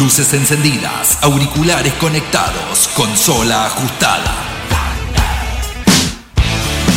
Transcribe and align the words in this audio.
luces 0.00 0.32
encendidas, 0.32 1.18
auriculares 1.20 1.92
conectados, 1.94 2.88
consola 2.96 3.66
ajustada. 3.66 4.34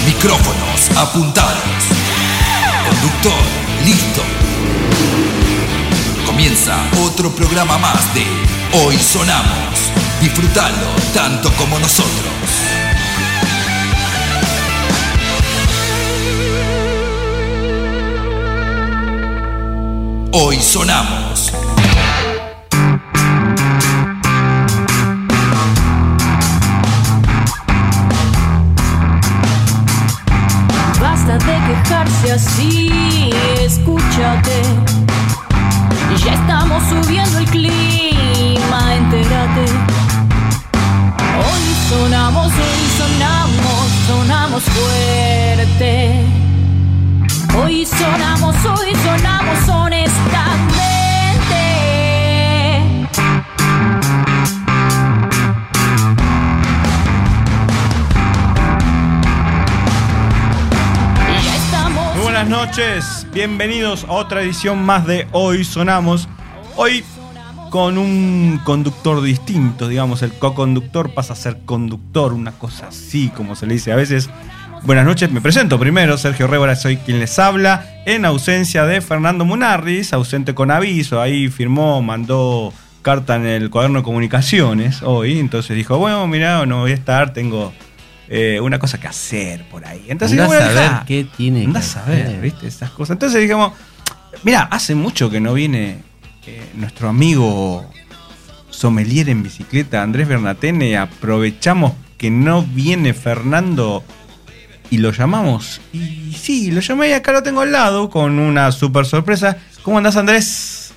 Micrófonos 0.06 0.90
apuntados. 0.96 1.60
Conductor, 2.88 3.44
listo. 3.84 4.22
Comienza 6.26 6.78
otro 7.06 7.30
programa 7.32 7.78
más 7.78 8.14
de 8.14 8.26
Hoy 8.72 8.98
Sonamos. 8.98 9.92
Disfrutalo 10.22 10.88
tanto 11.14 11.52
como 11.58 11.78
nosotros. 11.80 12.34
Hoy 20.32 20.62
sonamos. 20.62 21.63
Así, 32.34 33.30
escúchate. 33.62 34.62
Ya 36.26 36.34
estamos 36.34 36.84
subiendo 36.90 37.40
el 37.40 37.46
clima, 37.46 38.96
entérate. 38.96 39.66
Hoy 41.46 41.66
sonamos, 41.90 42.48
hoy 42.48 42.86
sonamos, 42.98 43.86
sonamos 44.08 44.64
fuerte. 44.64 46.26
Hoy 47.62 47.86
sonamos, 47.86 48.56
hoy 48.66 48.96
sonamos 49.04 49.70
honestamente. 49.70 50.73
Buenas 62.44 62.68
noches, 62.68 63.28
bienvenidos 63.34 64.04
a 64.04 64.12
otra 64.12 64.42
edición 64.42 64.84
más 64.84 65.08
de 65.08 65.28
Hoy 65.32 65.64
Sonamos. 65.64 66.28
Hoy 66.76 67.06
con 67.70 67.98
un 67.98 68.60
conductor 68.66 69.22
distinto, 69.22 69.88
digamos, 69.88 70.24
el 70.24 70.34
co-conductor 70.34 71.14
pasa 71.14 71.34
a 71.34 71.36
ser 71.38 71.60
conductor, 71.64 72.34
una 72.34 72.52
cosa 72.52 72.88
así 72.88 73.30
como 73.30 73.56
se 73.56 73.66
le 73.66 73.76
dice 73.76 73.94
a 73.94 73.96
veces. 73.96 74.30
Buenas 74.84 75.06
noches, 75.06 75.32
me 75.32 75.40
presento 75.40 75.80
primero, 75.80 76.18
Sergio 76.18 76.48
Révora, 76.48 76.76
soy 76.76 76.98
quien 76.98 77.22
les 77.22 77.40
habla, 77.40 77.86
en 78.06 78.26
ausencia 78.26 78.86
de 78.86 79.00
Fernando 79.00 79.46
Munarris, 79.46 80.12
ausente 80.12 80.54
con 80.54 80.70
aviso, 80.70 81.22
ahí 81.22 81.48
firmó, 81.48 82.02
mandó 82.02 82.74
carta 83.04 83.38
en 83.38 83.46
el 83.46 83.70
cuaderno 83.70 84.00
de 84.00 84.04
comunicaciones 84.04 85.02
hoy, 85.02 85.40
entonces 85.40 85.78
dijo, 85.78 85.98
bueno, 85.98 86.28
mira, 86.28 86.66
no 86.66 86.82
voy 86.82 86.92
a 86.92 86.96
estar, 86.96 87.32
tengo 87.32 87.72
eh, 88.36 88.60
una 88.60 88.80
cosa 88.80 89.00
que 89.00 89.06
hacer 89.06 89.64
por 89.70 89.86
ahí. 89.86 90.06
Entonces 90.08 90.40
Andá 90.40 90.58
a 90.58 90.60
saber 90.60 91.06
qué 91.06 91.28
tiene 91.38 91.72
que 91.72 91.78
a 91.78 91.82
saber, 91.84 92.26
hacer. 92.26 92.42
¿viste? 92.42 92.66
Esas 92.66 92.90
cosas. 92.90 93.14
Entonces 93.14 93.40
dijimos, 93.40 93.74
mira, 94.42 94.64
hace 94.72 94.96
mucho 94.96 95.30
que 95.30 95.40
no 95.40 95.54
viene 95.54 96.00
eh, 96.48 96.72
nuestro 96.74 97.10
amigo 97.10 97.88
sommelier 98.72 99.30
en 99.30 99.44
bicicleta, 99.44 100.02
Andrés 100.02 100.28
Bernatene. 100.28 100.98
Aprovechamos 100.98 101.94
que 102.18 102.32
no 102.32 102.64
viene 102.64 103.14
Fernando 103.14 104.04
y 104.90 104.98
lo 104.98 105.12
llamamos. 105.12 105.80
Y 105.94 106.34
sí, 106.34 106.72
lo 106.72 106.82
llamé 106.82 107.10
y 107.10 107.14
acá 107.14 107.34
lo 107.34 107.44
tengo 107.44 107.62
al 107.62 107.72
lado 107.72 108.10
con 108.10 108.40
una 108.40 108.72
super 108.72 109.06
sorpresa. 109.06 109.58
¿Cómo 109.84 110.00
andás, 110.00 110.16
Andrés? 110.16 110.92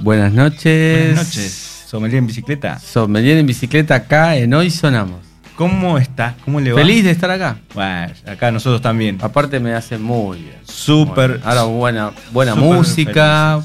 Buenas 0.00 0.32
noches. 0.32 1.08
Buenas 1.08 1.26
noches, 1.26 1.84
sommelier 1.90 2.20
en 2.20 2.26
bicicleta. 2.26 2.78
Sommelier 2.78 3.36
en 3.36 3.46
bicicleta 3.46 3.96
acá 3.96 4.34
en 4.36 4.54
Hoy 4.54 4.70
Sonamos. 4.70 5.29
¿Cómo 5.60 5.98
está? 5.98 6.36
¿Cómo 6.46 6.58
le 6.58 6.72
va? 6.72 6.80
Feliz 6.80 7.04
de 7.04 7.10
estar 7.10 7.30
acá. 7.30 7.58
Bueno, 7.74 8.14
acá 8.26 8.50
nosotros 8.50 8.80
también. 8.80 9.18
Aparte 9.20 9.60
me 9.60 9.74
hace 9.74 9.98
muy 9.98 10.38
bien. 10.38 10.56
Súper. 10.64 11.32
Bueno, 11.32 11.44
ahora 11.44 11.62
buena, 11.64 12.10
buena 12.32 12.54
música. 12.54 13.60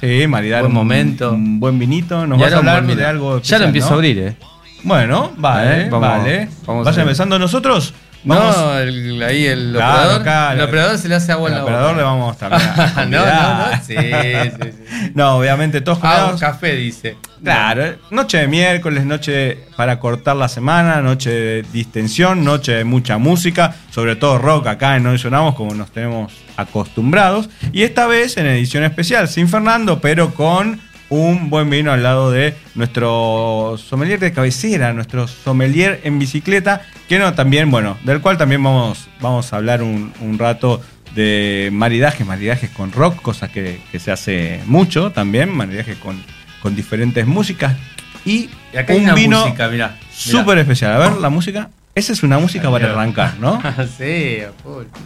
Sí, 0.00 0.28
maridar 0.28 0.60
Buen 0.60 0.70
un- 0.70 0.76
momento. 0.76 1.32
Un 1.32 1.58
buen 1.58 1.76
vinito. 1.76 2.24
Nos 2.24 2.38
vas 2.38 2.52
a 2.52 2.58
hablar 2.58 2.86
de 2.86 3.04
algo 3.04 3.30
Ya 3.32 3.36
especial, 3.38 3.60
lo 3.62 3.66
empiezo 3.66 3.88
¿no? 3.88 3.94
a 3.94 3.96
abrir, 3.96 4.18
¿eh? 4.18 4.36
Bueno, 4.84 5.32
vale. 5.38 5.90
Vamos- 5.90 6.08
vale. 6.08 6.48
vamos 6.64 6.84
Vaya 6.84 6.94
a 6.94 6.98
ver. 6.98 7.08
empezando 7.08 7.36
nosotros. 7.36 7.94
Vamos. 8.22 8.56
No, 8.56 8.78
el- 8.78 9.22
ahí 9.22 9.46
el 9.46 9.72
Claro, 9.72 9.94
operador. 10.16 10.20
acá, 10.20 10.52
el 10.52 10.60
operador 10.60 10.98
se 10.98 11.08
le 11.08 11.14
hace 11.14 11.32
agua 11.32 11.48
Al 11.48 11.54
la 11.56 11.62
operador 11.62 11.96
le 11.96 12.02
vamos 12.02 12.36
también 12.36 12.62
a 12.76 13.04
no, 13.06 13.18
no, 13.18 13.26
no. 13.26 13.82
Sí, 13.86 13.96
sí, 13.96 14.70
sí. 14.72 15.12
No, 15.14 15.36
obviamente 15.36 15.80
todos 15.80 15.98
Ah, 16.02 16.34
café, 16.38 16.76
dice. 16.76 17.16
Claro, 17.42 17.94
noche 18.10 18.36
de 18.38 18.46
miércoles, 18.48 19.06
noche 19.06 19.64
para 19.76 19.98
cortar 19.98 20.36
la 20.36 20.48
semana, 20.48 21.00
noche 21.00 21.30
de 21.30 21.64
distensión, 21.72 22.44
noche 22.44 22.72
de 22.72 22.84
mucha 22.84 23.16
música, 23.16 23.74
sobre 23.90 24.16
todo 24.16 24.36
rock 24.36 24.66
acá 24.66 24.96
en 24.96 25.06
Hoy 25.06 25.18
Sonamos 25.18 25.54
como 25.54 25.74
nos 25.74 25.90
tenemos 25.90 26.30
acostumbrados. 26.58 27.48
Y 27.72 27.82
esta 27.84 28.06
vez 28.06 28.36
en 28.36 28.46
edición 28.46 28.84
especial, 28.84 29.28
sin 29.28 29.48
Fernando, 29.48 30.00
pero 30.00 30.34
con 30.34 30.78
un 31.10 31.50
buen 31.50 31.68
vino 31.68 31.92
al 31.92 32.02
lado 32.02 32.30
de 32.30 32.54
nuestro 32.74 33.76
sommelier 33.76 34.18
de 34.18 34.32
cabecera, 34.32 34.92
nuestro 34.92 35.28
sommelier 35.28 36.00
en 36.04 36.18
bicicleta, 36.18 36.82
que 37.08 37.18
no, 37.18 37.34
también, 37.34 37.70
bueno, 37.70 37.98
del 38.04 38.20
cual 38.20 38.38
también 38.38 38.62
vamos, 38.62 39.08
vamos 39.20 39.52
a 39.52 39.56
hablar 39.56 39.82
un, 39.82 40.12
un 40.20 40.38
rato 40.38 40.80
de 41.14 41.70
maridajes, 41.72 42.26
maridajes 42.26 42.70
con 42.70 42.92
rock, 42.92 43.20
cosa 43.20 43.48
que, 43.48 43.80
que 43.90 43.98
se 43.98 44.12
hace 44.12 44.60
mucho 44.66 45.10
también, 45.10 45.50
maridajes 45.54 45.96
con, 45.98 46.22
con 46.62 46.76
diferentes 46.76 47.26
músicas 47.26 47.76
y, 48.24 48.48
Y 48.72 48.76
acá 48.76 48.92
hay 48.92 48.98
un 49.00 49.04
una 49.06 49.14
vino 49.14 49.40
música, 49.44 49.68
mirá. 49.68 49.96
súper 50.12 50.58
especial. 50.58 50.92
A 50.92 50.98
ver, 50.98 51.12
la 51.18 51.30
música, 51.30 51.70
esa 51.94 52.12
es 52.12 52.22
una 52.22 52.38
música 52.38 52.70
para 52.70 52.92
arrancar, 52.92 53.34
¿no? 53.40 53.60
sí. 53.98 54.38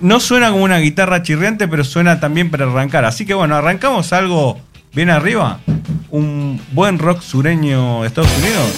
No 0.00 0.20
suena 0.20 0.50
como 0.50 0.64
una 0.64 0.78
guitarra 0.78 1.22
chirriante, 1.22 1.66
pero 1.69 1.84
suena 1.84 2.20
también 2.20 2.50
para 2.50 2.66
arrancar. 2.66 3.04
Así 3.04 3.25
que 3.25 3.32
bueno, 3.34 3.56
arrancamos 3.56 4.12
algo 4.12 4.60
bien 4.94 5.10
arriba. 5.10 5.59
Un 6.10 6.60
buen 6.72 6.99
rock 6.99 7.21
sureño 7.21 8.03
de 8.03 8.09
Estados 8.09 8.31
Unidos. 8.38 8.71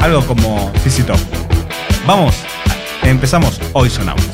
Algo 0.00 0.24
como 0.26 0.72
CC 0.82 1.02
Top. 1.04 1.18
Vamos, 2.06 2.34
empezamos. 3.02 3.60
Hoy 3.72 3.90
sonamos. 3.90 4.24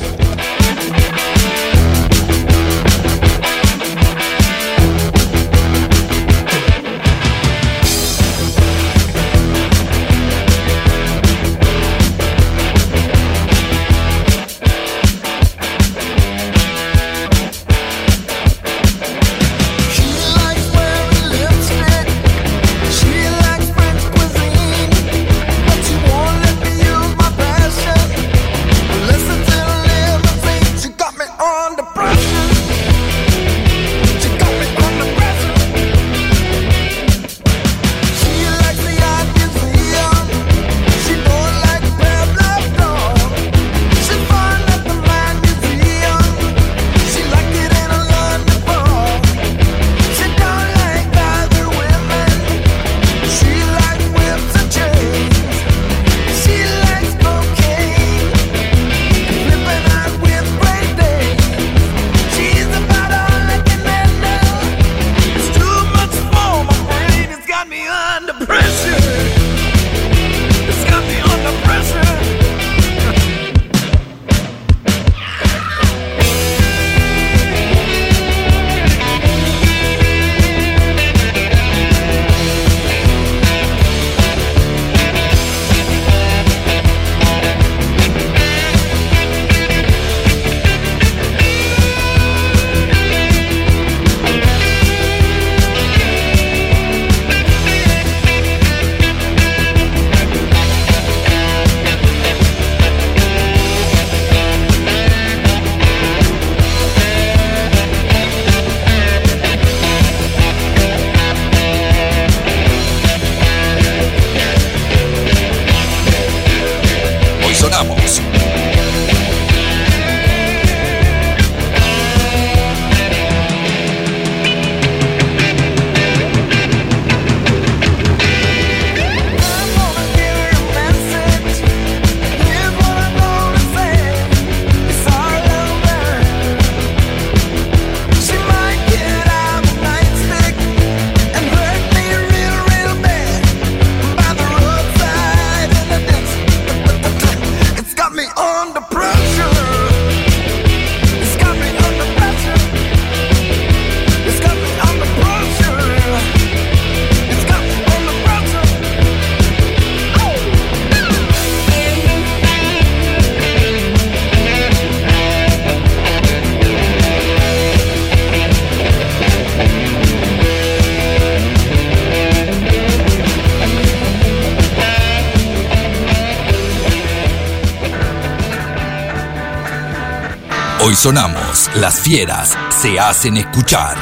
Sonamos, 181.04 181.70
las 181.74 182.00
fieras 182.00 182.56
se 182.70 182.98
hacen 182.98 183.36
escuchar. 183.36 183.94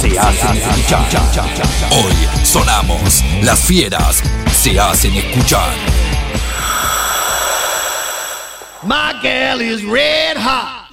Se 0.00 0.18
hacen 0.18 0.56
escuchar. 0.56 1.06
Hoy 1.92 2.44
sonamos, 2.44 3.22
las 3.44 3.60
fieras 3.60 4.20
se 4.52 4.80
hacen 4.80 5.14
escuchar. 5.14 5.70
My 8.82 9.12
gal 9.22 9.62
is 9.62 9.84
red 9.84 10.36
hot. 10.38 10.90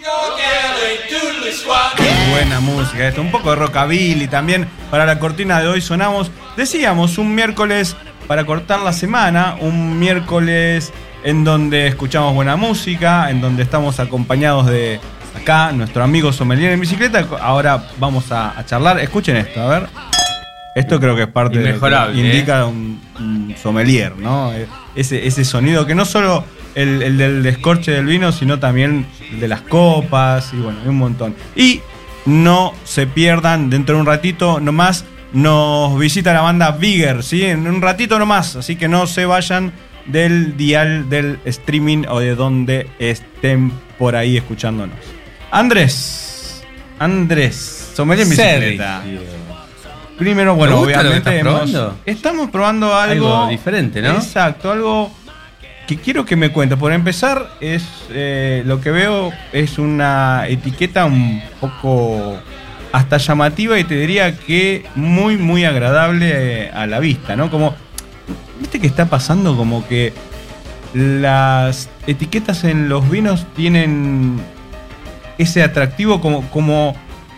Buena 2.29 2.59
música, 2.59 3.07
esto, 3.07 3.21
un 3.21 3.31
poco 3.31 3.49
de 3.49 3.55
rockabilly 3.55 4.27
también 4.27 4.69
para 4.91 5.07
la 5.07 5.17
cortina 5.17 5.59
de 5.59 5.67
hoy 5.67 5.81
sonamos. 5.81 6.29
Decíamos 6.55 7.17
un 7.17 7.33
miércoles 7.33 7.95
para 8.27 8.45
cortar 8.45 8.81
la 8.81 8.93
semana, 8.93 9.55
un 9.59 9.97
miércoles 9.97 10.93
en 11.23 11.43
donde 11.43 11.87
escuchamos 11.87 12.33
buena 12.33 12.55
música, 12.55 13.29
en 13.29 13.41
donde 13.41 13.63
estamos 13.63 13.99
acompañados 13.99 14.67
de 14.67 14.99
acá, 15.35 15.71
nuestro 15.71 16.03
amigo 16.03 16.33
sommelier 16.33 16.71
en 16.71 16.79
bicicleta. 16.79 17.25
Ahora 17.41 17.83
vamos 17.99 18.31
a, 18.31 18.57
a 18.57 18.65
charlar. 18.65 18.99
Escuchen 18.99 19.37
esto, 19.37 19.61
a 19.61 19.67
ver. 19.67 19.87
Esto 20.75 20.99
creo 20.99 21.15
que 21.15 21.23
es 21.23 21.27
parte 21.27 21.59
de 21.59 21.73
lo 21.73 21.79
que 21.81 22.17
indica 22.17 22.65
un, 22.65 23.01
un 23.19 23.55
sommelier, 23.61 24.15
¿no? 24.15 24.53
Eh, 24.53 24.67
Ese, 24.95 25.27
ese 25.27 25.43
sonido 25.43 25.85
que 25.85 25.95
no 25.95 26.05
solo 26.05 26.45
el, 26.75 27.01
el 27.01 27.17
del 27.17 27.43
descorche 27.43 27.91
del 27.91 28.05
vino, 28.05 28.31
sino 28.31 28.57
también 28.57 29.05
el 29.31 29.41
de 29.41 29.47
las 29.49 29.61
copas 29.61 30.53
y 30.53 30.57
bueno, 30.57 30.79
un 30.85 30.97
montón. 30.97 31.35
Y 31.57 31.81
no 32.25 32.73
se 32.85 33.05
pierdan, 33.05 33.69
dentro 33.69 33.95
de 33.95 34.01
un 34.01 34.07
ratito 34.07 34.59
nomás 34.61 35.03
nos 35.33 35.97
visita 35.99 36.33
la 36.33 36.41
banda 36.41 36.71
Bigger, 36.71 37.23
¿sí? 37.23 37.43
En 37.43 37.67
un 37.67 37.81
ratito 37.81 38.17
nomás, 38.17 38.55
así 38.55 38.75
que 38.77 38.87
no 38.87 39.07
se 39.07 39.25
vayan 39.25 39.73
del 40.05 40.57
dial 40.57 41.09
del 41.09 41.39
streaming 41.45 42.03
o 42.09 42.19
de 42.19 42.35
donde 42.35 42.87
estén 42.99 43.71
por 43.97 44.15
ahí 44.15 44.37
escuchándonos. 44.37 44.95
Andrés, 45.51 46.63
Andrés, 46.99 47.91
sommelier 47.93 48.25
en 48.25 48.29
bicicleta. 48.29 49.03
Primero, 50.17 50.55
bueno, 50.55 50.75
¿Te 50.75 50.79
gusta 50.85 51.03
lo 51.03 51.09
que 51.11 51.17
obviamente 51.19 51.39
hemos- 51.39 51.93
estamos 52.05 52.49
probando 52.51 52.95
algo, 52.95 53.27
Algo 53.37 53.49
diferente, 53.49 54.01
¿no? 54.01 54.11
Exacto, 54.11 54.71
algo 54.71 55.11
que 55.87 55.97
quiero 55.97 56.25
que 56.25 56.35
me 56.35 56.49
cuentes. 56.51 56.77
Por 56.77 56.93
empezar, 56.93 57.49
es 57.59 57.83
eh, 58.11 58.61
lo 58.65 58.79
que 58.81 58.91
veo 58.91 59.31
es 59.51 59.79
una 59.79 60.45
etiqueta 60.47 61.05
un 61.05 61.41
poco 61.59 62.37
hasta 62.91 63.17
llamativa 63.17 63.79
y 63.79 63.83
te 63.83 63.95
diría 63.95 64.37
que 64.37 64.85
muy, 64.95 65.37
muy 65.37 65.65
agradable 65.65 66.29
eh, 66.65 66.71
a 66.71 66.85
la 66.85 66.99
vista, 66.99 67.35
¿no? 67.35 67.49
Como, 67.49 67.75
¿viste 68.59 68.79
que 68.79 68.87
está 68.87 69.05
pasando? 69.07 69.55
Como 69.55 69.87
que 69.87 70.13
las 70.93 71.89
etiquetas 72.07 72.63
en 72.63 72.89
los 72.89 73.09
vinos 73.09 73.45
tienen 73.55 74.39
ese 75.37 75.63
atractivo 75.63 76.19
como, 76.21 76.41
como 76.49 76.95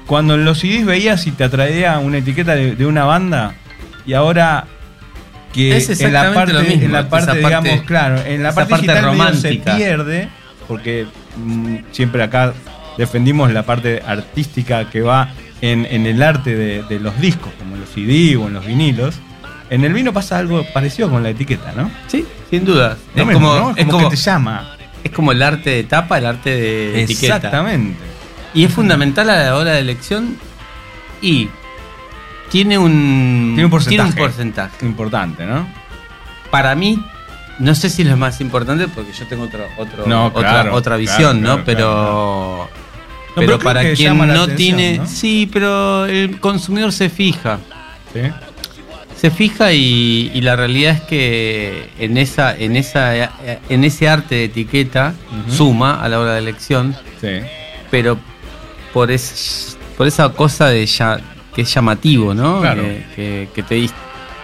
cuando 0.08 0.36
en 0.36 0.44
los 0.46 0.60
CDs 0.60 0.86
veías 0.86 1.28
y 1.28 1.32
te 1.32 1.44
atraía 1.44 2.00
una 2.00 2.18
etiqueta 2.18 2.56
de, 2.56 2.76
de 2.76 2.86
una 2.86 3.06
banda 3.06 3.56
y 4.06 4.14
ahora 4.14 4.66
que 5.54 5.78
Es 5.78 6.02
en 6.02 6.12
la 6.14 6.34
parte, 6.34 6.54
mismo, 6.54 6.84
en 6.86 6.92
la 6.92 7.08
parte, 7.10 7.28
parte- 7.28 7.40
digamos, 7.46 7.82
claro, 7.86 8.20
en 8.26 8.42
la 8.42 8.54
parte, 8.56 8.72
parte 8.72 8.88
digital 8.88 8.96
medio 9.16 9.18
se 9.36 9.50
romántica. 9.50 9.76
pierde 9.78 10.30
porque 10.68 11.06
mm, 11.38 11.76
siempre 11.92 12.24
acá 12.24 12.54
defendimos 12.98 13.52
la 13.54 13.64
parte 13.64 14.02
artística 14.06 14.90
que 14.90 15.02
va 15.02 15.30
en, 15.62 15.86
en 15.86 16.08
el 16.08 16.24
arte 16.24 16.56
de, 16.56 16.84
de 16.84 17.00
los 17.00 17.20
discos, 17.22 17.52
como 17.60 17.76
en 17.76 17.82
los 17.82 17.90
CD 17.92 18.36
o 18.36 18.48
en 18.48 18.54
los 18.54 18.66
vinilos. 18.66 19.16
En 19.74 19.84
el 19.84 19.92
vino 19.92 20.14
pasa 20.14 20.38
algo 20.38 20.64
parecido 20.72 21.10
con 21.10 21.24
la 21.24 21.30
etiqueta, 21.30 21.74
¿no? 21.76 21.90
Sí, 22.08 22.24
sin 22.50 22.64
duda. 22.64 22.96
No 23.16 23.22
es, 23.24 23.28
me- 23.28 23.34
como, 23.34 23.56
¿no? 23.56 23.70
es, 23.72 23.78
como 23.86 23.92
como, 23.98 24.10
que 24.10 24.16
te 24.16 24.22
llama. 24.22 24.76
es 25.04 25.12
como 25.12 25.32
el 25.32 25.42
arte 25.42 25.72
de 25.72 25.84
tapa, 25.86 26.20
el 26.20 26.28
arte 26.28 26.52
de 26.52 27.02
etiqueta. 27.04 27.38
Exactamente. 27.38 27.98
Y 28.54 28.66
es 28.66 28.72
fundamental 28.72 29.30
a 29.32 29.44
la 29.44 29.56
hora 29.58 29.72
de 29.72 29.80
elección 29.80 30.38
y 31.24 31.50
tiene 32.52 32.78
un, 32.78 33.54
Tiene 33.56 33.66
un 33.66 33.72
porcentaje. 33.72 34.12
tiene 34.12 34.22
un 34.22 34.28
porcentaje. 34.28 34.86
Importante, 34.86 35.46
¿no? 35.48 35.68
Para 36.52 36.76
mí, 36.76 37.04
no 37.58 37.74
sé 37.74 37.90
si 37.90 38.04
es 38.04 38.08
lo 38.08 38.16
más 38.18 38.40
importante 38.42 38.88
porque 38.88 39.12
yo 39.12 39.26
tengo 39.26 39.46
otro, 39.46 39.66
otro, 39.80 40.06
No, 40.06 40.28
otra, 40.28 40.42
claro, 40.52 40.74
otra 40.76 40.98
visión, 40.98 41.40
claro, 41.40 41.58
¿no? 41.58 41.64
claro, 41.64 41.66
Pero, 41.66 42.70
No, 43.30 43.40
pero, 43.42 43.58
para 43.60 43.92
quien 43.96 44.16
no 44.20 44.24
atención, 44.44 44.56
tiene... 44.56 45.02
Sí, 45.08 45.50
pero 45.52 46.06
el 46.06 46.40
consumidor 46.40 46.92
se 46.92 47.10
fija. 47.10 47.58
Sí. 48.14 48.20
Se 49.24 49.32
fija 49.32 49.72
y, 49.72 50.32
y 50.34 50.42
la 50.42 50.58
realidad 50.58 50.96
es 50.96 51.02
que 51.04 51.88
en 51.98 52.18
esa, 52.18 52.54
en 52.58 52.76
esa, 52.76 53.16
en 53.70 53.84
ese 53.86 54.10
arte 54.10 54.36
de 54.36 54.44
etiqueta 54.44 55.14
suma 55.48 56.04
a 56.04 56.10
la 56.10 56.20
hora 56.20 56.34
de 56.34 56.40
elección, 56.40 56.94
Sí. 57.22 57.30
pero 57.90 58.20
por 58.92 59.12
es, 59.12 59.78
por 59.98 60.08
esa 60.08 60.28
cosa 60.34 60.68
de 60.68 60.86
ya, 60.86 61.22
que 61.56 61.62
es 61.62 61.74
llamativo, 61.74 62.34
¿no? 62.34 62.60
Claro. 62.60 62.82
Que, 62.84 63.06
que- 63.16 63.50
que 63.56 63.64
te, 63.64 63.90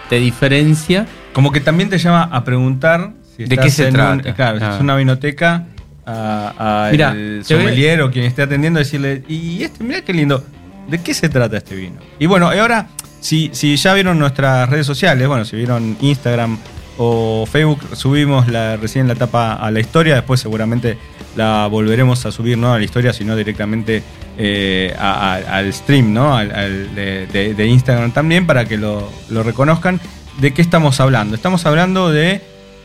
te 0.08 0.16
diferencia. 0.18 1.06
Como 1.34 1.52
que 1.52 1.60
también 1.60 1.90
te 1.90 1.98
llama 1.98 2.30
a 2.32 2.42
preguntar 2.42 3.10
si 3.36 3.44
¿De 3.44 3.58
qué 3.58 3.68
se 3.68 3.88
en 3.88 3.92
trata? 3.92 4.12
un- 4.30 4.34
claro, 4.34 4.58
si 4.60 4.64
Ah. 4.64 4.74
es 4.76 4.80
una 4.80 4.96
vinoteca 4.96 5.66
a, 6.06 6.86
a 6.86 6.90
Mirá, 6.90 7.10
el 7.12 7.42
sommelier 7.44 8.00
o 8.00 8.10
quien 8.10 8.24
esté 8.24 8.40
atendiendo 8.40 8.78
decirle, 8.78 9.24
y 9.28 9.62
este, 9.62 9.84
mira 9.84 10.00
qué 10.00 10.14
lindo, 10.14 10.42
¿de 10.88 11.02
qué 11.02 11.12
se 11.12 11.28
trata 11.28 11.58
este 11.58 11.74
vino? 11.74 11.96
Y 12.18 12.24
bueno, 12.24 12.54
y 12.54 12.58
ahora, 12.58 12.86
si, 13.20 13.50
si 13.52 13.76
ya 13.76 13.94
vieron 13.94 14.18
nuestras 14.18 14.68
redes 14.68 14.86
sociales, 14.86 15.26
bueno, 15.28 15.44
si 15.44 15.56
vieron 15.56 15.96
Instagram 16.00 16.58
o 16.98 17.46
Facebook, 17.46 17.96
subimos 17.96 18.48
la, 18.48 18.76
recién 18.76 19.08
la 19.08 19.14
tapa 19.14 19.54
a 19.54 19.70
la 19.70 19.80
historia, 19.80 20.14
después 20.16 20.40
seguramente 20.40 20.98
la 21.36 21.66
volveremos 21.66 22.26
a 22.26 22.32
subir, 22.32 22.58
no 22.58 22.72
a 22.72 22.78
la 22.78 22.84
historia, 22.84 23.12
sino 23.12 23.36
directamente 23.36 24.02
eh, 24.36 24.94
al 24.98 25.72
stream, 25.72 26.12
¿no? 26.12 26.36
Al, 26.36 26.94
de 26.94 27.66
Instagram 27.66 28.12
también, 28.12 28.46
para 28.46 28.64
que 28.64 28.76
lo, 28.76 29.10
lo 29.30 29.42
reconozcan. 29.42 30.00
¿De 30.40 30.52
qué 30.52 30.62
estamos 30.62 31.00
hablando? 31.00 31.34
Estamos 31.36 31.66
hablando 31.66 32.10
de 32.10 32.40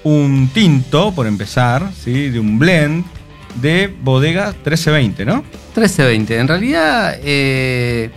un 0.05 0.49
tinto, 0.53 1.13
por 1.13 1.25
empezar, 1.27 1.89
¿sí? 1.93 2.29
de 2.29 2.39
un 2.39 2.59
blend 2.59 3.05
de 3.55 3.93
bodega 4.01 4.47
1320, 4.47 5.25
¿no? 5.25 5.37
1320. 5.75 6.37
En 6.37 6.47
realidad, 6.47 7.17
eh, 7.23 8.11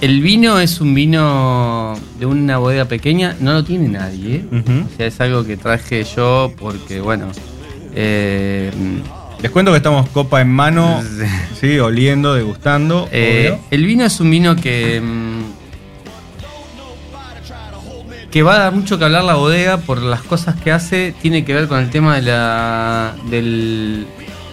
el 0.00 0.20
vino 0.20 0.60
es 0.60 0.80
un 0.80 0.94
vino 0.94 1.94
de 2.18 2.26
una 2.26 2.58
bodega 2.58 2.84
pequeña, 2.86 3.36
no 3.40 3.52
lo 3.52 3.64
tiene 3.64 3.88
nadie. 3.88 4.44
¿eh? 4.50 4.84
O 4.92 4.96
sea, 4.96 5.06
es 5.06 5.20
algo 5.20 5.44
que 5.44 5.56
traje 5.56 6.04
yo 6.04 6.52
porque, 6.58 7.00
bueno, 7.00 7.28
eh, 7.94 8.70
Les 9.42 9.50
cuento 9.50 9.70
que 9.72 9.78
estamos 9.78 10.08
copa 10.10 10.40
en 10.40 10.50
mano, 10.50 11.02
sí, 11.60 11.78
oliendo, 11.78 12.34
degustando. 12.34 13.08
Eh, 13.12 13.58
el 13.70 13.84
vino 13.86 14.04
es 14.04 14.20
un 14.20 14.30
vino 14.30 14.56
que. 14.56 15.00
mm, 15.00 15.38
que 18.30 18.42
va 18.42 18.56
a 18.56 18.58
dar 18.58 18.72
mucho 18.74 18.98
que 18.98 19.04
hablar 19.06 19.24
la 19.24 19.36
bodega 19.36 19.78
por 19.78 20.02
las 20.02 20.22
cosas 20.22 20.54
que 20.56 20.70
hace. 20.70 21.14
Tiene 21.22 21.44
que 21.46 21.54
ver 21.54 21.66
con 21.66 21.78
el 21.80 21.88
tema 21.88 22.16
de 22.16 22.22
la, 22.22 23.14
del, 23.30 24.06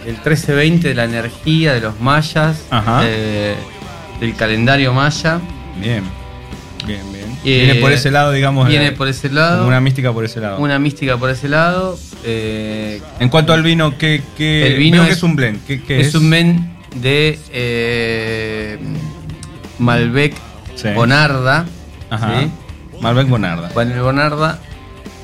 del 0.04 0.14
1320, 0.14 0.88
de 0.88 0.94
la 0.94 1.04
energía, 1.04 1.74
de 1.74 1.80
los 1.82 2.00
mayas, 2.00 2.64
Ajá. 2.70 3.02
eh, 3.04 3.54
del 4.20 4.34
calendario 4.34 4.92
maya. 4.92 5.40
Bien, 5.80 6.02
bien, 6.86 7.00
bien. 7.12 7.26
Eh, 7.44 7.64
viene 7.64 7.74
por 7.80 7.92
ese 7.92 8.10
lado, 8.10 8.32
digamos. 8.32 8.66
Viene 8.68 8.88
eh, 8.88 8.92
por 8.92 9.08
ese 9.08 9.28
lado. 9.30 9.66
Una 9.66 9.80
mística 9.80 10.12
por 10.12 10.24
ese 10.24 10.40
lado. 10.40 10.58
una 10.58 10.78
mística 10.78 11.16
por 11.16 11.30
ese 11.30 11.48
lado. 11.48 11.98
eh, 12.24 13.00
En 13.20 13.28
cuanto 13.28 13.52
al 13.52 13.62
vino, 13.62 13.96
¿qué, 13.98 14.22
qué- 14.36 14.66
El 14.68 14.78
vino 14.78 15.04
que 15.04 15.10
es- 15.10 15.18
es 15.18 15.22
un 15.22 15.36
blend? 15.36 15.64
¿Qué, 15.66 15.82
qué 15.82 16.00
es, 16.00 16.14
un 16.14 16.28
men 16.28 16.76
de 16.96 17.38
eh, 17.52 18.78
Malbec 19.78 20.34
Sí. 20.74 20.88
Bonarda. 20.94 21.64
Ajá. 22.10 22.40
¿sí? 22.40 22.50
Malbec 23.00 23.28
Bonarda. 23.28 23.70
El 23.82 24.00
Bonarda 24.00 24.58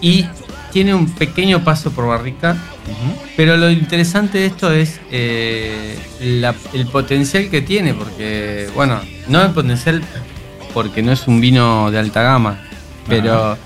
y 0.01 0.27
tiene 0.73 0.95
un 0.95 1.11
pequeño 1.11 1.63
paso 1.65 1.91
por 1.93 2.07
barrica, 2.09 2.57
Pero 3.37 3.57
lo 3.57 3.71
interesante 3.71 4.39
de 4.39 4.47
esto 4.47 4.71
es 4.73 5.01
eh, 5.11 5.97
la- 6.21 6.55
el 6.73 6.87
potencial 6.87 7.49
que 7.51 7.63
tiene, 7.63 7.95
porque, 7.95 8.69
bueno, 8.75 9.01
no 9.29 9.43
el 9.43 9.51
potencial 9.53 10.03
porque 10.75 11.03
no 11.03 11.13
es 11.13 11.27
un 11.29 11.41
vino 11.41 11.91
de 11.91 11.99
alta 11.99 12.23
gama, 12.23 12.61
pero 13.09 13.57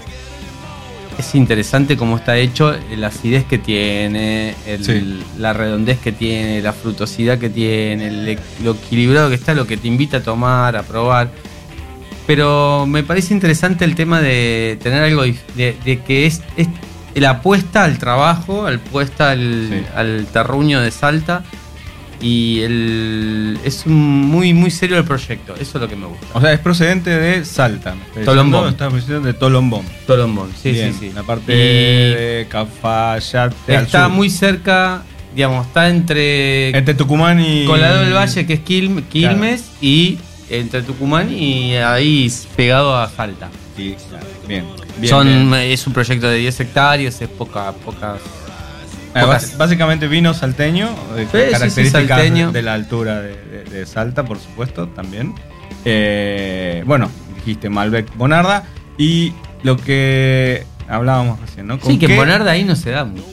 es 1.18 1.35
interesante 1.35 1.96
cómo 1.96 2.16
está 2.18 2.37
hecho, 2.37 2.75
la 2.96 3.06
acidez 3.08 3.44
que 3.44 3.58
tiene, 3.58 4.54
el- 4.66 4.85
Sí. 4.85 5.20
la 5.38 5.52
redondez 5.52 5.99
que 5.99 6.12
tiene, 6.12 6.61
la 6.62 6.73
frutosidad 6.73 7.38
que 7.38 7.49
tiene, 7.49 8.08
el- 8.08 8.38
lo 8.62 8.73
equilibrado 8.73 9.28
que 9.30 9.37
está, 9.37 9.54
lo 9.54 9.66
que 9.66 9.76
te 9.76 9.88
invita 9.88 10.18
a 10.18 10.23
tomar, 10.23 10.76
a 10.76 10.82
probar. 10.82 11.30
Pero 12.26 12.87
me 12.87 13.02
parece 13.04 13.32
interesante 13.32 13.85
el 13.85 13.94
tema 13.94 14.20
de 14.20 14.78
tener 14.82 15.02
algo 15.04 15.23
de, 15.23 15.76
de 15.85 16.00
que 16.06 16.26
es, 16.26 16.42
es 16.56 16.66
la 17.20 17.30
apuesta 17.30 17.85
al 17.85 17.99
trabajo, 17.99 18.68
la 18.68 18.76
apuesta 18.76 19.30
al, 19.30 19.68
Sí. 19.70 19.82
al 19.94 20.26
terruño 20.32 20.80
de 20.80 20.90
Salta 20.90 21.42
y 22.20 22.61
el, 22.62 23.58
es 23.64 23.85
un 23.87 23.94
muy 23.94 24.54
muy 24.54 24.70
serio 24.70 24.96
el 24.96 25.04
proyecto, 25.04 25.54
eso 25.54 25.76
es 25.78 25.82
lo 25.82 25.88
que 25.88 25.96
me 25.96 26.06
gusta. 26.06 26.26
O 26.32 26.40
sea, 26.40 26.52
es 26.52 26.61
procedente 26.61 27.11
de 27.11 27.44
Salta. 27.44 27.94
Tolombón. 28.25 28.70
diciendo, 28.75 28.96
Está 28.99 29.20
de 29.26 29.35
Tolombón. 29.35 29.85
Tolombón, 30.06 30.50
sí, 30.62 30.73
Bien, 30.73 30.92
sí, 30.94 31.08
sí. 31.08 31.12
La 31.14 31.23
parte 31.25 31.52
Y 31.52 31.56
de 31.56 32.46
Cafayate 32.50 33.76
al 33.76 33.85
está 33.85 34.08
muy 34.08 34.30
cerca 34.30 35.02
digamos, 35.35 35.66
está 35.66 35.90
entre 35.90 36.70
Entre 36.70 36.94
Tucumán 36.94 37.38
y. 37.40 37.66
Colado 37.66 38.00
del 38.00 38.14
Valle, 38.14 38.46
que 38.46 38.54
es 38.54 38.61
Quilm- 38.64 39.04
Quilmes, 39.08 39.70
y 39.82 40.18
entre 40.50 40.82
Tucumán 40.82 41.32
y 41.32 41.74
ahí 41.76 42.30
pegado 42.56 42.96
a 42.96 43.08
Salta. 43.10 43.48
Sí. 43.76 43.94
Bien. 44.48 44.64
bien, 44.98 45.10
Son, 45.10 45.26
bien. 45.26 45.54
Es 45.54 45.86
un 45.86 45.92
proyecto 45.92 46.28
de 46.28 46.38
10 46.38 46.60
hectáreas, 46.60 47.20
es 47.20 47.28
poca, 47.28 47.72
pocas. 47.72 48.20
Ah, 49.14 49.22
pocas- 49.22 49.56
básicamente 49.56 50.08
vino 50.08 50.34
salteño, 50.34 50.88
de 51.14 51.24
Sí, 51.24 51.30
características 51.52 51.92
salteño. 52.08 52.52
de 52.52 52.62
la 52.62 52.74
altura 52.74 53.20
de, 53.22 53.36
de- 53.44 53.64
de 53.64 53.86
Salta, 53.86 54.24
por 54.24 54.38
supuesto, 54.38 54.88
también. 54.88 55.34
Eh, 55.84 56.82
bueno, 56.86 57.10
dijiste 57.36 57.68
Malbec 57.70 58.14
Bonarda 58.16 58.64
y 58.98 59.32
lo 59.62 59.76
que 59.76 60.64
hablábamos 60.88 61.40
recién, 61.40 61.66
¿no? 61.66 61.78
¿Con 61.78 61.92
Sí, 61.92 61.98
que 61.98 62.06
en 62.06 62.16
Bonarda 62.16 62.50
ahí 62.50 62.64
no 62.64 62.76
se 62.76 62.90
da 62.90 63.04
mucho. 63.04 63.24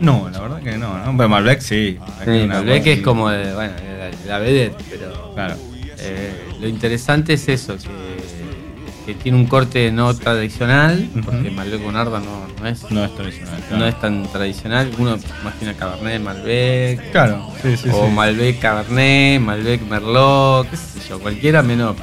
No, 0.00 0.28
la 0.30 0.40
verdad 0.40 0.60
que 0.62 0.76
no, 0.76 0.98
¿no? 0.98 1.16
Pero 1.16 1.28
Malbec 1.28 1.60
sí. 1.60 1.96
Malbec 2.26 2.82
Sí, 2.84 2.90
es 2.90 3.00
como, 3.02 3.30
de, 3.30 3.54
bueno, 3.54 3.72
la, 3.98 4.10
la 4.32 4.38
vedette, 4.38 4.76
pero 4.90 5.32
Claro. 5.34 5.54
Eh, 6.02 6.32
lo 6.60 6.68
interesante 6.68 7.34
es 7.34 7.48
eso, 7.48 7.76
que, 7.76 9.06
que 9.06 9.14
tiene 9.14 9.38
un 9.38 9.46
corte 9.46 9.90
no 9.90 10.14
tradicional, 10.14 11.08
porque 11.24 11.50
Malbec 11.50 11.82
Bonarda 11.82 12.20
no, 12.20 12.46
no 12.60 12.68
es, 12.68 12.90
No 12.90 13.04
es 13.04 13.14
tradicional. 13.14 13.60
no 13.70 13.86
es 13.86 14.00
tan 14.00 14.30
tradicional. 14.30 14.90
Uno 14.98 15.16
imagina 15.40 15.74
Cabernet 15.74 16.20
Malbec, 16.20 17.10
Claro, 17.12 17.48
sí, 17.62 17.76
sí, 17.76 17.88
o 17.92 18.06
sí. 18.06 18.12
Malbec 18.12 18.60
Cabernet, 18.60 19.40
Malbec 19.40 19.82
Merlot, 19.82 20.70
qué 20.70 20.76
sé 20.76 21.00
yo, 21.08 21.18
cualquiera 21.18 21.62
menos 21.62 21.96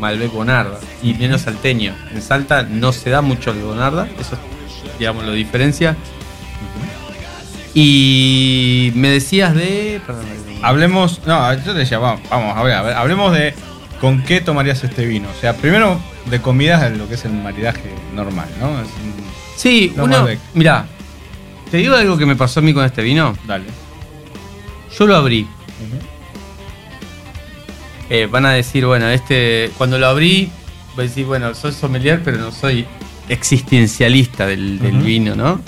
Malbec 0.00 0.32
Bonarda 0.32 0.78
y 1.02 1.14
menos 1.14 1.42
salteño. 1.42 1.94
En 2.12 2.22
Salta 2.22 2.62
no 2.62 2.92
se 2.92 3.10
da 3.10 3.20
mucho 3.20 3.50
el 3.50 3.58
Bonarda, 3.58 4.08
eso 4.18 4.36
digamos 4.98 5.24
lo 5.24 5.32
diferencia. 5.32 5.96
Y 7.80 8.90
me 8.96 9.08
decías 9.08 9.54
de. 9.54 10.00
perdón, 10.04 10.24
Hablemos, 10.62 11.20
no, 11.26 11.54
yo 11.54 11.72
te 11.72 11.74
decía, 11.74 11.98
vamos, 12.00 12.28
vamos 12.28 12.56
a 12.56 12.62
ver, 12.64 12.74
a 12.74 12.82
ver, 12.82 12.94
hablemos 12.94 13.32
de 13.32 13.54
con 14.00 14.24
qué 14.24 14.40
tomarías 14.40 14.82
este 14.82 15.06
vino. 15.06 15.28
O 15.30 15.40
sea, 15.40 15.54
primero 15.56 16.00
de 16.28 16.40
comidas 16.42 16.90
lo 16.98 17.06
que 17.06 17.14
es 17.14 17.24
el 17.24 17.34
maridaje 17.34 17.92
normal, 18.16 18.48
¿no? 18.60 18.70
Es 18.80 18.88
un- 18.88 19.14
Sí, 19.56 19.92
No, 19.94 20.04
uno. 20.04 20.18
Malbec. 20.18 20.40
Mirá, 20.54 20.86
te 21.70 21.76
digo 21.76 21.94
algo 21.94 22.18
que 22.18 22.26
me 22.26 22.34
pasó 22.34 22.58
a 22.58 22.64
mí 22.64 22.74
con 22.74 22.84
este 22.84 23.00
vino. 23.00 23.36
Dale. 23.46 23.66
Yo 24.98 25.06
lo 25.06 25.14
abrí. 25.14 25.46
Eh, 28.10 28.26
van 28.28 28.44
a 28.44 28.50
decir, 28.54 28.86
bueno, 28.86 29.08
este. 29.08 29.70
Cuando 29.78 29.98
lo 30.00 30.08
abrí, 30.08 30.50
voy 30.96 31.04
a 31.04 31.08
decir, 31.08 31.26
bueno, 31.26 31.54
soy 31.54 31.70
sommelier, 31.70 32.22
pero 32.24 32.38
no 32.38 32.50
soy 32.50 32.86
existencialista 33.28 34.46
del, 34.48 34.80
vino, 35.04 35.36
¿no? 35.36 35.60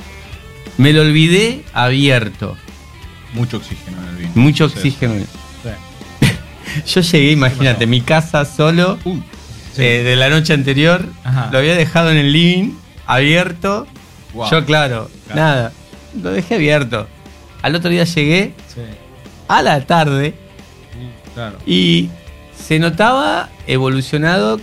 Me 0.78 0.92
lo 0.92 1.02
olvidé 1.02 1.64
abierto. 1.72 2.56
Mucho 3.34 3.58
oxígeno 3.58 3.98
en 4.02 4.08
el 4.08 4.16
vino. 4.16 4.32
Mucho 4.34 4.68
Sí, 4.68 4.74
oxígeno. 4.76 5.14
sí. 5.14 5.26
Yo 6.86 7.00
llegué, 7.00 7.32
imagínate, 7.32 7.86
mi 7.86 8.00
casa 8.00 8.44
solo, 8.44 8.98
sí. 9.04 9.82
eh, 9.82 10.02
de 10.02 10.16
la 10.16 10.28
noche 10.30 10.52
anterior, 10.52 11.04
Ajá. 11.24 11.48
lo 11.52 11.58
había 11.58 11.74
dejado 11.76 12.10
en 12.10 12.16
el 12.16 12.32
living, 12.32 12.72
abierto. 13.06 13.86
Wow. 14.34 14.50
Yo, 14.50 14.64
claro, 14.64 15.10
Claro. 15.26 15.40
nada, 15.40 15.72
lo 16.22 16.30
dejé 16.30 16.54
abierto. 16.56 17.08
Al 17.62 17.74
otro 17.74 17.90
día 17.90 18.04
llegué 18.04 18.54
Sí, 18.72 18.80
a 19.48 19.62
la 19.62 19.80
tarde 19.84 20.34
claro. 21.34 21.58
y 21.66 22.08
se 22.56 22.78
notaba 22.78 23.48
evolucionado, 23.66 24.60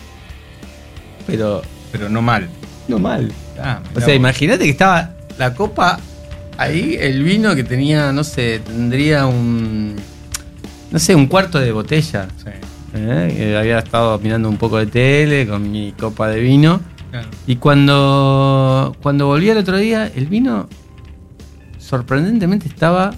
pero 1.26 1.62
Pero 1.92 2.10
no 2.10 2.22
mal. 2.22 2.50
no 2.88 3.00
mal. 3.00 3.32
Ah, 3.62 3.82
O 3.96 4.00
sea, 4.02 4.16
imagínate 4.16 4.64
que 4.64 4.70
estaba 4.72 5.12
la 5.38 5.53
copa 5.53 6.00
ahí, 6.58 6.98
el 7.00 7.24
vino 7.24 7.56
que 7.56 7.63
tenía, 7.63 8.12
no 8.12 8.24
sé, 8.24 8.60
tendría 8.65 9.25
un, 9.25 9.96
no 10.91 11.00
sé, 11.00 11.13
un 11.15 11.27
cuarto 11.27 11.60
de 11.60 11.72
botella. 11.72 12.27
Sí, 12.38 12.50
¿eh? 12.96 13.34
Que 13.38 13.58
había 13.58 13.79
estado 13.79 14.17
mirando 14.20 14.50
un 14.50 14.58
poco 14.58 14.77
de 14.77 14.88
tele 14.88 15.48
con 15.48 15.70
mi 15.72 15.91
copa 15.94 16.29
de 16.29 16.39
vino. 16.39 16.82
claro. 17.12 17.27
Y 17.46 17.58
cuando, 17.58 18.96
cuando 19.01 19.27
volví 19.27 19.50
al 19.50 19.58
otro 19.58 19.77
día, 19.77 20.12
el 20.15 20.25
vino 20.27 20.67
sorprendentemente 21.77 22.67
estaba, 22.67 23.13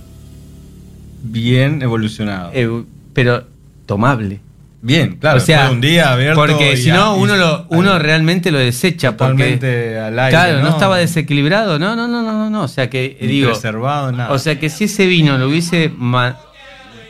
Bien 1.22 1.82
evolucionado. 1.82 2.52
eh, 2.54 2.84
pero 3.14 3.44
tomable. 3.86 4.40
Bien, 4.82 5.18
claro. 5.18 5.38
o 5.38 5.40
sea, 5.42 5.70
un 5.72 5.82
día 5.82 6.14
abierto. 6.14 6.40
Porque 6.40 6.78
si 6.78 6.90
no, 6.90 7.16
uno, 7.16 7.36
lo, 7.36 7.66
uno 7.70 7.94
al- 7.94 8.00
realmente 8.02 8.50
lo 8.52 8.58
desecha. 8.60 9.18
Porque, 9.18 9.34
Totalmente 9.34 10.00
al 10.00 10.18
aire. 10.18 10.30
claro, 10.32 10.62
no, 10.62 10.70
estaba 10.70 10.98
desequilibrado. 10.98 11.78
No, 11.80 11.96
no, 11.98 12.08
no, 12.08 12.22
no, 12.22 12.32
no, 12.32 12.50
no. 12.50 12.64
O 12.64 12.68
sea 12.70 12.90
que, 12.90 13.18
Ni 13.20 13.28
digo, 13.28 13.52
preservado, 13.52 14.12
nada. 14.14 14.32
o 14.32 14.40
sea 14.40 14.58
que 14.60 14.70
si 14.70 14.86
ese 14.86 15.06
vino 15.06 15.38
lo 15.38 15.48
hubiese 15.50 15.92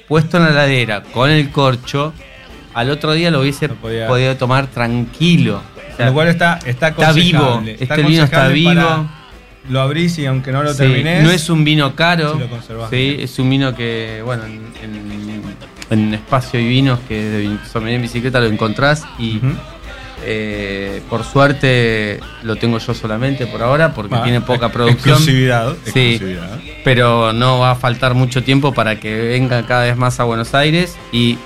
puesto 0.07 0.37
en 0.37 0.43
la 0.45 0.49
ladera 0.51 1.03
con 1.03 1.29
el 1.29 1.51
corcho, 1.51 2.13
al 2.73 2.89
otro 2.89 3.13
día 3.13 3.29
lo 3.29 3.41
hubiese 3.41 3.69
podido 3.69 4.35
tomar 4.37 4.67
tranquilo. 4.67 5.61
O 5.93 5.95
sea, 5.97 6.07
lo 6.07 6.13
cual 6.13 6.29
está, 6.29 6.59
está 6.65 6.87
está 6.89 7.11
vivo. 7.11 7.37
aconsejable. 7.39 7.77
Este 7.79 8.03
vino 8.03 8.23
está 8.23 8.47
vivo. 8.47 9.09
Lo 9.69 9.81
abrís 9.81 10.17
y 10.17 10.25
aunque 10.25 10.51
no 10.51 10.63
lo 10.63 10.71
Sí, 10.71 10.79
termines. 10.79 11.23
no 11.23 11.29
es 11.29 11.47
un 11.51 11.63
vino 11.63 11.95
caro. 11.95 12.39
Si 12.65 12.73
lo 12.73 12.89
sí, 12.89 13.17
es 13.19 13.37
un 13.37 13.49
vino 13.51 13.75
que, 13.75 14.21
bueno, 14.25 14.43
en, 14.45 14.53
en- 14.81 15.43
en 15.89 16.13
Espacio 16.13 16.59
y 16.59 16.67
Vinos, 16.67 16.99
que 17.07 17.21
de 17.23 17.57
sommelier 17.71 17.97
en 17.97 18.01
bicicleta, 18.03 18.39
lo 18.39 18.45
encontrás 18.47 19.05
y 19.17 19.39
eh, 20.25 21.01
por 21.09 21.23
suerte 21.23 22.19
lo 22.43 22.57
tengo 22.57 22.77
yo 22.77 22.93
solamente 22.93 23.47
por 23.47 23.61
ahora 23.63 23.93
porque 23.93 24.17
tiene 24.23 24.41
poca 24.41 24.65
ex- 24.67 24.73
producción. 24.75 25.15
Exclusividad. 25.15 25.73
Sí. 25.85 25.89
exclusividad. 26.11 26.59
Pero 26.83 27.31
no 27.33 27.59
va 27.59 27.71
a 27.71 27.75
faltar 27.75 28.13
mucho 28.15 28.43
tiempo 28.43 28.73
para 28.73 28.99
que 28.99 29.15
venga 29.29 29.65
cada 29.65 29.85
vez 29.85 29.95
más 29.95 30.19
a 30.19 30.25
Buenos 30.25 30.53
Aires 30.53 30.97
y 31.11 31.37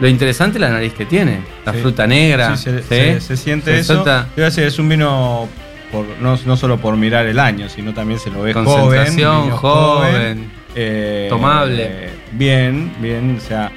lo 0.00 0.08
interesante 0.08 0.58
es 0.58 0.60
la 0.60 0.70
nariz 0.70 0.92
que 0.94 1.06
tiene, 1.06 1.40
la 1.64 1.72
Sí. 1.72 1.78
fruta 1.80 2.06
negra. 2.06 2.56
Sí, 2.56 2.64
se, 2.64 2.78
¿sí? 2.82 2.84
se- 2.88 3.20
se 3.20 3.36
siente 3.36 3.78
eso. 3.78 4.04
a 4.08 4.26
decir, 4.36 4.64
es 4.64 4.78
un 4.78 4.88
vino 4.88 5.48
por, 5.92 6.04
no, 6.20 6.38
no 6.46 6.56
solo 6.56 6.78
por 6.78 6.96
mirar 6.96 7.26
el 7.26 7.38
año, 7.38 7.68
sino 7.68 7.92
también 7.94 8.18
se 8.20 8.30
lo 8.30 8.42
ve 8.42 8.52
joven. 8.52 8.64
Concentración, 8.66 9.44
vino 9.44 9.56
joven, 9.56 10.50
eh, 10.74 11.26
tomable. 11.30 11.82
eh, 11.88 12.10
bien, 12.36 12.92
bien. 13.00 13.38
O 13.42 13.46
sea, 13.46 13.70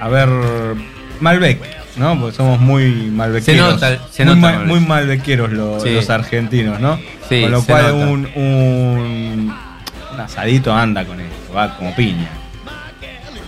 a 0.00 0.08
ver, 0.08 0.28
Malbec, 1.20 1.60
¿no? 1.96 2.18
Porque 2.20 2.36
somos 2.36 2.60
muy 2.60 3.10
malbequeros. 3.10 3.80
Se 3.80 3.86
nota- 3.90 4.08
se 4.10 4.24
muy, 4.24 4.34
nota 4.34 4.40
ma- 4.46 4.52
Malbec. 4.58 4.68
muy 4.68 4.80
malbequeros 4.86 5.52
los, 5.52 5.82
Sí. 5.82 5.90
los 5.94 6.10
argentinos, 6.10 6.80
¿no? 6.80 6.98
Sí, 7.28 7.42
Con 7.42 7.50
lo 7.52 7.60
se 7.60 7.66
cual 7.72 7.92
un, 7.92 8.28
un, 8.36 9.54
un 10.12 10.20
asadito 10.20 10.72
anda 10.74 11.04
con 11.04 11.20
esto, 11.20 11.52
va 11.54 11.76
como 11.76 11.94
piña. 11.94 12.28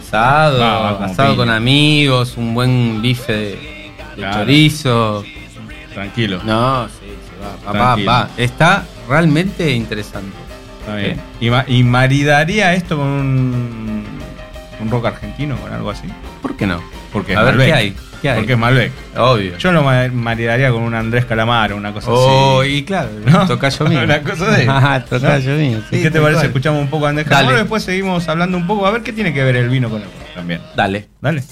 Asado, 0.06 0.58
Va, 0.58 0.78
va 0.80 0.94
como 0.96 1.04
asado 1.12 1.28
piña. 1.28 1.36
con 1.36 1.50
amigos, 1.50 2.34
un 2.38 2.54
buen 2.54 3.02
bife 3.02 3.32
de, 3.32 3.50
de 3.50 3.92
Claro. 4.16 4.38
chorizo. 4.38 5.24
Tranquilo. 5.92 6.40
No, 6.44 6.86
sí, 6.88 6.94
sí, 7.04 7.66
va, 7.66 7.72
va, 7.72 7.96
va. 7.96 8.28
Está 8.36 8.84
realmente 9.08 9.70
interesante. 9.72 10.34
Está 10.80 10.94
bien. 10.96 11.20
¿Y, 11.40 11.50
ma- 11.50 11.64
y 11.68 11.82
maridaría 11.82 12.72
esto 12.72 12.96
con 12.96 13.06
un, 13.06 13.87
un 14.80 14.90
rock 14.90 15.06
argentino, 15.06 15.56
con 15.56 15.72
algo 15.72 15.90
así? 15.90 16.08
¿Por 16.42 16.56
qué 16.56 16.66
no? 16.66 16.82
Porque 17.12 17.34
A 17.36 17.42
ver, 17.42 17.52
Malbec. 17.54 17.66
¿qué 17.66 17.72
hay? 17.74 17.96
¿Qué 18.22 18.30
hay? 18.30 18.36
Porque 18.38 18.52
es 18.54 18.58
Malbec. 18.58 18.92
Obvio. 19.16 19.56
Yo 19.58 19.72
lo 19.72 19.82
ma- 19.82 20.08
maridaría 20.08 20.70
con 20.70 20.82
un 20.82 20.94
Andrés 20.94 21.24
Calamaro, 21.24 21.76
una 21.76 21.92
cosa 21.92 22.08
Oh, 22.10 22.60
así. 22.62 22.70
y 22.78 22.82
claro, 22.84 23.08
¿No? 23.24 23.46
tocayo 23.46 23.86
mío. 23.88 24.02
Una 24.02 24.22
cosa 24.22 24.50
de. 24.50 24.66
Ah, 24.68 25.04
tocayo 25.08 25.54
mío. 25.56 25.78
¿Y 25.90 25.96
sí, 25.96 26.02
qué 26.02 26.10
te 26.10 26.20
parece? 26.20 26.46
Escuchamos 26.46 26.80
un 26.82 26.88
poco 26.88 27.06
a 27.06 27.10
Andrés. 27.10 27.26
Calamaro 27.28 27.56
y 27.56 27.60
después 27.60 27.82
seguimos 27.82 28.28
hablando 28.28 28.56
un 28.56 28.66
poco 28.66 28.86
a 28.86 28.90
ver 28.90 29.02
qué 29.02 29.12
tiene 29.12 29.32
que 29.32 29.42
ver 29.44 29.56
el 29.56 29.68
vino 29.68 29.88
con 29.88 30.00
el 30.02 30.06
rock 30.06 30.34
también. 30.34 30.60
Dale. 30.76 31.08
Dale. 31.20 31.42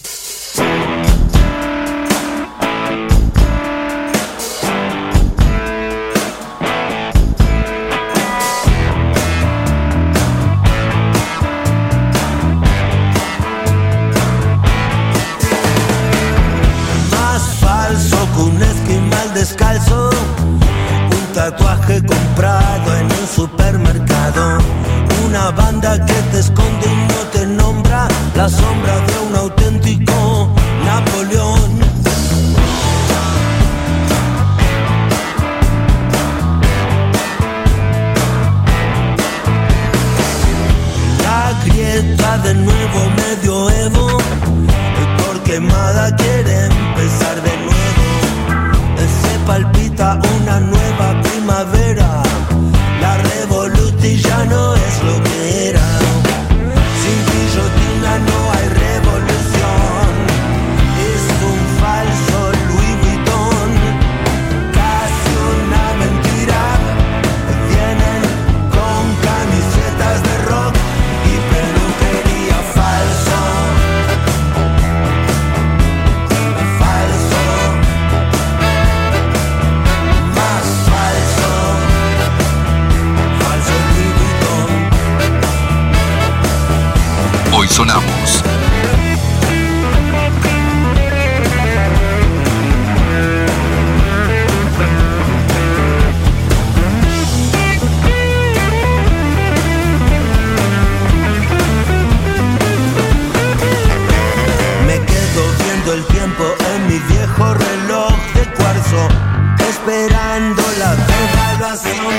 Que 25.95 26.21
te 26.33 26.41
esconde 26.41 26.87
y 26.87 27.13
no 27.15 27.21
te 27.31 27.47
nombra, 27.47 28.09
la 28.35 28.49
sombra 28.49 29.06
Yes. 111.87 112.16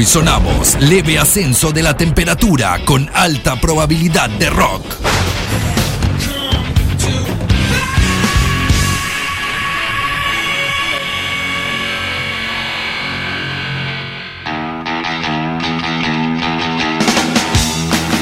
Hoy 0.00 0.06
sonamos 0.06 0.80
leve 0.80 1.18
ascenso 1.18 1.72
de 1.72 1.82
la 1.82 1.94
temperatura 1.94 2.78
con 2.86 3.06
alta 3.12 3.60
probabilidad 3.60 4.30
de 4.30 4.48
rock. 4.48 4.82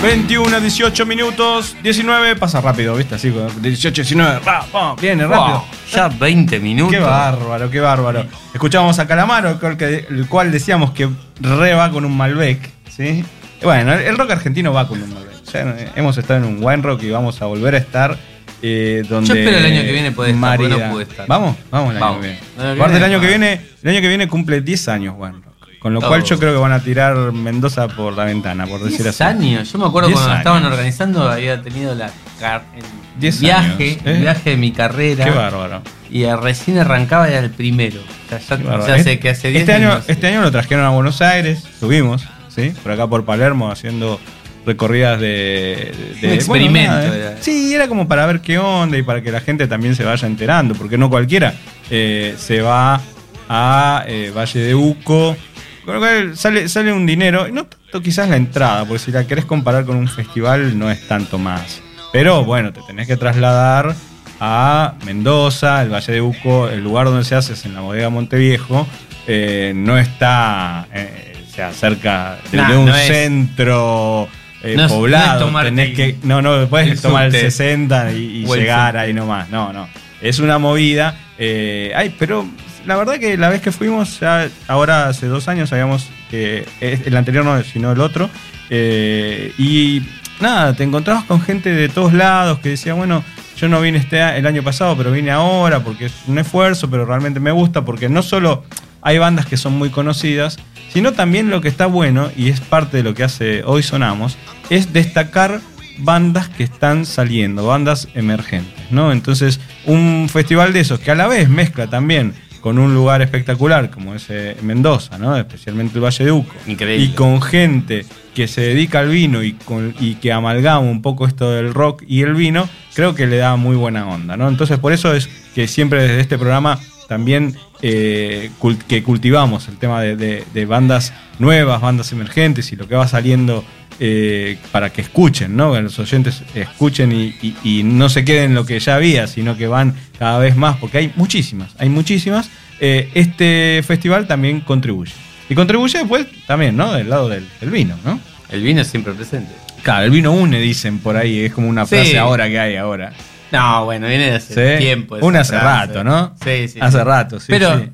Ven 0.03 0.27
21, 0.27 0.61
18 0.61 1.07
minutos, 1.07 1.77
19, 1.81 2.35
pasa 2.35 2.61
rápido, 2.61 2.97
¿viste? 2.97 3.14
Así, 3.14 3.31
18, 3.31 4.03
19, 4.03 4.41
va, 4.41 4.67
va, 4.75 4.97
viene 4.97 5.29
rápido. 5.29 5.59
Wow, 5.59 5.69
ya 5.93 6.09
20 6.09 6.59
minutos. 6.59 6.97
Qué 6.97 7.01
bárbaro, 7.01 7.71
qué 7.71 7.79
bárbaro. 7.79 8.27
Escuchamos 8.59 8.99
a 8.99 9.07
Calamaro, 9.07 9.57
el, 9.62 9.77
que- 9.77 10.05
el 10.11 10.27
cual 10.27 10.51
decíamos 10.51 10.90
que 10.90 11.09
re 11.40 11.75
va 11.75 11.92
con 11.92 12.05
un 12.05 12.16
Malbec, 12.16 12.59
¿sí? 12.90 13.25
Bueno, 13.62 13.92
el, 13.92 14.18
rock 14.18 14.33
argentino 14.33 14.73
va 14.73 14.88
con 14.88 15.01
un 15.01 15.14
Malbec. 15.14 15.44
Ya, 15.53 15.61
eh, 15.61 15.88
hemos 15.94 16.18
estado 16.18 16.40
en 16.40 16.44
un 16.57 16.59
wine 16.61 16.83
rock 16.83 17.05
y 17.05 17.11
vamos 17.11 17.40
a 17.40 17.44
volver 17.47 17.77
a 17.77 17.79
estar. 17.79 18.18
eh, 18.61 19.05
donde 19.09 19.29
Yo 19.29 19.35
espero 19.37 19.59
el 19.59 19.64
año 19.64 19.83
que 19.83 19.92
viene 19.92 20.11
poder 20.11 20.35
estar, 20.35 20.57
porque 20.57 20.77
no 20.77 20.90
pude 20.90 21.03
estar. 21.05 21.27
Vamos, 21.29 21.57
vamos 21.71 21.90
el 21.92 21.97
año 21.99 22.05
Vamos. 22.07 22.21
que 22.27 22.27
viene. 22.57 22.73
Aparte, 22.73 22.97
el 22.97 23.05
año 23.05 23.21
que 23.21 23.27
viene, 23.29 23.61
el 23.85 23.90
año 23.90 24.01
que 24.01 24.09
viene 24.09 24.27
cumple 24.27 24.61
10 24.61 24.88
años 24.88 25.14
wine 25.16 25.35
rock. 25.35 25.55
Con 25.79 25.94
lo 25.94 26.01
cual 26.03 26.25
yo 26.25 26.37
creo 26.40 26.53
que 26.53 26.59
van 26.59 26.73
a 26.73 26.81
tirar 26.83 27.16
Mendoza 27.33 27.87
por 27.87 28.14
la 28.14 28.25
ventana, 28.25 28.66
por 28.66 28.81
decir 28.83 29.03
10 29.05 29.21
así. 29.21 29.23
años. 29.23 29.71
Yo 29.73 29.79
me 29.79 29.87
acuerdo 29.87 30.09
10 30.09 30.16
cuando 30.18 30.33
años. 30.33 30.40
estaban 30.40 30.64
organizando, 30.64 31.31
había 31.31 31.62
tenido 31.62 31.94
la 31.94 32.11
car- 32.40 32.64
el 32.77 32.83
10 33.21 33.38
viaje, 33.40 33.90
años, 33.92 34.03
el 34.05 34.16
¿eh? 34.16 34.21
viaje 34.21 34.51
de 34.51 34.57
mi 34.57 34.73
carrera. 34.73 35.25
Qué 35.25 35.31
bárbaro. 35.31 35.81
Y 36.11 36.25
eh, 36.25 36.37
recién 36.37 36.79
arrancaba 36.79 37.29
ya 37.29 37.38
el 37.40 37.51
primero. 37.51 38.01
O 38.01 38.38
sea, 38.47 38.59
ya, 38.87 39.03
sé 39.03 39.18
que 39.18 39.31
hace 39.31 39.49
10 39.51 39.61
este 39.62 39.73
año, 39.73 39.92
años. 39.92 40.05
este 40.09 40.27
año 40.29 40.40
lo 40.42 40.51
trajeron 40.51 40.85
a 40.85 40.90
Buenos 40.90 41.21
Aires, 41.23 41.62
subimos, 41.79 42.23
¿sí? 42.49 42.73
Por 42.83 42.92
acá 42.92 43.07
por 43.07 43.25
Palermo 43.25 43.71
haciendo 43.71 44.18
recorridas 44.66 45.21
de, 45.21 45.92
de- 46.21 46.29
Un 46.29 46.35
experimento 46.35 46.92
nada, 46.92 47.16
era. 47.16 47.37
Sí, 47.42 47.75
era 47.75 47.88
como 47.88 48.07
para 48.09 48.27
ver 48.27 48.40
qué 48.40 48.59
onda 48.59 48.97
y 48.99 49.03
para 49.03 49.23
que 49.23 49.31
la 49.33 49.40
gente 49.40 49.66
también 49.66 49.94
se 49.94 50.05
vaya 50.05 50.27
enterando, 50.27 50.75
porque 50.75 50.99
no 50.99 51.09
cualquiera 51.11 51.55
eh, 51.90 52.35
se 52.38 52.61
va 52.61 53.01
a 53.49 54.05
eh, 54.07 54.33
Valle 54.37 54.61
de 54.61 54.75
Uco. 54.75 55.37
Con 55.85 55.94
lo 55.94 56.01
cual 56.01 56.37
sale, 56.37 56.68
sale 56.68 56.92
un 56.92 57.07
dinero, 57.07 57.49
y 57.49 57.53
no 57.53 57.64
tanto 57.64 58.03
quizás 58.03 58.29
la 58.29 58.37
entrada, 58.37 58.85
porque 58.85 58.99
si 58.99 59.11
la 59.11 59.27
querés 59.27 59.47
comparar 59.47 59.87
con 59.87 59.97
un 59.97 60.07
festival 60.09 60.79
no 60.79 60.90
es 60.90 61.09
tanto 61.09 61.38
más. 61.38 61.81
Pero 62.12 62.44
bueno, 62.44 62.73
te 62.75 62.83
tenés 62.87 63.07
que 63.07 63.16
trasladar 63.16 63.94
a 64.40 64.94
Mendoza, 65.05 65.83
el 65.83 65.90
Valle 65.92 66.12
de 66.12 66.20
Uco, 66.20 66.68
el 66.68 66.83
lugar 66.83 67.07
donde 67.07 67.24
se 67.24 67.35
hace 67.35 67.55
es 67.55 67.64
en 67.64 67.74
la 67.74 67.81
bodega 67.81 68.09
Monteviejo, 68.09 68.87
eh, 69.27 69.72
no 69.74 69.98
está 69.98 70.87
eh, 70.94 71.37
o 71.48 71.55
sea, 71.55 71.72
cerca 71.72 72.38
de, 72.51 72.57
Nah, 72.59 72.70
de 72.70 72.77
un 72.77 72.87
no 72.87 72.94
centro 72.94 74.29
eh, 74.62 74.74
no 74.77 74.83
no 74.85 74.88
poblado. 74.88 75.46
tomarte 75.46 75.70
tenés 75.70 75.94
que, 75.94 76.16
no, 76.22 76.40
no, 76.42 76.66
puedes 76.68 76.90
el 76.90 77.01
tomar 77.01 77.27
el 77.27 77.33
subte. 77.33 77.51
60 77.51 78.12
y, 78.12 78.16
y 78.16 78.44
llegar 78.46 78.96
ahí 78.96 79.12
nomás. 79.12 79.51
No, 79.51 79.72
no. 79.72 79.88
Es 80.20 80.38
una 80.40 80.59
movida. 80.59 81.16
eh, 81.38 81.92
ay, 81.94 82.14
pero 82.18 82.46
la 82.87 82.96
verdad 82.96 83.18
que 83.18 83.37
la 83.37 83.48
vez 83.48 83.61
que 83.61 83.70
fuimos, 83.70 84.18
ya 84.20 84.48
ahora 84.66 85.09
hace 85.09 85.27
dos 85.27 85.46
años, 85.48 85.72
habíamos 85.72 86.09
que 86.31 86.64
el 86.81 87.16
anterior 87.16 87.44
no, 87.44 87.62
sino 87.62 87.92
el 87.92 88.01
otro. 88.01 88.29
y 88.70 90.03
nada, 90.40 90.74
te 90.74 90.85
encontrabas 90.85 91.24
con 91.24 91.40
gente 91.40 91.70
de 91.70 91.88
todos 91.88 92.12
lados 92.12 92.59
que 92.61 92.70
decía, 92.70 92.94
bueno, 92.94 93.22
yo 93.59 93.68
no 93.68 93.81
vine 93.81 93.99
este 93.99 94.21
el 94.38 94.47
año 94.47 94.62
pasado, 94.62 94.97
pero 94.97 95.11
vine 95.11 95.31
ahora 95.31 95.81
porque 95.81 96.07
es 96.07 96.12
un 96.27 96.38
esfuerzo, 96.38 96.88
pero 96.88 97.05
realmente 97.05 97.40
me 97.40 97.51
gusta 97.51 97.85
porque 97.85 98.09
no 98.09 98.23
solo 98.23 98.64
hay 99.03 99.18
bandas 99.18 99.47
que 99.47 99.57
son 99.57 99.75
muy 99.75 99.90
conocidas, 99.90 100.59
sino 100.92 101.12
también 101.12 101.51
lo 101.51 101.61
que 101.61 101.68
está 101.68 101.87
bueno, 101.87 102.31
y 102.37 102.51
es 102.51 102.61
parte 102.61 102.99
de 102.99 103.03
lo 103.03 103.14
que 103.14 103.25
hace 103.25 103.62
Hoy 103.64 103.83
Sonamos, 103.83 104.38
es 104.71 104.92
destacar 104.92 105.61
bandas 105.99 106.49
que 106.49 106.62
están 106.62 107.05
saliendo, 107.05 107.66
bandas 107.66 108.09
emergentes, 108.14 108.90
¿no? 108.90 109.11
Entonces, 109.11 109.61
un 109.87 110.29
festival 110.33 110.73
de 110.73 110.81
esos 110.81 111.01
que 111.01 111.11
a 111.11 111.16
la 111.16 111.27
vez 111.27 111.49
mezcla 111.49 111.88
también 111.88 112.35
con 112.61 112.79
un 112.79 112.94
lugar 112.94 113.23
espectacular 113.23 113.90
como 113.90 114.14
es 114.14 114.27
eh, 114.31 114.57
Mendoza, 114.62 115.18
¿no? 115.18 115.37
Especialmente 115.37 115.94
el 115.99 116.05
Valle 116.05 116.25
de 116.25 116.33
Uco. 116.33 116.55
Increíble. 116.66 117.05
Y 117.05 117.09
con 117.11 117.40
gente 117.42 118.05
que 118.35 118.47
se 118.49 118.61
dedica 118.61 119.01
al 119.01 119.09
vino 119.09 119.42
y, 119.42 119.53
con, 119.55 119.94
y 119.99 120.14
que 120.16 120.33
amalgama 120.33 120.81
un 120.81 121.03
poco 121.03 121.27
esto 121.27 121.51
del 121.51 121.75
rock 121.75 122.03
y 122.07 122.23
el 122.23 122.35
vino, 122.35 122.68
creo 122.94 123.14
que 123.14 123.27
le 123.27 123.37
da 123.38 123.57
muy 123.57 123.77
buena 123.77 124.07
onda, 124.07 124.37
¿no? 124.37 124.49
Entonces, 124.49 124.79
por 124.79 124.92
eso 124.92 125.14
es 125.14 125.29
que 125.55 125.66
siempre 125.66 126.03
desde 126.03 126.21
este 126.21 126.38
programa 126.38 126.79
también 127.09 127.57
eh, 127.81 128.51
que 128.87 129.03
cultivamos 129.03 129.66
el 129.68 129.79
tema 129.79 130.03
de, 130.03 130.14
de- 130.16 130.44
de 130.53 130.66
bandas 130.66 131.12
nuevas, 131.38 131.81
bandas 131.81 132.12
emergentes 132.12 132.71
y 132.73 132.77
lo 132.77 132.87
que 132.87 132.94
va 132.97 133.09
saliendo 133.09 133.64
eh, 134.00 134.58
para 134.72 134.90
que 134.90 135.00
escuchen, 135.00 135.56
¿no? 135.56 135.72
Que 135.72 135.80
los 135.82 135.98
oyentes 135.98 136.42
escuchen 136.54 137.12
y, 137.12 137.34
y- 137.42 137.56
y 137.64 137.82
no 137.82 138.08
se 138.08 138.24
queden 138.24 138.44
en 138.50 138.54
lo 138.54 138.64
que 138.64 138.78
ya 138.78 138.94
había, 138.96 139.26
sino 139.26 139.56
que 139.56 139.66
van 139.66 139.94
cada 140.18 140.38
vez 140.38 140.56
más, 140.56 140.76
porque 140.76 140.98
hay 140.98 141.12
muchísimas, 141.16 141.74
hay 141.78 141.88
muchísimas. 141.88 142.50
Eh, 142.80 143.11
este 143.14 143.82
festival 143.87 144.26
también 144.28 144.61
contribuye. 144.61 145.12
Y 145.48 145.54
contribuye 145.54 145.98
después 145.98 146.26
también, 146.46 146.76
¿no? 146.76 146.92
Del 146.92 147.08
lado 147.11 147.28
del, 147.28 147.46
del 147.61 147.70
vino, 147.70 147.96
¿no? 148.04 148.20
El 148.50 148.62
vino 148.62 148.84
siempre 148.84 149.12
presente. 149.14 149.52
Claro, 149.82 150.04
el 150.04 150.11
vino 150.11 150.32
une, 150.32 150.61
dicen 150.61 150.98
por 150.98 151.16
ahí, 151.16 151.40
es 151.46 151.52
como 151.52 151.68
una 151.68 151.84
Sí. 151.87 151.96
frase 151.96 152.18
ahora 152.18 152.48
que 152.48 152.58
hay 152.58 152.76
ahora. 152.76 153.12
No, 153.50 153.84
bueno, 153.87 154.06
viene 154.06 154.30
de 154.30 154.37
hace 154.37 154.76
¿Sí? 154.78 154.84
tiempo. 154.84 155.16
Una 155.22 155.40
hace 155.40 155.58
frase. 155.58 155.64
rato, 155.92 156.04
¿no? 156.04 156.34
Sí, 156.44 156.68
sí. 156.68 156.78
Hace 156.80 156.98
sí. 156.98 157.04
rato, 157.04 157.40
sí. 157.40 157.46
Pero 157.48 157.87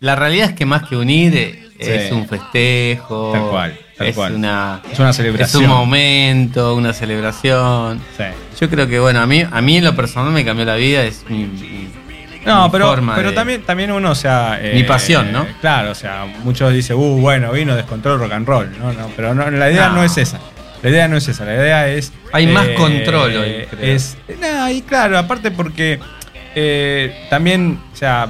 la 0.00 0.16
realidad 0.16 0.50
es 0.50 0.56
que 0.56 0.66
más 0.66 0.88
que 0.88 0.96
unir 0.96 1.34
eh, 1.36 1.68
es 1.78 2.10
un 2.12 2.26
festejo. 2.28 3.30
Tal 3.32 3.42
cual, 3.48 3.78
tal 3.98 4.06
es 4.06 4.14
cual. 4.16 4.34
Una, 4.36 4.80
Es 4.90 4.98
una 4.98 5.12
celebración. 5.12 5.62
Es 5.64 5.68
un 5.68 5.74
momento, 5.76 6.74
una 6.74 6.92
celebración. 6.92 8.00
Sí. 8.16 8.24
Yo 8.60 8.70
creo 8.70 8.86
que, 8.88 8.98
bueno, 8.98 9.20
a 9.20 9.26
mí, 9.26 9.44
a 9.50 9.60
mí 9.60 9.76
en 9.76 9.84
lo 9.84 9.94
personal 9.94 10.32
me 10.32 10.44
cambió 10.44 10.64
la 10.64 10.76
vida. 10.76 11.02
Es 11.04 11.24
mi, 11.28 11.44
mi- 11.46 11.88
No, 12.46 12.70
pero, 12.70 12.86
forma 12.88 13.14
pero 13.16 13.30
de- 13.30 13.34
también, 13.34 13.62
también 13.62 13.92
uno, 13.92 14.12
o 14.12 14.14
sea. 14.14 14.58
eh, 14.62 14.72
Mi 14.74 14.84
pasión, 14.84 15.30
¿no? 15.32 15.46
Claro, 15.60 15.90
o 15.90 15.94
sea, 15.94 16.24
muchos 16.44 16.72
dicen, 16.72 16.96
uh, 16.96 17.18
bueno, 17.20 17.52
vino 17.52 17.74
descontrol 17.76 18.18
rock 18.18 18.32
and 18.32 18.46
roll. 18.48 18.70
No, 18.78 18.92
no, 18.92 19.10
pero 19.16 19.34
no, 19.34 19.50
la 19.50 19.70
idea 19.70 19.88
no. 19.88 19.96
No. 19.96 20.02
es 20.04 20.16
esa. 20.16 20.38
La 20.82 20.90
idea 20.90 21.08
no 21.08 21.16
es 21.16 21.26
esa. 21.28 21.44
La 21.44 21.54
idea 21.54 21.88
es. 21.88 22.08
eh, 22.08 22.12
Hay 22.32 22.46
más 22.46 22.68
control 22.68 23.36
hoy, 23.36 23.66
creo. 23.68 23.94
Es, 23.94 24.16
no, 24.40 24.70
y 24.70 24.80
claro, 24.82 25.18
aparte 25.18 25.50
porque 25.50 25.98
eh, 26.54 27.26
también, 27.28 27.78
o 27.92 27.96
sea. 27.96 28.28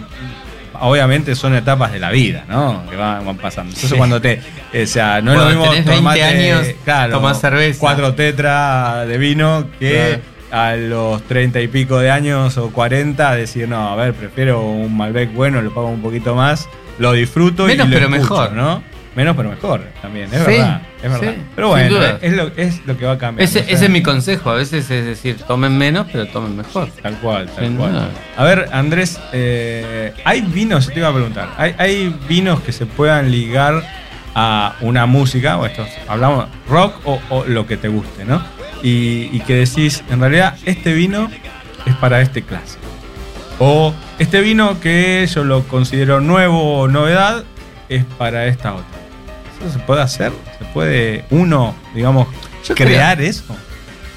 Obviamente 0.81 1.35
son 1.35 1.55
etapas 1.55 1.93
de 1.93 1.99
la 1.99 2.11
vida, 2.11 2.45
¿no? 2.49 2.85
Que 2.89 2.97
van, 2.97 3.25
van 3.25 3.37
pasando. 3.37 3.69
Entonces 3.71 3.91
Sí. 3.91 3.97
cuando 3.97 4.21
te, 4.21 4.41
o 4.83 4.87
sea, 4.87 5.21
no 5.21 5.33
es 5.33 5.39
lo 5.39 5.47
mismo 5.47 5.63
tenés 5.65 5.85
20 5.85 5.97
tomarte, 5.97 6.23
años, 6.25 6.67
claro, 6.85 7.13
tomás 7.15 7.41
cerveza. 7.41 7.79
cuatro 7.81 8.15
tetras 8.15 9.07
de 9.09 9.19
vino 9.19 9.67
que 9.79 10.21
Claro. 10.51 10.63
a 10.65 10.77
los 10.77 11.23
30 11.25 11.61
y 11.61 11.69
pico 11.69 11.99
de 11.99 12.11
años 12.11 12.57
o 12.59 12.71
40 12.71 13.35
decir, 13.35 13.69
no, 13.69 13.89
a 13.91 13.97
ver, 13.97 14.15
prefiero 14.15 14.63
un 14.63 14.97
Malbec 14.97 15.33
bueno, 15.35 15.61
lo 15.63 15.73
pago 15.75 15.89
un 15.89 16.01
poquito 16.03 16.35
más, 16.35 16.69
lo 16.99 17.13
disfruto 17.13 17.65
Menos, 17.67 17.87
y 17.87 17.91
lo 17.91 17.95
pero 17.97 18.09
escucho, 18.17 18.35
mejor. 18.35 18.53
¿no? 18.53 18.83
Menos 19.19 19.37
pero 19.37 19.51
mejor 19.51 19.83
también, 20.01 20.33
es 20.33 20.45
Sí, 20.45 20.53
verdad, 20.53 20.83
es 21.03 21.11
verdad. 21.11 21.35
sí, 21.35 21.43
pero 21.57 21.69
bueno, 21.71 21.99
es 22.23 22.33
lo, 22.33 22.47
es 22.57 22.87
lo 22.87 22.97
que 22.97 23.05
va. 23.05 23.15
Ese, 23.39 23.59
o 23.59 23.63
sea, 23.65 23.73
ese 23.75 23.85
es 23.87 23.91
mi 23.91 24.01
consejo. 24.01 24.51
A 24.51 24.55
veces 24.55 24.89
es 24.93 25.05
decir, 25.05 25.39
tomen 25.43 25.77
menos, 25.77 26.07
pero 26.13 26.27
tomen 26.29 26.57
mejor. 26.57 26.89
Tal 27.03 27.17
cual, 27.19 27.47
tal 27.49 27.65
Sin 27.65 27.77
cual. 27.77 27.91
duda. 27.95 28.09
A 28.37 28.45
ver, 28.45 28.69
Andrés, 28.71 29.19
eh, 29.33 30.13
¿hay 30.25 30.43
vinos? 30.43 30.87
Te 30.87 31.01
iba 31.01 31.09
a 31.09 31.13
preguntar. 31.13 31.49
¿hay, 31.57 31.75
hay 31.79 32.17
vinos 32.29 32.61
que 32.61 32.71
se 32.71 32.87
puedan 32.87 33.33
ligar 33.33 33.83
a 34.37 34.77
una 34.83 35.07
música? 35.07 35.59
O 35.59 35.67
estos, 35.67 35.89
hablamos 36.07 36.47
rock 36.69 36.95
o, 37.05 37.21
o 37.31 37.45
lo 37.45 37.67
que 37.67 37.77
te 37.77 37.89
guste, 37.89 38.25
¿no? 38.25 38.41
Y, 38.85 39.31
y 39.33 39.43
que 39.45 39.57
decís, 39.57 40.05
en 40.11 40.21
realidad, 40.21 40.57
este 40.65 40.93
vino 40.93 41.29
es 41.87 41.95
para 41.97 42.21
este 42.21 42.43
clásico. 42.43 42.85
O 43.59 43.93
este 44.21 44.41
vino 44.43 44.79
que 44.79 45.27
yo 45.35 45.43
lo 45.43 45.65
considero 45.65 46.21
nuevo 46.21 46.79
o 46.79 46.87
novedad 46.87 47.43
es 47.89 48.05
para 48.17 48.47
esta 48.47 48.75
otra. 48.75 48.98
¿Eso 49.61 49.73
se 49.73 49.79
puede 49.81 50.03
hacer? 50.03 50.33
¿Se 50.59 50.65
puede 50.67 51.25
uno, 51.31 51.75
digamos, 51.95 52.29
Yo 52.67 52.75
crear 52.75 53.21
eso? 53.21 53.45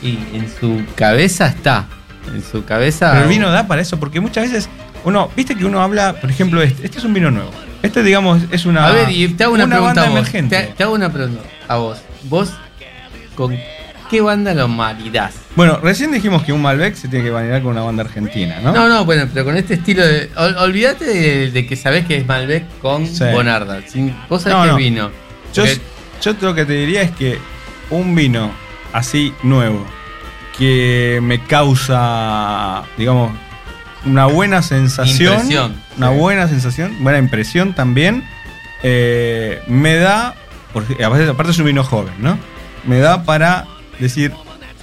Y 0.01 0.17
en 0.33 0.47
su 0.59 0.83
cabeza 0.95 1.47
está. 1.47 1.87
En 2.33 2.43
su 2.43 2.63
cabeza. 2.65 3.11
Pero 3.11 3.23
el 3.23 3.29
vino 3.29 3.49
da 3.51 3.67
para 3.67 3.81
eso, 3.81 3.99
porque 3.99 4.19
muchas 4.19 4.51
veces 4.51 4.69
uno, 5.03 5.29
viste 5.35 5.55
que 5.55 5.65
uno 5.65 5.81
habla, 5.81 6.13
por 6.21 6.29
ejemplo, 6.29 6.61
este, 6.61 6.85
este 6.85 6.99
es 6.99 7.03
un 7.03 7.13
vino 7.13 7.31
nuevo. 7.31 7.49
Este, 7.81 8.03
digamos, 8.03 8.41
es 8.51 8.65
una, 8.65 8.85
A 8.87 8.91
ver, 8.91 9.09
y 9.09 9.27
te 9.29 9.43
hago 9.43 9.53
una, 9.55 9.65
pregunta 9.67 9.85
banda 9.87 10.01
a 10.03 10.09
vos. 10.09 10.17
emergente. 10.19 10.55
Te, 10.55 10.73
te 10.73 10.83
hago 10.83 10.93
una 10.93 11.11
pregunta 11.11 11.41
a 11.67 11.77
vos. 11.77 11.97
¿Vos 12.23 12.51
con 13.35 13.57
qué 14.11 14.21
banda 14.21 14.53
lo 14.53 14.67
maridás? 14.67 15.33
Bueno, 15.55 15.79
recién 15.81 16.11
dijimos 16.11 16.43
que 16.43 16.53
un 16.53 16.61
Malbec 16.61 16.93
se 16.95 17.07
tiene 17.07 17.25
que 17.25 17.31
validar 17.31 17.61
con 17.63 17.71
una 17.71 17.81
banda 17.81 18.03
argentina, 18.03 18.59
¿no? 18.63 18.71
No, 18.73 18.87
no, 18.87 19.03
bueno, 19.05 19.27
pero 19.33 19.45
con 19.45 19.57
este 19.57 19.73
estilo 19.73 20.05
de. 20.05 20.29
ol- 20.35 20.55
olvídate 20.59 21.05
de, 21.05 21.51
de 21.51 21.65
que 21.65 21.75
sabés 21.75 22.05
que 22.05 22.17
es 22.17 22.27
Malbec 22.27 22.65
con 22.81 23.07
Sí. 23.07 23.23
Bonarda. 23.33 23.81
Sin, 23.87 24.15
vos 24.29 24.43
sabés 24.43 24.57
No, 24.57 24.63
que 24.63 24.69
no. 24.69 24.75
vino. 24.77 25.11
Yo, 25.53 25.63
yo 26.21 26.33
lo 26.41 26.53
que 26.55 26.65
te 26.65 26.73
diría 26.73 27.01
es 27.01 27.11
que 27.11 27.37
un 27.89 28.15
vino 28.15 28.51
así 28.93 29.33
nuevo 29.43 29.85
que 30.57 31.19
me 31.23 31.39
causa, 31.43 32.83
digamos, 32.97 33.31
una 34.05 34.25
buena 34.25 34.61
sensación, 34.61 35.33
Impresión. 35.33 35.81
una 35.97 36.11
Sí. 36.11 36.17
buena 36.17 36.47
sensación, 36.47 36.95
buena 37.03 37.19
impresión 37.19 37.73
también, 37.73 38.23
eh, 38.83 39.61
me 39.67 39.95
da, 39.95 40.35
porque 40.73 41.03
aparte 41.03 41.51
es 41.51 41.59
un 41.59 41.65
vino 41.65 41.83
joven, 41.83 42.13
¿no? 42.19 42.37
Me 42.85 42.99
da 42.99 43.23
para 43.23 43.67
decir, 43.99 44.33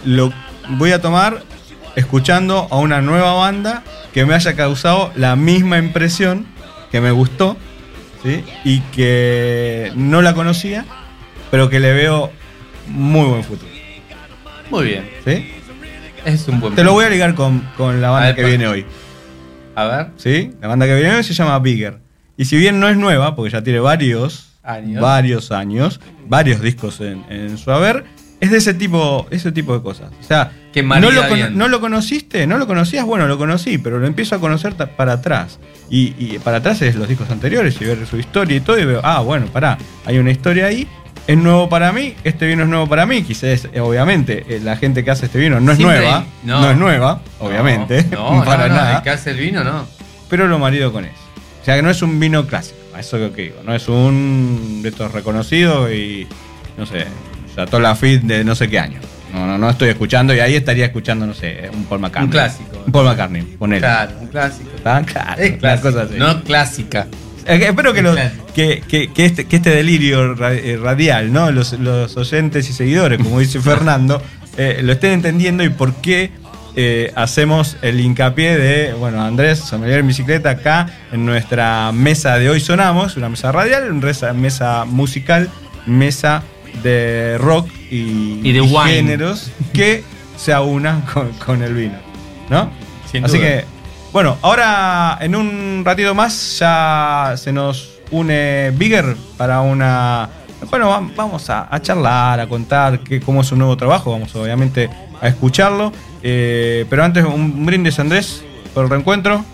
lo 0.05 0.33
voy 0.71 0.93
a 0.93 1.01
tomar 1.01 1.43
escuchando 1.97 2.69
a 2.71 2.77
una 2.77 3.01
nueva 3.01 3.33
banda 3.35 3.83
que 4.13 4.25
me 4.25 4.35
haya 4.35 4.55
causado 4.55 5.11
la 5.17 5.35
misma 5.37 5.79
impresión, 5.79 6.47
que 6.93 7.01
me 7.01 7.11
gustó, 7.11 7.57
¿sí? 8.23 8.45
y 8.65 8.81
que 8.81 9.93
no 9.95 10.23
la 10.23 10.35
conocía, 10.35 10.85
pero 11.51 11.69
que 11.71 11.81
le 11.81 11.93
veo 11.93 12.31
muy 12.89 13.27
buen 13.29 13.45
futuro. 13.45 13.71
Muy 14.71 14.87
bien. 14.87 15.09
¿sí? 15.25 15.51
Es 16.25 16.47
un 16.49 16.61
buen 16.61 16.75
Te 16.75 16.85
lo 16.85 16.93
voy 16.93 17.05
a 17.05 17.11
ligar 17.11 17.35
con, 17.35 17.61
con 17.77 18.01
la 18.01 18.11
banda 18.11 18.27
ver, 18.29 18.37
que 18.37 18.45
viene 18.45 18.67
hoy. 18.67 18.85
A 19.75 19.85
ver. 19.87 20.07
¿sí? 20.17 20.53
La 20.61 20.69
banda 20.69 20.87
que 20.87 20.95
viene 20.95 21.15
hoy 21.15 21.25
se 21.25 21.35
llama 21.35 21.59
Bigger. 21.59 21.99
Y 22.37 22.45
si 22.45 22.57
bien 22.57 22.79
no 22.81 22.89
es 22.89 22.97
nueva, 22.97 23.35
porque 23.35 23.51
ya 23.51 23.63
tiene 23.63 23.81
varios 23.81 24.51
Años. 24.63 25.01
varios 25.01 25.51
años, 25.51 25.99
varios 26.27 26.61
discos 26.61 27.01
en, 27.01 27.25
en 27.31 27.57
su 27.57 27.71
haber, 27.71 28.05
es 28.41 28.51
de 28.51 28.59
ese 28.59 28.75
tipo, 28.75 29.27
ese 29.31 29.51
tipo 29.51 29.75
de 29.75 29.83
cosas. 29.83 30.11
O 30.21 30.23
sea, 30.23 30.53
Que 30.83 31.01
no 31.01 31.11
lo, 31.69 31.69
no 31.69 31.81
conociste, 31.81 32.47
no 32.47 32.59
lo 32.59 32.67
conocías, 32.67 33.05
bueno, 33.05 33.27
lo 33.27 33.39
conocí, 33.39 33.79
pero 33.79 33.99
lo 33.99 34.07
empiezo 34.07 34.35
a 34.35 34.41
conocer 34.41 34.75
para 34.75 35.15
atrás. 35.15 35.59
Y, 35.91 36.15
y 36.19 36.39
para 36.39 36.59
atrás 36.59 36.83
es 36.83 36.97
los 36.97 37.09
discos 37.09 37.31
anteriores 37.31 37.81
y 37.81 37.85
ver 37.85 38.07
su 38.07 38.17
historia 38.19 38.57
y 38.57 38.61
todo, 38.61 38.79
y 38.79 38.85
veo, 38.85 39.01
ah, 39.03 39.21
bueno, 39.21 39.47
pará, 39.47 39.79
hay 40.05 40.19
una 40.19 40.31
historia 40.31 40.67
ahí. 40.67 40.87
Es 41.27 41.37
nuevo 41.37 41.69
para 41.69 41.93
mí, 41.93 42.15
este 42.25 42.47
vino 42.47 42.63
es 42.63 42.69
nuevo 42.71 42.87
para 42.87 43.05
mí. 43.05 43.23
Quizás, 43.23 43.69
eh, 43.73 43.81
obviamente, 43.81 44.47
eh, 44.49 44.61
la 44.65 44.79
gente 44.79 45.05
que 45.05 45.11
hace 45.11 45.27
este 45.27 45.39
vino 45.39 45.61
no 45.61 45.73
es 45.73 45.77
Siempre 45.77 45.99
nueva. 45.99 46.25
No, 46.43 46.63
no. 46.63 46.71
es 46.71 46.77
nueva, 46.79 47.21
obviamente. 47.39 48.05
No, 48.11 48.43
para 48.47 48.69
nada 48.69 48.97
El 48.97 49.03
que 49.03 49.11
hace 49.11 49.33
el 49.33 49.37
vino, 49.39 49.63
no. 49.63 49.87
pero 50.31 50.47
lo 50.47 50.59
marido 50.59 50.91
con 50.91 51.05
eso. 51.05 51.15
O 51.61 51.65
sea 51.67 51.77
que 51.77 51.83
no 51.83 51.91
es 51.91 52.01
un 52.01 52.19
vino 52.19 52.47
clásico, 52.47 52.79
eso 52.99 53.17
es 53.17 53.23
lo 53.25 53.33
que 53.35 53.43
digo. 53.43 53.57
No 53.63 53.75
es 53.75 53.89
un 53.89 54.81
de 54.83 54.89
estos 54.89 55.13
reconocidos 55.13 55.93
y 55.93 56.27
no 56.79 56.87
sé, 56.87 57.07
Chateau 57.55 57.79
Lafitte 57.81 58.23
de 58.25 58.45
no 58.45 58.55
sé 58.55 58.71
qué 58.71 58.79
año. 58.79 59.01
No, 59.33 59.47
no, 59.47 59.59
no 59.59 59.69
estoy 59.71 59.91
escuchando 59.91 60.35
y 60.35 60.41
ahí 60.41 60.55
estaría 60.57 60.87
escuchando, 60.87 61.27
no 61.27 61.35
sé, 61.35 61.71
un 61.75 61.85
Paul 61.85 62.01
McCartney. 62.01 62.27
Un 62.27 62.31
clásico. 62.33 62.83
Un 62.87 62.93
Paul 62.93 63.05
McCartney, 63.07 63.43
ponele. 63.43 63.81
Claro, 63.81 64.13
un 64.21 64.27
clásico. 64.29 64.71
Ah, 64.85 65.03
claro, 65.05 65.43
Es 65.43 65.51
una 65.51 65.59
clásico, 65.59 65.89
cosa 65.91 66.03
así. 66.05 66.15
no 66.17 66.43
clásica. 66.43 67.07
Espero 67.47 67.95
que, 67.95 68.03
que, 68.55 68.83
que- 68.87 69.09
que 69.13 69.25
este, 69.25 69.47
que 69.47 69.57
este 69.57 69.71
delirio 69.71 70.35
eh, 70.51 70.79
radial, 70.83 71.33
¿no? 71.33 71.51
Los, 71.51 71.73
los 71.75 72.17
oyentes 72.17 72.69
y 72.69 72.73
seguidores, 72.73 73.19
como 73.23 73.39
dice 73.41 73.59
Fernando, 73.63 74.21
eh, 74.59 74.81
lo 74.83 74.93
estén 74.93 75.13
entendiendo 75.13 75.65
y 75.65 75.71
por 75.71 75.95
qué 75.95 76.31
eh, 76.77 77.11
hacemos 77.17 77.77
el 77.83 78.01
hincapié 78.01 78.57
de, 78.57 78.93
bueno, 78.93 79.23
Andrés, 79.25 79.59
sommelier 79.61 80.01
en 80.01 80.09
bicicleta, 80.09 80.51
acá 80.51 80.89
en 81.11 81.25
nuestra 81.25 81.91
mesa 81.93 82.39
de 82.39 82.51
hoy 82.51 82.61
sonamos, 82.61 83.17
una 83.17 83.29
mesa 83.31 83.51
radial, 83.51 83.91
una 83.93 84.33
mesa 84.35 84.85
musical, 84.85 85.49
mesa 85.87 86.43
de 86.83 87.37
rock 87.39 87.69
y, 87.91 88.41
Y 88.43 88.53
de 88.53 88.61
wine. 88.61 88.95
géneros 88.95 89.51
que 89.73 90.05
se 90.37 90.53
aunan 90.53 91.03
con, 91.03 91.31
con 91.45 91.63
el 91.63 91.75
vino, 91.75 91.99
¿no? 92.51 92.71
Sin 93.11 93.25
Así 93.25 93.39
duda. 93.39 93.47
que, 93.49 93.65
bueno, 94.13 94.37
ahora 94.43 95.19
en 95.21 95.35
un 95.35 95.83
ratito 95.85 96.15
más 96.15 96.59
ya 96.59 97.35
se 97.37 97.53
nos 97.53 97.91
une 98.11 98.73
Bigger 98.77 99.17
para 99.37 99.61
una. 99.61 100.29
Bueno, 100.71 100.89
va- 100.89 101.09
vamos 101.17 101.49
a, 101.51 101.69
a 101.75 101.81
charlar, 101.81 102.41
a 102.41 102.49
contar 102.49 103.01
que, 103.01 103.21
cómo 103.21 103.41
es 103.43 103.47
su 103.47 103.57
nuevo 103.57 103.77
trabajo, 103.77 104.11
vamos 104.13 104.35
obviamente 104.35 104.89
a 105.21 105.29
escucharlo. 105.29 105.93
Eh, 106.23 106.85
pero 106.91 107.05
antes, 107.05 107.25
un 107.25 107.65
brindis, 107.65 107.99
Andrés, 107.99 108.43
por 108.75 108.85
el 108.85 108.91
reencuentro. 108.91 109.45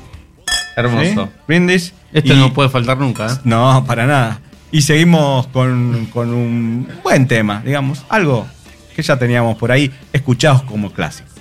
Hermoso. 0.76 1.24
¿sí? 1.26 1.30
Brindis. 1.46 1.92
Esto 2.12 2.32
Y- 2.32 2.36
no 2.36 2.52
puede 2.52 2.68
faltar 2.68 2.96
nunca. 2.98 3.26
¿eh? 3.26 3.36
No, 3.44 3.84
para 3.86 4.06
nada. 4.06 4.40
Y 4.74 4.82
seguimos 4.82 5.46
con, 5.46 6.06
con 6.06 6.34
un 6.34 6.88
buen 7.04 7.28
tema, 7.28 7.62
digamos, 7.64 8.04
algo 8.08 8.44
que 8.96 9.02
ya 9.02 9.16
teníamos 9.16 9.56
por 9.56 9.70
ahí, 9.70 9.92
escuchados 10.12 10.64
como 10.64 10.90
clásicos. 10.90 11.33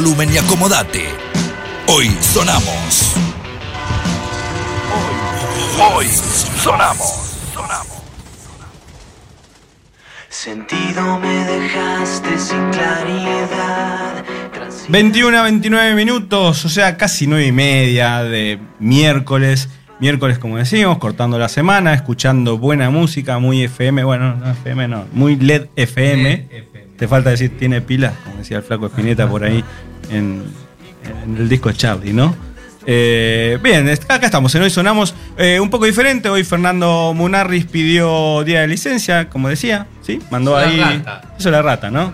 Volumen 0.00 0.32
y 0.32 0.38
acomodate. 0.38 1.04
Hoy 1.86 2.08
sonamos. 2.22 3.14
Hoy 5.78 6.06
sonamos. 6.56 7.36
Sonamos. 7.52 7.86
Sentido 10.30 11.18
me 11.18 11.44
dejaste 11.44 12.38
sin 12.38 12.70
claridad. 12.70 14.24
21 14.88 15.36
a 15.36 15.42
29 15.42 15.94
minutos, 15.94 16.64
o 16.64 16.70
sea, 16.70 16.96
casi 16.96 17.26
9 17.26 17.48
y 17.48 17.52
media 17.52 18.22
de 18.22 18.58
miércoles. 18.78 19.68
Miércoles, 19.98 20.38
como 20.38 20.56
decimos, 20.56 20.96
cortando 20.96 21.38
la 21.38 21.50
semana, 21.50 21.92
escuchando 21.92 22.56
buena 22.56 22.88
música, 22.88 23.38
muy 23.38 23.64
FM, 23.64 24.04
bueno, 24.04 24.34
no 24.36 24.50
FM 24.50 24.88
no, 24.88 25.04
muy 25.12 25.36
LED 25.36 25.66
FM. 25.76 26.70
Te 26.96 27.06
falta 27.06 27.28
decir, 27.28 27.58
tiene 27.58 27.82
pilas, 27.82 28.14
como 28.24 28.38
decía 28.38 28.56
el 28.56 28.62
flaco 28.62 28.86
Espineta 28.86 29.28
por 29.28 29.44
ahí 29.44 29.62
en, 30.10 30.44
en 31.24 31.36
el 31.36 31.48
disco 31.48 31.72
Charlie, 31.72 32.12
¿no? 32.12 32.34
Eh, 32.86 33.58
bien, 33.62 33.88
acá 34.08 34.26
estamos, 34.26 34.54
en 34.54 34.62
Hoy 34.62 34.70
Sonamos 34.70 35.14
eh, 35.36 35.60
un 35.60 35.70
poco 35.70 35.84
diferente. 35.84 36.28
Hoy 36.28 36.44
Fernando 36.44 37.12
Munarris 37.14 37.66
pidió 37.66 38.42
día 38.42 38.62
de 38.62 38.68
licencia, 38.68 39.28
como 39.28 39.48
decía, 39.48 39.86
¿sí? 40.02 40.18
Mandó 40.30 40.58
Eso 40.58 40.68
ahí. 40.68 40.76
la 40.78 40.86
rata. 40.92 41.20
Eso 41.38 41.48
es 41.48 41.52
la 41.52 41.62
rata, 41.62 41.90
¿no? 41.90 42.12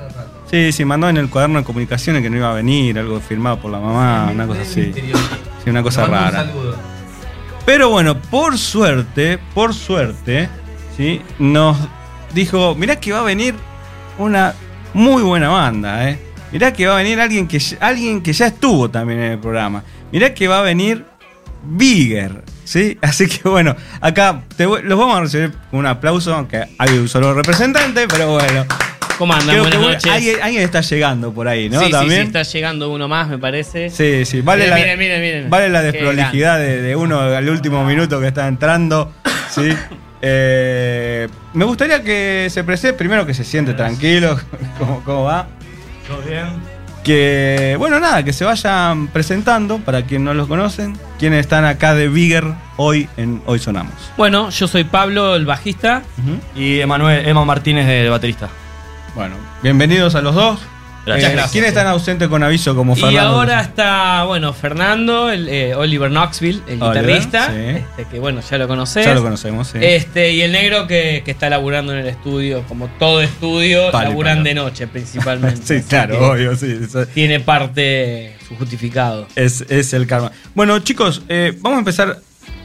Sí, 0.51 0.73
sí, 0.73 0.85
mandó 0.85 1.09
en 1.09 1.17
el 1.17 1.29
cuaderno 1.29 1.59
de 1.59 1.65
comunicaciones 1.65 2.23
que 2.23 2.31
no 2.31 2.37
iba 2.37 2.51
a 2.51 2.55
venir, 2.55 2.99
algo 2.99 3.21
firmado 3.21 3.59
por 3.59 3.71
la 3.71 3.79
mamá, 3.81 4.29
una 4.33 4.47
cosa 4.47 4.63
así. 4.63 4.93
Sí, 5.65 5.71
una 5.71 5.83
cosa 5.83 6.07
rara. 6.07 6.47
Pero 7.65 7.91
bueno, 7.91 8.21
por 8.21 8.57
suerte, 8.59 9.39
por 9.55 9.75
suerte, 9.75 10.49
¿sí? 10.97 11.21
nos 11.41 11.77
dijo, 12.33 12.75
mirá 12.77 12.97
que 13.01 13.13
va 13.13 13.21
a 13.21 13.25
venir 13.25 13.55
una 14.19 14.55
muy 14.95 15.23
buena 15.23 15.49
banda, 15.49 16.09
¿eh? 16.11 16.19
Mirá 16.53 16.73
que 16.73 16.87
va 16.87 16.95
a 16.95 16.97
venir 17.03 17.21
alguien 17.21 17.47
que, 17.49 17.59
ya- 17.59 17.77
alguien 17.81 18.23
que 18.23 18.33
ya 18.33 18.47
estuvo 18.47 18.89
también 18.91 19.21
en 19.21 19.33
el 19.33 19.39
programa. 19.39 19.83
Mirá 20.13 20.33
que 20.35 20.47
va 20.49 20.61
a 20.61 20.63
venir 20.63 21.05
Bigger, 21.69 22.43
¿sí? 22.65 22.97
Así 23.03 23.27
que 23.29 23.49
bueno, 23.49 23.75
acá 24.01 24.43
te 24.57 24.65
los 24.65 24.99
vamos 24.99 25.17
a 25.17 25.21
recibir 25.23 25.53
con 25.71 25.81
un 25.81 25.87
aplauso, 25.87 26.33
aunque 26.35 26.65
hay 26.79 26.91
un 26.97 27.09
solo 27.09 27.35
representante, 27.35 28.07
pero 28.09 28.33
bueno. 28.33 28.65
¿Cómo 29.19 29.33
andan? 29.33 29.49
Creo 29.49 29.63
Buenas 29.63 29.81
que 29.81 29.87
noches. 29.95 30.13
Alguien, 30.13 30.37
alguien 30.43 30.63
está 30.63 30.83
llegando 30.83 31.33
por 31.33 31.49
ahí, 31.49 31.71
¿no? 31.71 31.79
sí, 31.81 31.87
sí, 31.87 31.91
También. 31.91 32.21
sí, 32.21 32.27
está 32.27 32.43
llegando 32.43 32.93
uno 32.93 33.09
más, 33.09 33.29
me 33.29 33.39
parece. 33.39 33.89
Sí, 33.91 34.25
sí, 34.27 34.43
vale, 34.43 34.65
Miren, 34.65 34.71
la, 34.71 34.77
miren, 34.85 34.99
miren, 34.99 35.21
miren. 35.23 35.51
vale 35.51 35.69
la 35.71 35.81
desprolijidad 35.83 36.59
de, 36.59 36.83
de 36.83 36.95
uno 36.97 37.19
al 37.21 37.49
último 37.49 37.83
minuto 37.85 38.21
que 38.21 38.29
está 38.29 38.47
entrando. 38.47 39.13
¿sí? 39.51 39.71
Eh, 40.29 41.29
me 41.53 41.65
gustaría 41.67 42.03
que 42.03 42.49
se 42.51 42.65
presente, 42.65 42.97
primero 42.97 43.27
que 43.27 43.35
se 43.35 43.45
siente 43.45 43.75
tranquilo, 43.75 44.37
¿cómo, 44.79 45.03
cómo 45.05 45.25
va? 45.25 45.47
¿Todo 46.07 46.23
bien? 46.23 46.47
Que, 47.03 47.77
bueno, 47.79 48.01
nada, 48.01 48.25
que 48.25 48.33
se 48.33 48.45
vayan 48.45 49.09
presentando 49.09 49.79
para 49.79 50.03
quienes 50.03 50.25
no 50.25 50.35
los 50.35 50.49
conocen, 50.49 50.99
quienes 51.19 51.41
están 51.41 51.65
acá 51.65 51.95
de 51.95 52.09
Bigger 52.09 52.45
hoy 52.77 53.09
en 53.17 53.43
Hoy 53.47 53.59
Sonamos. 53.59 53.95
Bueno, 54.17 54.51
yo 54.51 54.67
soy 54.67 54.85
Pablo, 54.85 55.37
el 55.37 55.47
bajista. 55.47 56.03
Y 56.55 56.81
Emanuel, 56.81 57.27
Emma 57.29 57.45
Martínez, 57.45 57.89
el 57.89 58.11
baterista. 58.11 58.49
Bueno, 59.15 59.37
bienvenidos 59.63 60.15
a 60.17 60.21
los 60.21 60.35
dos. 60.35 60.61
Gracias, 61.07 61.31
Eh, 61.31 61.33
gracias. 61.35 61.53
¿Quiénes 61.53 61.69
están 61.69 61.87
ausentes 61.87 62.29
con 62.29 62.43
aviso 62.43 62.75
como 62.75 62.95
Y 62.97 63.01
Fernando? 63.01 63.21
ahora 63.31 63.61
está, 63.61 64.25
bueno, 64.25 64.53
Fernando, 64.53 65.31
el, 65.31 65.49
eh, 65.49 65.75
Oliver 65.77 66.11
Knoxville, 66.11 66.63
el 66.67 66.83
Oliver, 66.83 67.03
guitarrista. 67.07 67.47
sí. 67.47 67.83
este, 67.99 68.05
que 68.11 68.19
bueno, 68.19 68.41
ya 68.41 68.59
lo 68.59 68.67
conocés. 68.69 69.07
Ya 69.07 69.15
lo 69.15 69.23
conocemos, 69.23 69.69
sí. 69.69 69.79
Este, 69.81 70.33
y 70.33 70.43
el 70.43 70.51
negro 70.53 70.87
que, 70.89 71.23
que 71.25 71.31
está 71.31 71.49
laburando 71.49 71.93
en 71.93 72.01
el 72.01 72.07
estudio, 72.09 72.65
como 72.69 72.89
todo 72.99 73.23
estudio, 73.23 73.89
y 73.89 73.93
laburan 73.93 74.39
palo. 74.39 74.45
de 74.49 74.55
noche 74.55 74.87
principalmente. 74.89 75.61
sí, 75.65 75.75
Así 75.77 75.89
claro, 75.89 76.33
obvio, 76.33 76.57
sí. 76.57 76.77
Tiene 77.15 77.39
parte 77.41 78.37
su 78.49 78.57
justificado. 78.57 79.29
Es, 79.37 79.65
es 79.69 79.93
el 79.93 80.07
karma. 80.07 80.33
Bueno, 80.55 80.79
chicos, 80.81 81.23
eh, 81.29 81.57
vamos 81.61 81.77
a 81.77 81.81
empezar 81.81 82.19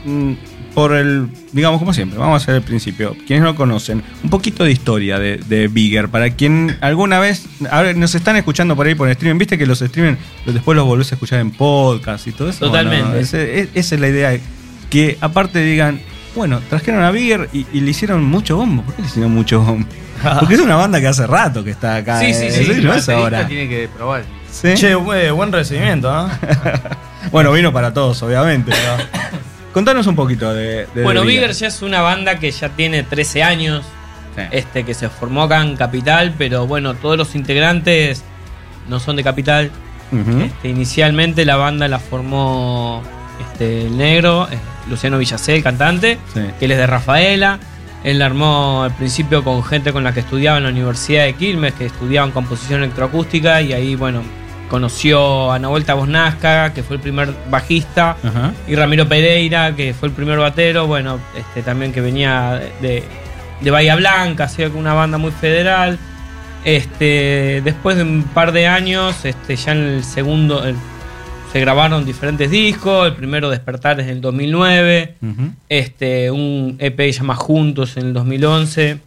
mm, 0.06 0.34
por 0.74 0.94
el, 0.94 1.28
digamos, 1.52 1.80
como 1.80 1.94
siempre, 1.94 2.18
vamos 2.18 2.42
a 2.42 2.44
hacer 2.44 2.56
el 2.56 2.62
principio. 2.62 3.16
Quienes 3.28 3.44
no 3.44 3.56
conocen, 3.56 4.02
un 4.24 4.30
poquito 4.30 4.64
de 4.64 4.72
historia 4.72 5.20
de, 5.20 5.38
de 5.38 5.68
Bigger. 5.68 6.10
Para 6.10 6.30
quien 6.32 6.78
alguna 6.82 7.20
vez, 7.20 7.46
a 7.70 7.82
ver, 7.82 7.98
nos 7.98 8.16
están 8.16 8.36
escuchando 8.38 8.76
por 8.76 8.88
ahí 8.88 8.96
por 8.96 9.10
streaming, 9.10 9.38
viste 9.40 9.58
que 9.58 9.66
los 9.66 9.82
streaming 9.82 10.16
después 10.46 10.76
los 10.76 10.86
volvés 10.86 11.12
a 11.12 11.16
escuchar 11.16 11.40
en 11.40 11.52
podcast 11.52 12.28
y 12.28 12.32
todo 12.32 12.50
eso. 12.50 12.66
Totalmente. 12.68 13.04
Bueno, 13.06 13.20
ese- 13.20 13.60
es- 13.60 13.70
esa 13.74 13.96
es 13.96 14.02
la 14.02 14.08
idea. 14.08 14.38
Que 14.90 15.18
aparte 15.22 15.60
digan, 15.64 16.00
bueno, 16.36 16.62
trajeron 16.70 17.04
a 17.04 17.12
Bigger 17.12 17.50
y, 17.54 17.66
y 17.74 17.82
le 17.82 17.92
hicieron 17.92 18.24
mucho 18.24 18.58
bombo. 18.58 18.84
¿Por 18.84 18.96
qué 18.96 19.02
le 19.02 19.08
hicieron 19.08 19.32
mucho 19.34 19.62
bombo? 19.62 19.88
Porque 20.40 20.54
es 20.56 20.60
una 20.62 20.76
banda 20.76 21.00
que 21.02 21.08
hace 21.08 21.26
rato 21.28 21.64
que 21.64 21.72
está 21.72 21.96
acá. 21.98 22.20
Sí, 22.20 22.34
sí, 22.34 22.46
eh, 22.46 22.52
sí. 22.52 22.82
no 22.84 22.94
el 22.94 23.00
es 23.00 23.10
ahora. 23.10 23.48
tiene 23.48 23.68
que 23.68 23.90
probar. 23.96 24.24
¿Sí? 24.52 24.74
Che, 24.76 24.92
eh, 24.92 25.32
buen 25.32 25.52
recibimiento, 25.52 26.12
¿no? 26.12 26.30
Bueno, 27.32 27.52
vino 27.54 27.72
para 27.72 27.94
todos, 27.94 28.22
obviamente. 28.24 28.72
pero- 28.72 29.22
Contanos 29.74 30.06
un 30.08 30.16
poquito 30.16 30.54
de. 30.54 30.88
de 30.94 31.04
bueno, 31.04 31.24
Bigger 31.24 31.52
ya 31.54 31.68
es 31.68 31.82
una 31.82 32.02
banda 32.02 32.40
que 32.40 32.52
ya 32.52 32.70
tiene 32.70 33.04
13 33.04 33.44
años. 33.44 33.84
Sí. 34.36 34.44
este 34.52 34.86
que 34.86 34.94
se 34.94 35.10
formó 35.10 35.44
acá 35.44 35.62
en 35.62 35.76
Capital, 35.76 36.34
pero 36.38 36.66
bueno, 36.66 36.94
todos 36.94 37.18
los 37.18 37.36
integrantes 37.36 38.24
no 38.88 39.00
son 39.02 39.18
de 39.18 39.24
Capital. 39.26 39.72
Este, 40.46 40.70
inicialmente 40.70 41.44
la 41.46 41.58
banda 41.58 41.88
la 41.90 42.00
formó 42.00 43.02
este, 43.42 43.88
el 43.88 43.98
negro, 43.98 44.48
eh, 44.50 44.58
Luciano 44.90 45.18
Villacé, 45.18 45.56
el 45.56 45.64
cantante, 45.64 46.18
Sí. 46.34 46.42
que 46.60 46.66
él 46.66 46.72
es 46.72 46.78
de 46.78 46.88
Rafaela. 46.88 47.60
Él 48.06 48.20
la 48.20 48.26
armó 48.28 48.84
al 48.84 48.96
principio 48.96 49.44
con 49.44 49.64
gente 49.66 49.92
con 49.94 50.04
la 50.06 50.14
que 50.14 50.22
estudiaba 50.22 50.58
en 50.58 50.64
la 50.64 50.70
Universidad 50.70 51.26
de 51.26 51.34
Quilmes, 51.36 51.74
que 51.74 51.86
estudiaban 51.88 52.32
composición 52.32 52.84
electroacústica, 52.84 53.62
y 53.62 53.74
ahí, 53.74 53.96
bueno, 53.96 54.24
conoció 54.72 55.52
a 55.52 55.60
Nahuel 55.60 55.84
Tabosnasca, 55.84 56.74
que 56.74 56.82
fue 56.82 56.96
el 56.96 57.02
primer 57.02 57.34
bajista, 57.50 58.16
Ajá. 58.24 58.54
y 58.68 58.76
Ramiro 58.76 59.06
Pereira, 59.08 59.76
que 59.76 59.94
fue 59.94 60.08
el 60.08 60.16
primer 60.16 60.40
batero, 60.40 60.88
bueno, 60.88 61.20
este 61.38 61.62
también 61.62 61.92
que 61.92 62.00
venía 62.00 62.60
de, 62.82 63.04
de 63.60 63.72
Bahía 63.72 63.98
Blanca, 63.98 64.46
hacía 64.46 64.70
una 64.70 64.94
banda 64.94 65.18
muy 65.18 65.32
federal. 65.32 66.00
Este, 66.64 67.62
después 67.66 67.98
de 67.98 68.04
un 68.04 68.24
par 68.24 68.52
de 68.54 68.68
años, 68.68 69.26
este, 69.26 69.56
ya 69.58 69.74
en 69.74 69.80
el 69.80 70.04
segundo 70.04 70.64
el- 70.64 70.76
se 71.52 71.60
grabaron 71.60 72.06
diferentes 72.06 72.50
discos. 72.50 73.08
El 73.08 73.14
primero 73.16 73.50
Despertar 73.50 74.00
es 74.00 74.08
del 74.08 74.22
2009. 74.22 75.16
Ujú. 75.22 75.52
Este, 75.68 76.32
un 76.32 76.78
EP 76.80 77.12
llama 77.12 77.36
Juntos 77.36 77.98
en 77.98 78.06
el 78.08 78.14
2011. 78.14 79.00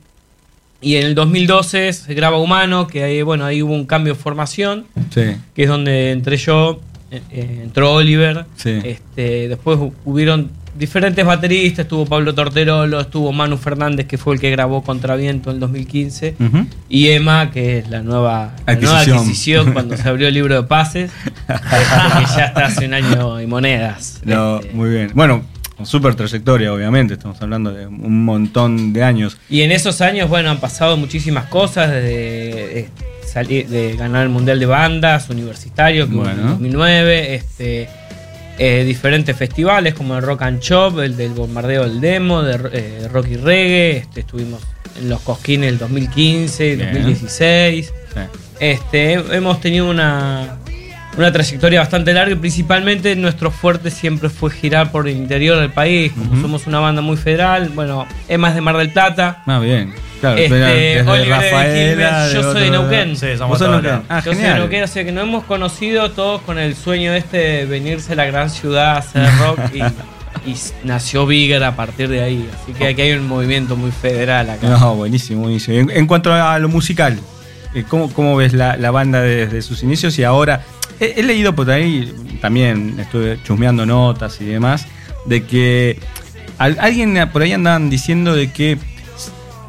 Y 0.84 0.96
en 0.96 1.06
el 1.06 1.14
2012 1.14 1.92
se 1.92 2.14
graba 2.14 2.38
Humano, 2.38 2.86
que 2.86 3.02
ahí, 3.04 3.22
bueno, 3.22 3.44
ahí 3.46 3.62
hubo 3.62 3.72
un 3.74 3.86
cambio 3.86 4.14
de 4.14 4.18
formación 4.20 4.84
Sí. 5.10 5.22
que 5.54 5.62
es 5.62 5.68
donde 5.68 6.10
entré 6.12 6.36
yo, 6.36 6.80
eh, 7.10 7.22
eh, 7.30 7.60
entró 7.64 7.92
Oliver. 7.94 8.44
Sí. 8.56 8.80
Este, 8.84 9.48
después 9.48 9.78
hu- 9.78 9.92
hubieron 10.04 10.50
diferentes 10.76 11.24
bateristas, 11.24 11.84
estuvo 11.84 12.04
Pablo 12.04 12.34
Torterolo, 12.34 13.00
estuvo 13.00 13.30
Manu 13.32 13.56
Fernández, 13.56 14.06
que 14.06 14.18
fue 14.18 14.34
el 14.34 14.40
que 14.40 14.50
grabó 14.50 14.82
Contraviento 14.82 15.50
en 15.50 15.54
el 15.56 15.60
2015, 15.60 16.34
Ujú. 16.40 16.66
y 16.88 17.08
Emma, 17.10 17.52
que 17.52 17.78
es 17.78 17.88
la 17.90 18.02
nueva 18.02 18.56
la 18.66 18.74
nueva 18.74 18.98
Adquisición. 19.00 19.72
cuando 19.72 19.96
se 19.96 20.08
abrió 20.08 20.26
el 20.28 20.34
libro 20.34 20.54
de 20.56 20.64
pases, 20.64 21.12
que 21.46 22.36
ya 22.36 22.46
está 22.46 22.66
hace 22.66 22.86
un 22.86 22.94
año 22.94 23.40
y 23.40 23.46
monedas. 23.46 24.20
No, 24.24 24.58
Este, 24.58 24.72
muy 24.74 24.90
bien. 24.90 25.10
Bueno, 25.14 25.42
con 25.76 25.86
súper 25.86 26.14
trayectoria, 26.14 26.72
obviamente. 26.72 27.14
Estamos 27.14 27.40
hablando 27.42 27.72
de 27.72 27.86
un 27.86 28.24
montón 28.24 28.92
de 28.92 29.02
años. 29.02 29.36
Y 29.48 29.62
en 29.62 29.72
esos 29.72 30.00
años, 30.00 30.28
bueno, 30.28 30.50
han 30.50 30.58
pasado 30.58 30.96
muchísimas 30.96 31.46
cosas, 31.46 31.90
desde 31.90 32.80
eh, 32.80 32.88
salir, 33.26 33.68
de 33.68 33.96
ganar 33.96 34.22
el 34.22 34.28
Mundial 34.28 34.58
de 34.60 34.66
Bandas 34.66 35.28
Universitario, 35.30 36.08
que 36.08 36.14
hubo 36.14 36.28
en 36.28 36.36
Bueno. 36.36 36.50
2009, 36.52 37.34
este, 37.34 37.88
eh, 38.58 38.84
diferentes 38.84 39.36
festivales 39.36 39.94
como 39.94 40.16
el 40.16 40.22
Rock 40.22 40.42
and 40.42 40.60
Chop, 40.60 41.00
el 41.00 41.16
del 41.16 41.32
Bombardeo 41.32 41.82
del 41.88 42.00
Demo, 42.00 42.42
de 42.42 42.58
eh, 42.72 43.08
Rock 43.12 43.28
y 43.30 43.36
Reggae, 43.36 43.96
este, 43.98 44.20
estuvimos 44.20 44.62
en 45.00 45.08
los 45.08 45.20
Cosquines 45.22 45.68
el 45.70 45.78
2015, 45.78 46.76
Bien. 46.76 46.92
2016. 46.92 47.86
Sí. 47.86 48.20
Este, 48.60 49.14
hemos 49.14 49.60
tenido 49.60 49.90
una, 49.90 50.58
una 51.16 51.32
trayectoria 51.32 51.80
bastante 51.80 52.12
larga 52.12 52.34
principalmente 52.36 53.14
nuestro 53.16 53.50
fuerte 53.50 53.90
siempre 53.90 54.28
fue 54.28 54.50
girar 54.50 54.90
por 54.90 55.08
el 55.08 55.16
interior 55.16 55.58
del 55.58 55.70
país. 55.70 56.12
Como 56.12 56.40
somos 56.40 56.66
una 56.66 56.80
banda 56.80 57.02
muy 57.02 57.16
federal, 57.16 57.70
bueno, 57.74 58.06
es 58.28 58.38
más 58.38 58.54
de 58.54 58.60
Mar 58.60 58.76
del 58.76 58.90
Plata. 58.90 59.42
Ah, 59.46 59.58
bien. 59.58 59.94
Claro, 60.20 60.38
Este, 60.38 60.54
desde 60.54 61.10
Oliver 61.10 61.28
de 61.28 61.50
Rafaela, 61.50 61.74
Quilmes, 61.74 62.32
yo 62.32 62.52
soy 62.52 62.62
de 62.62 62.70
Neuquén. 62.70 63.16
Sí, 63.16 63.26
somos 63.36 63.58
todos 63.58 63.82
Neuquén. 63.82 64.02
Ah, 64.08 64.18
Yo 64.18 64.24
soy 64.24 64.34
de 64.34 64.40
genial. 64.40 64.58
Neuquén, 64.60 64.82
o 64.82 64.86
sea 64.86 65.04
que 65.04 65.12
nos 65.12 65.24
hemos 65.24 65.44
conocido 65.44 66.10
todos 66.10 66.40
con 66.42 66.58
el 66.58 66.74
sueño 66.74 67.12
este 67.12 67.36
de 67.36 67.66
venirse 67.66 68.14
a 68.14 68.16
la 68.16 68.24
gran 68.24 68.50
ciudad 68.50 68.96
a 68.96 68.98
hacer 68.98 69.28
rock 69.38 69.60
y, 69.74 69.82
nació 70.84 71.26
Bigger 71.26 71.62
a 71.64 71.76
partir 71.76 72.08
de 72.08 72.22
ahí. 72.22 72.48
Así 72.52 72.72
que 72.72 72.88
aquí 72.88 73.02
hay 73.02 73.12
un 73.12 73.26
movimiento 73.26 73.76
muy 73.76 73.92
federal 73.92 74.50
acá. 74.50 74.68
No, 74.68 74.94
buenísimo, 74.96 75.42
buenísimo. 75.42 75.78
En, 75.78 75.90
en 75.90 76.06
cuanto 76.06 76.32
a 76.32 76.58
lo 76.58 76.68
musical, 76.68 77.18
eh, 77.74 77.84
¿cómo, 77.88 78.12
cómo 78.12 78.36
ves 78.36 78.52
la, 78.52 78.76
la 78.76 78.90
banda 78.90 79.20
desde 79.20 79.62
sus 79.62 79.82
inicios 79.82 80.18
y 80.18 80.24
ahora? 80.24 80.62
He, 81.04 81.20
he 81.20 81.22
leído 81.22 81.54
por 81.54 81.70
ahí, 81.70 82.12
también 82.40 82.96
estuve 82.98 83.38
chusmeando 83.44 83.84
notas 83.86 84.40
y 84.40 84.44
demás, 84.44 84.86
de 85.26 85.44
que 85.44 85.98
al- 86.58 86.76
alguien 86.80 87.18
por 87.32 87.42
ahí 87.42 87.52
andaban 87.52 87.90
diciendo 87.90 88.34
de 88.34 88.50
que 88.52 88.78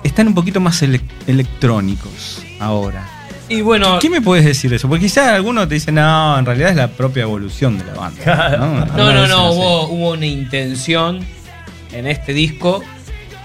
están 0.03 0.27
un 0.27 0.35
poquito 0.35 0.59
más 0.59 0.81
ele- 0.81 1.01
electrónicos 1.27 2.41
ahora. 2.59 3.07
Y 3.47 3.61
bueno, 3.61 3.99
¿Qué 3.99 4.09
me 4.09 4.21
puedes 4.21 4.43
decir 4.43 4.71
de 4.71 4.77
eso? 4.77 4.89
Porque 4.89 5.05
quizás 5.05 5.27
algunos 5.27 5.67
te 5.69 5.75
dicen, 5.75 5.95
no, 5.95 6.39
en 6.39 6.45
realidad 6.45 6.71
es 6.71 6.75
la 6.75 6.87
propia 6.87 7.23
evolución 7.23 7.77
de 7.77 7.85
la 7.85 7.93
banda. 7.93 8.87
No, 8.97 9.13
no, 9.13 9.27
no, 9.27 9.51
hubo, 9.51 9.87
hubo 9.89 10.11
una 10.13 10.25
intención 10.25 11.19
en 11.93 12.07
este 12.07 12.33
disco 12.33 12.83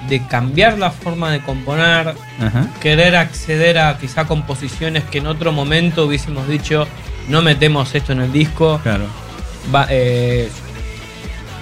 de 0.09 0.26
cambiar 0.26 0.79
la 0.79 0.90
forma 0.90 1.31
de 1.31 1.40
componer. 1.40 2.14
Ajá. 2.40 2.68
querer 2.81 3.14
acceder 3.16 3.79
a 3.79 3.98
quizá 3.98 4.26
composiciones 4.26 5.05
que 5.05 5.18
en 5.18 5.26
otro 5.26 5.53
momento 5.53 6.07
hubiésemos 6.07 6.48
dicho, 6.48 6.87
no 7.30 7.42
metemos 7.42 7.94
esto 7.94 8.12
en 8.12 8.20
el 8.20 8.32
disco. 8.32 8.80
Claro. 8.82 9.04
Va- 9.74 9.86
eh, 9.90 10.48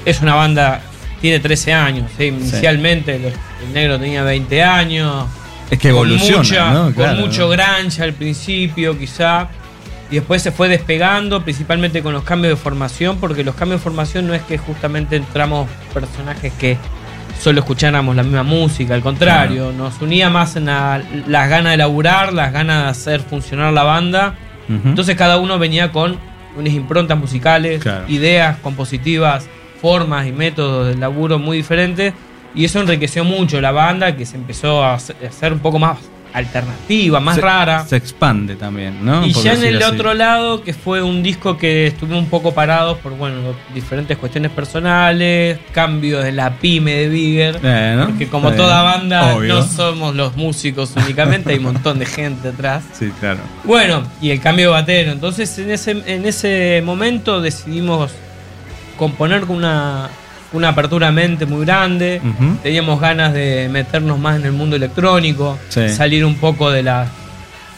es 0.04 0.20
una 0.20 0.34
banda, 0.34 0.80
tiene 1.20 1.40
13 1.40 1.72
años, 1.72 2.10
¿sí? 2.16 2.24
inicialmente 2.26 3.18
los- 3.18 3.32
el 3.66 3.72
negro 3.72 3.98
tenía 3.98 4.22
20 4.22 4.62
años. 4.62 5.26
Es 5.70 5.78
que 5.78 5.88
evoluciona, 5.90 6.32
con, 6.36 6.42
mucha- 6.46 6.72
¿no? 6.72 6.94
con 6.94 7.20
mucho 7.20 7.48
grunge 7.48 8.02
al 8.02 8.14
principio, 8.14 8.98
quizá. 8.98 9.48
Y 10.10 10.14
después 10.14 10.40
se 10.40 10.52
fue 10.52 10.68
despegando, 10.68 11.42
principalmente 11.44 12.02
con 12.02 12.14
los 12.14 12.22
cambios 12.24 12.52
de 12.52 12.56
formación, 12.62 13.18
porque 13.18 13.44
los 13.44 13.54
cambios 13.54 13.80
de 13.80 13.84
formación 13.84 14.26
no 14.26 14.32
es 14.32 14.40
que 14.42 14.56
justamente 14.56 15.16
entramos 15.16 15.68
personajes 15.92 16.50
que 16.58 16.78
solo 17.38 17.60
escucháramos 17.60 18.16
la 18.16 18.22
misma 18.22 18.42
música, 18.42 18.94
al 18.94 19.02
contrario, 19.02 19.70
nos 19.76 20.00
unía 20.00 20.30
más 20.30 20.56
en 20.56 20.64
la- 20.64 21.02
las 21.26 21.50
ganas 21.50 21.72
de 21.72 21.76
laburar, 21.76 22.32
las 22.32 22.52
ganas 22.54 22.84
de 22.84 22.88
hacer 22.88 23.20
funcionar 23.20 23.72
la 23.74 23.82
banda. 23.82 24.34
Entonces 24.68 25.16
cada 25.16 25.38
uno 25.38 25.58
venía 25.58 25.90
con 25.92 26.16
unas 26.56 26.72
improntas 26.72 27.16
musicales, 27.18 27.80
Claro. 27.82 28.04
ideas 28.08 28.58
compositivas, 28.58 29.48
formas 29.80 30.26
y 30.26 30.32
métodos 30.32 30.88
de 30.88 30.96
laburo 30.96 31.38
muy 31.38 31.56
diferentes. 31.58 32.12
Y 32.54 32.64
eso 32.64 32.80
enriqueció 32.80 33.24
mucho 33.24 33.60
la 33.60 33.72
banda, 33.72 34.16
que 34.16 34.26
se 34.26 34.36
empezó 34.36 34.82
a 34.82 34.94
hacer 34.94 35.52
un 35.52 35.58
poco 35.60 35.78
más 35.78 35.98
alternativa, 36.32 37.20
más 37.20 37.36
se, 37.36 37.40
rara. 37.40 37.84
Se 37.86 37.96
expande 37.96 38.56
también, 38.56 39.04
¿no? 39.04 39.26
Y 39.26 39.32
Por 39.32 39.42
ya 39.42 39.54
en 39.54 39.64
el 39.64 39.82
así. 39.82 39.94
otro 39.94 40.14
lado, 40.14 40.62
que 40.62 40.72
fue 40.74 41.02
un 41.02 41.22
disco 41.22 41.56
que 41.56 41.86
estuvimos 41.86 42.22
un 42.22 42.28
poco 42.30 42.52
parados 42.52 42.98
por 42.98 43.12
bueno, 43.16 43.54
diferentes 43.74 44.16
cuestiones 44.18 44.50
personales, 44.50 45.58
cambios 45.72 46.24
de 46.24 46.32
la 46.32 46.56
pyme 46.58 46.92
de 46.94 47.08
Bigger. 47.08 47.60
Eh, 47.62 47.94
¿no? 47.96 48.06
Porque 48.06 48.28
como 48.28 48.52
toda 48.52 48.82
banda, 48.82 49.36
Obvio. 49.36 49.54
no 49.54 49.62
somos 49.62 50.14
los 50.14 50.36
músicos 50.36 50.92
únicamente, 50.96 51.52
hay 51.52 51.58
un 51.58 51.64
montón 51.64 51.98
de 51.98 52.06
gente 52.06 52.48
atrás. 52.48 52.84
Sí, 52.92 53.10
claro. 53.20 53.40
Bueno, 53.64 54.02
y 54.20 54.30
el 54.30 54.40
cambio 54.40 54.66
de 54.66 54.72
batero. 54.72 55.12
Entonces 55.12 55.58
en 55.58 55.70
ese, 55.70 55.90
en 56.06 56.26
ese 56.26 56.82
momento 56.84 57.40
decidimos 57.40 58.12
componer 58.96 59.42
con 59.42 59.56
una, 59.56 60.10
una 60.52 60.68
apertura 60.70 61.06
de 61.06 61.12
mente 61.12 61.46
muy 61.46 61.64
grande. 61.66 62.20
Teníamos 62.62 63.00
ganas 63.00 63.32
de 63.34 63.68
meternos 63.70 64.18
más 64.18 64.36
en 64.36 64.46
el 64.46 64.52
mundo 64.52 64.76
electrónico, 64.76 65.58
Sí. 65.68 65.88
salir 65.90 66.24
un 66.24 66.36
poco 66.36 66.70
de, 66.70 66.82
la, 66.82 67.06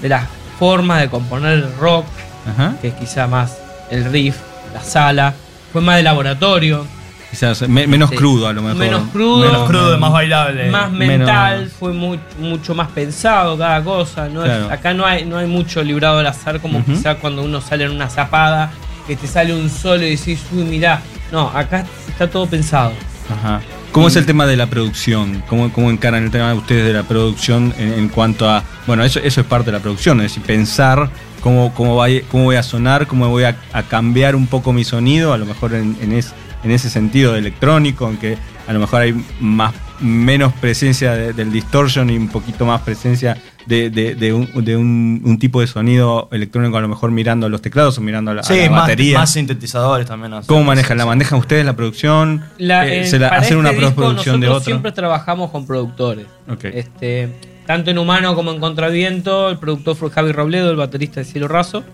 de 0.01 0.09
las 0.09 0.25
formas 0.59 1.01
de 1.01 1.09
componer 1.09 1.53
el 1.53 1.77
rock, 1.79 2.07
Ajá. 2.49 2.75
que 2.81 2.89
es 2.89 2.95
quizá 2.95 3.27
más 3.27 3.59
el 3.91 4.05
riff, 4.13 4.37
la 4.75 4.83
sala. 4.83 5.35
Fue 5.73 5.81
más 5.81 5.97
de 5.97 6.03
laboratorio, 6.03 6.87
Quizás 7.31 7.69
me- 7.69 7.87
menos 7.87 8.11
Sí. 8.11 8.17
crudo 8.17 8.49
a 8.49 8.53
lo 8.53 8.61
mejor. 8.61 8.77
Menos 8.79 9.03
crudo. 9.13 9.47
Menos 9.47 9.69
crudo, 9.69 9.97
más 9.99 10.11
bailable. 10.11 10.69
más 10.69 10.91
menos- 10.91 11.19
mental, 11.19 11.71
fue 11.79 11.93
muy, 11.93 12.19
mucho 12.41 12.75
más 12.75 12.89
pensado 12.89 13.57
cada 13.57 13.85
cosa. 13.85 14.29
¿no? 14.29 14.45
Es- 14.45 14.51
Claro. 14.51 14.73
acá 14.73 14.95
no 14.95 15.07
hay, 15.07 15.25
no 15.25 15.39
hay 15.39 15.47
mucho 15.47 15.81
librado 15.85 16.19
al 16.19 16.27
azar 16.27 16.59
como 16.61 16.81
Ujú. 16.81 16.91
quizá 16.91 17.15
cuando 17.17 17.43
uno 17.45 17.61
sale 17.61 17.85
en 17.85 17.93
una 17.93 18.09
zapada, 18.11 18.73
que 19.11 19.17
te 19.17 19.27
sale 19.27 19.53
un 19.53 19.69
solo 19.69 20.05
y 20.07 20.11
decís, 20.11 20.41
uy, 20.53 20.63
mirá. 20.63 21.03
No, 21.33 21.49
acá 21.49 21.85
está 22.09 22.31
todo 22.31 22.47
pensado. 22.47 22.93
Ajá. 23.29 23.61
¿Cómo 23.91 24.07
es 24.07 24.15
el 24.15 24.25
tema 24.25 24.47
de 24.47 24.57
la 24.57 24.69
producción? 24.69 25.43
¿Cómo, 25.49 25.73
cómo 25.73 25.91
encaran 25.91 26.23
el 26.23 26.31
tema 26.31 26.55
ustedes 26.55 26.87
de 26.87 26.93
la 26.93 27.03
producción 27.03 27.75
en, 27.77 28.09
cuanto 28.09 28.49
a... 28.49 28.63
Bueno, 28.87 29.03
eso, 29.03 29.19
eso 29.19 29.41
es 29.41 29.47
parte 29.49 29.67
de 29.73 29.79
la 29.79 29.83
producción, 29.83 30.21
es 30.21 30.27
decir, 30.31 30.45
pensar 30.45 31.11
cómo, 31.41 31.75
cómo, 31.75 31.97
va, 31.97 32.07
cómo 32.31 32.45
voy 32.45 32.55
a 32.55 32.63
sonar, 32.63 33.09
cómo 33.09 33.29
voy 33.29 33.43
a, 33.43 33.57
cambiar 33.89 34.37
un 34.37 34.47
poco 34.47 34.73
mi 34.73 34.85
sonido, 34.85 35.33
a 35.33 35.39
lo 35.39 35.45
mejor 35.47 35.75
en, 35.75 35.97
en, 36.01 36.13
es- 36.13 36.33
en 36.63 36.71
ese 36.71 36.89
sentido 36.89 37.33
de 37.33 37.41
electrónico, 37.41 38.09
en 38.09 38.17
que 38.19 38.39
a 38.69 38.73
lo 38.73 38.79
mejor 38.79 39.01
hay 39.03 39.25
más 39.41 39.75
menos 39.99 40.53
presencia 40.53 41.13
de- 41.15 41.33
del 41.33 41.51
distortion 41.51 42.11
y 42.11 42.17
un 42.17 42.29
poquito 42.29 42.67
más 42.67 42.83
presencia 42.83 43.37
de, 43.67 43.91
de- 43.91 44.15
de 44.15 44.33
un, 44.33 44.49
de 44.65 44.77
un- 44.77 45.21
un 45.25 45.39
tipo 45.39 45.61
de 45.61 45.67
sonido 45.67 46.29
electrónico, 46.33 46.77
a 46.77 46.81
lo 46.81 46.89
mejor 46.89 47.11
mirando 47.11 47.49
los 47.49 47.63
teclados 47.63 47.97
o 47.99 48.01
mirando 48.01 48.31
a 48.31 48.35
la, 48.35 48.41
a 48.41 48.45
Sí, 48.45 48.59
la 48.61 48.71
más, 48.71 48.81
batería. 48.83 49.19
más 49.19 49.33
sintetizadores 49.33 50.07
también. 50.07 50.33
o 50.33 50.43
sea, 50.43 50.47
¿Cómo 50.47 50.65
manejan? 50.65 50.99
¿La 50.99 51.07
manejan 51.07 51.39
ustedes 51.39 51.65
la 51.65 51.75
producción? 51.77 52.45
La- 52.59 52.87
Eh, 52.89 53.01
en- 53.01 53.07
¿se 53.09 53.19
la- 53.19 53.29
para 53.29 53.43
¿Hacen 53.43 53.59
una 53.59 53.71
este 53.71 53.81
disco 53.83 53.95
postproducción 53.97 54.41
de 54.41 54.49
otra? 54.49 54.65
siempre 54.65 54.93
trabajamos 54.93 55.51
con 55.51 55.67
productores. 55.67 56.27
Este, 56.63 57.29
tanto 57.67 57.91
en 57.91 57.99
Humano 57.99 58.35
como 58.35 58.51
en 58.53 58.61
Contraviento, 58.61 59.49
el 59.51 59.59
productor 59.59 59.95
fue 59.97 60.11
Javi 60.11 60.33
Robledo, 60.33 60.71
el 60.71 60.77
baterista 60.77 61.21
de 61.21 61.25
Cielo 61.27 61.47
Raso. 61.49 61.85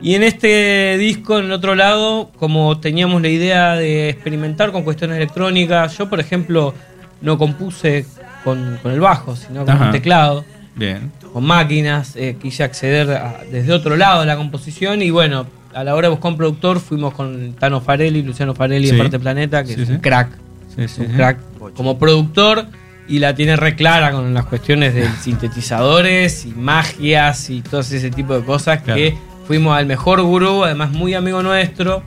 Y 0.00 0.14
en 0.16 0.24
este 0.24 0.96
disco, 0.98 1.38
en 1.38 1.44
el 1.44 1.52
otro 1.52 1.74
lado, 1.76 2.30
como 2.38 2.80
teníamos 2.80 3.22
la 3.22 3.28
idea 3.28 3.74
de 3.74 4.08
experimentar 4.08 4.72
con 4.72 4.82
cuestiones 4.82 5.16
electrónicas, 5.16 5.96
yo 5.96 6.08
por 6.10 6.18
ejemplo 6.18 6.74
no 7.20 7.38
compuse 7.38 8.04
con, 8.42 8.80
con 8.82 8.90
el 8.90 8.98
bajo, 8.98 9.36
sino 9.36 9.64
con 9.64 9.74
Ajá. 9.76 9.84
un 9.86 9.92
teclado, 9.92 10.44
Bien. 10.74 11.12
con 11.32 11.44
máquinas, 11.44 12.16
eh, 12.16 12.36
quise 12.40 12.64
acceder 12.64 13.10
a- 13.10 13.40
desde 13.50 13.72
otro 13.72 13.96
lado 13.96 14.20
de 14.20 14.26
la 14.26 14.36
composición 14.36 15.02
y 15.02 15.10
bueno, 15.10 15.46
a 15.74 15.84
la 15.84 15.94
hora 15.94 16.08
de 16.08 16.10
buscar 16.14 16.32
un 16.32 16.36
productor 16.38 16.80
fuimos 16.80 17.14
con 17.14 17.54
Tano 17.54 17.80
Farelli, 17.80 18.22
Luciano 18.22 18.54
Farelli 18.54 18.86
Sí. 18.88 18.92
de 18.94 18.98
Parte 19.02 19.18
Planeta, 19.18 19.64
que 19.64 19.74
Sí, 19.74 19.82
es 19.82 19.88
sí. 19.88 19.94
un 19.94 20.00
crack, 20.00 20.30
Sí, 20.74 20.82
es 20.82 20.90
sí, 20.92 21.00
un 21.02 21.08
sí. 21.08 21.12
crack 21.14 21.38
como 21.74 21.98
productor 21.98 22.66
y 23.08 23.18
la 23.18 23.34
tiene 23.34 23.56
re 23.56 23.74
clara 23.76 24.12
con 24.12 24.32
las 24.34 24.46
cuestiones 24.46 24.94
de 24.94 25.06
sintetizadores 25.22 26.46
y 26.46 26.50
magias 26.50 27.50
y 27.50 27.60
todo 27.62 27.80
ese 27.82 28.10
tipo 28.10 28.34
de 28.38 28.44
cosas 28.44 28.80
Claro. 28.82 28.96
que 28.98 29.16
fuimos 29.46 29.76
al 29.76 29.86
mejor 29.86 30.22
gurú, 30.22 30.64
además 30.64 30.90
muy 30.92 31.14
amigo 31.14 31.42
nuestro. 31.42 32.02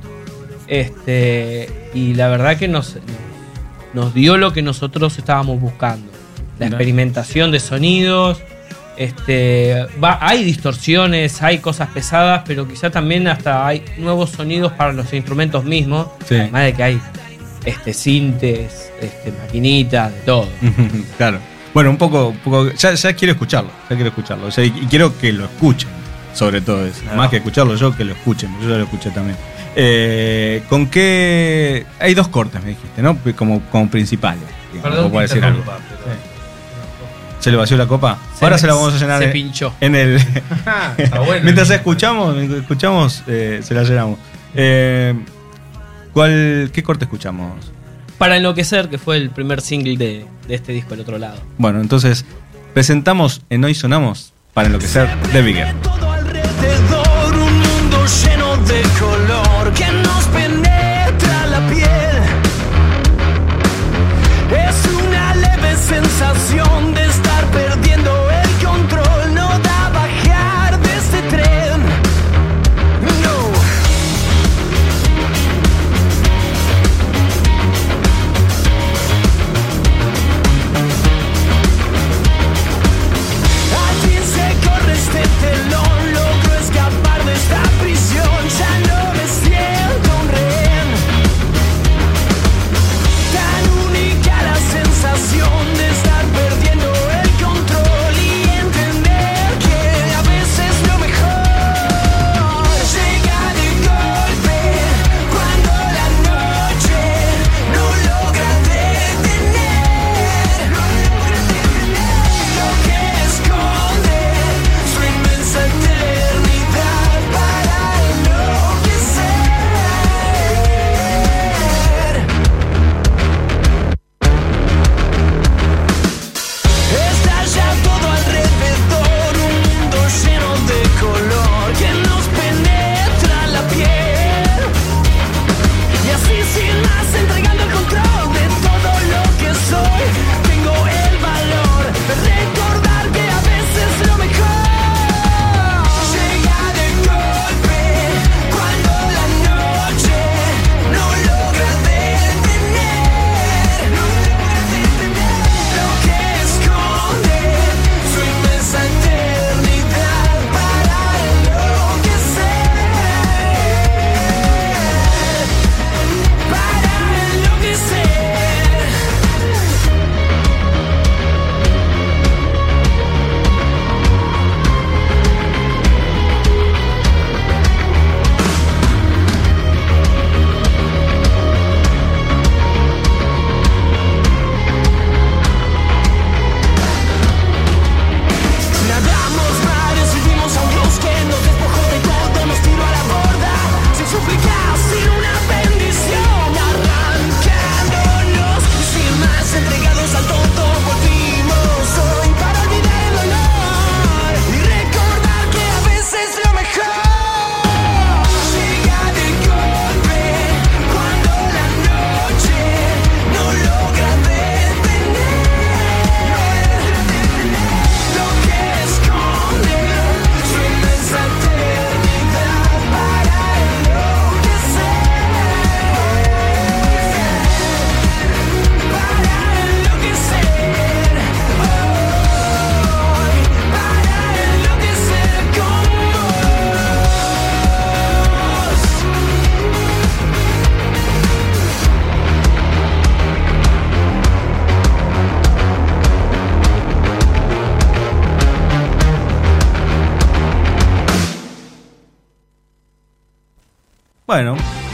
Este, 0.67 1.69
y 1.93 2.13
la 2.15 2.27
verdad 2.27 2.57
que 2.57 2.67
nos, 2.67 2.97
nos 3.93 4.13
dio 4.13 4.37
lo 4.37 4.51
que 4.53 4.61
nosotros 4.61 5.17
estábamos 5.17 5.59
buscando. 5.59 6.11
La 6.59 6.67
experimentación 6.67 7.51
de 7.51 7.59
sonidos. 7.59 8.39
Este, 8.97 9.85
va, 10.03 10.17
hay 10.21 10.43
distorsiones, 10.43 11.41
hay 11.41 11.59
cosas 11.59 11.89
pesadas, 11.89 12.43
pero 12.45 12.67
quizá 12.67 12.89
también 12.89 13.27
hasta 13.27 13.67
hay 13.67 13.83
nuevos 13.97 14.31
sonidos 14.31 14.71
para 14.73 14.93
los 14.93 15.11
instrumentos 15.13 15.63
mismos. 15.65 16.07
Sí. 16.27 16.35
Además 16.35 16.63
de 16.63 16.73
que 16.73 16.83
hay 16.83 17.01
este, 17.65 17.93
sintes, 17.93 18.91
este, 19.01 19.31
maquinitas, 19.31 20.11
de 20.13 20.19
todo. 20.21 20.47
claro. 21.17 21.39
Bueno, 21.73 21.89
un 21.89 21.97
poco, 21.97 22.29
un 22.29 22.37
poco 22.37 22.71
ya, 22.71 22.93
ya 22.93 23.13
quiero 23.13 23.33
escucharlo, 23.33 23.69
ya 23.89 23.95
quiero 23.95 24.09
escucharlo. 24.09 24.47
O 24.47 24.51
sea, 24.51 24.63
y, 24.63 24.71
quiero 24.71 25.17
que 25.19 25.33
lo 25.33 25.43
escuchen, 25.45 25.89
sobre 26.33 26.61
todo 26.61 26.85
eso. 26.85 27.01
Claro. 27.01 27.17
Más 27.17 27.29
que 27.29 27.37
escucharlo 27.37 27.75
yo, 27.75 27.95
que 27.95 28.05
lo 28.05 28.13
escuchen, 28.13 28.49
yo 28.61 28.69
ya 28.69 28.77
lo 28.77 28.83
escuché 28.85 29.09
también. 29.11 29.37
Eh, 29.75 30.63
¿Con 30.69 30.87
qué...? 30.87 31.85
Hay 31.99 32.13
dos 32.13 32.29
cortes, 32.29 32.63
me 32.63 32.69
dijiste, 32.69 33.01
¿no? 33.01 33.17
Como, 33.35 33.59
como 33.71 33.89
principales. 33.89 34.43
digamos, 34.71 34.95
Perdón 34.95 35.11
que 35.11 35.19
decir 35.19 35.43
algo. 35.43 35.63
pero- 35.65 36.34
¿Se 37.45 37.51
le 37.51 37.57
vació 37.57 37.77
la 37.77 37.85
copa? 37.85 38.17
Se 38.39 38.43
Ahora 38.43 38.57
se 38.57 38.65
la 38.65 38.73
vamos 38.73 38.95
a 38.95 38.97
llenar 38.97 39.19
se 39.19 39.25
en- 39.25 39.31
pinchó. 39.31 39.71
en 39.79 39.93
el... 39.93 40.15
Está 40.97 41.19
bueno. 41.19 41.43
Mientras 41.43 41.69
escuchamos, 41.69 42.35
escuchamos 42.37 43.21
eh, 43.27 43.59
se 43.63 43.75
la 43.75 43.83
llenamos. 43.83 44.17
Eh, 44.55 45.13
¿cuál, 46.11 46.71
¿Qué 46.73 46.81
corte 46.81 47.05
escuchamos? 47.05 47.71
Para 48.17 48.37
enloquecer, 48.37 48.89
que 48.89 48.97
fue 48.97 49.17
el 49.17 49.29
primer 49.29 49.61
single 49.61 49.95
de, 49.95 50.25
de 50.47 50.55
este 50.55 50.71
disco, 50.71 50.95
el 50.95 51.01
otro 51.01 51.19
lado. 51.19 51.37
Bueno, 51.59 51.81
entonces 51.81 52.25
presentamos 52.73 53.43
en 53.51 53.63
Hoy 53.63 53.75
Sonamos 53.75 54.33
para 54.55 54.65
enloquecer 54.65 55.07
de 55.31 55.41
Bigger. 55.43 55.67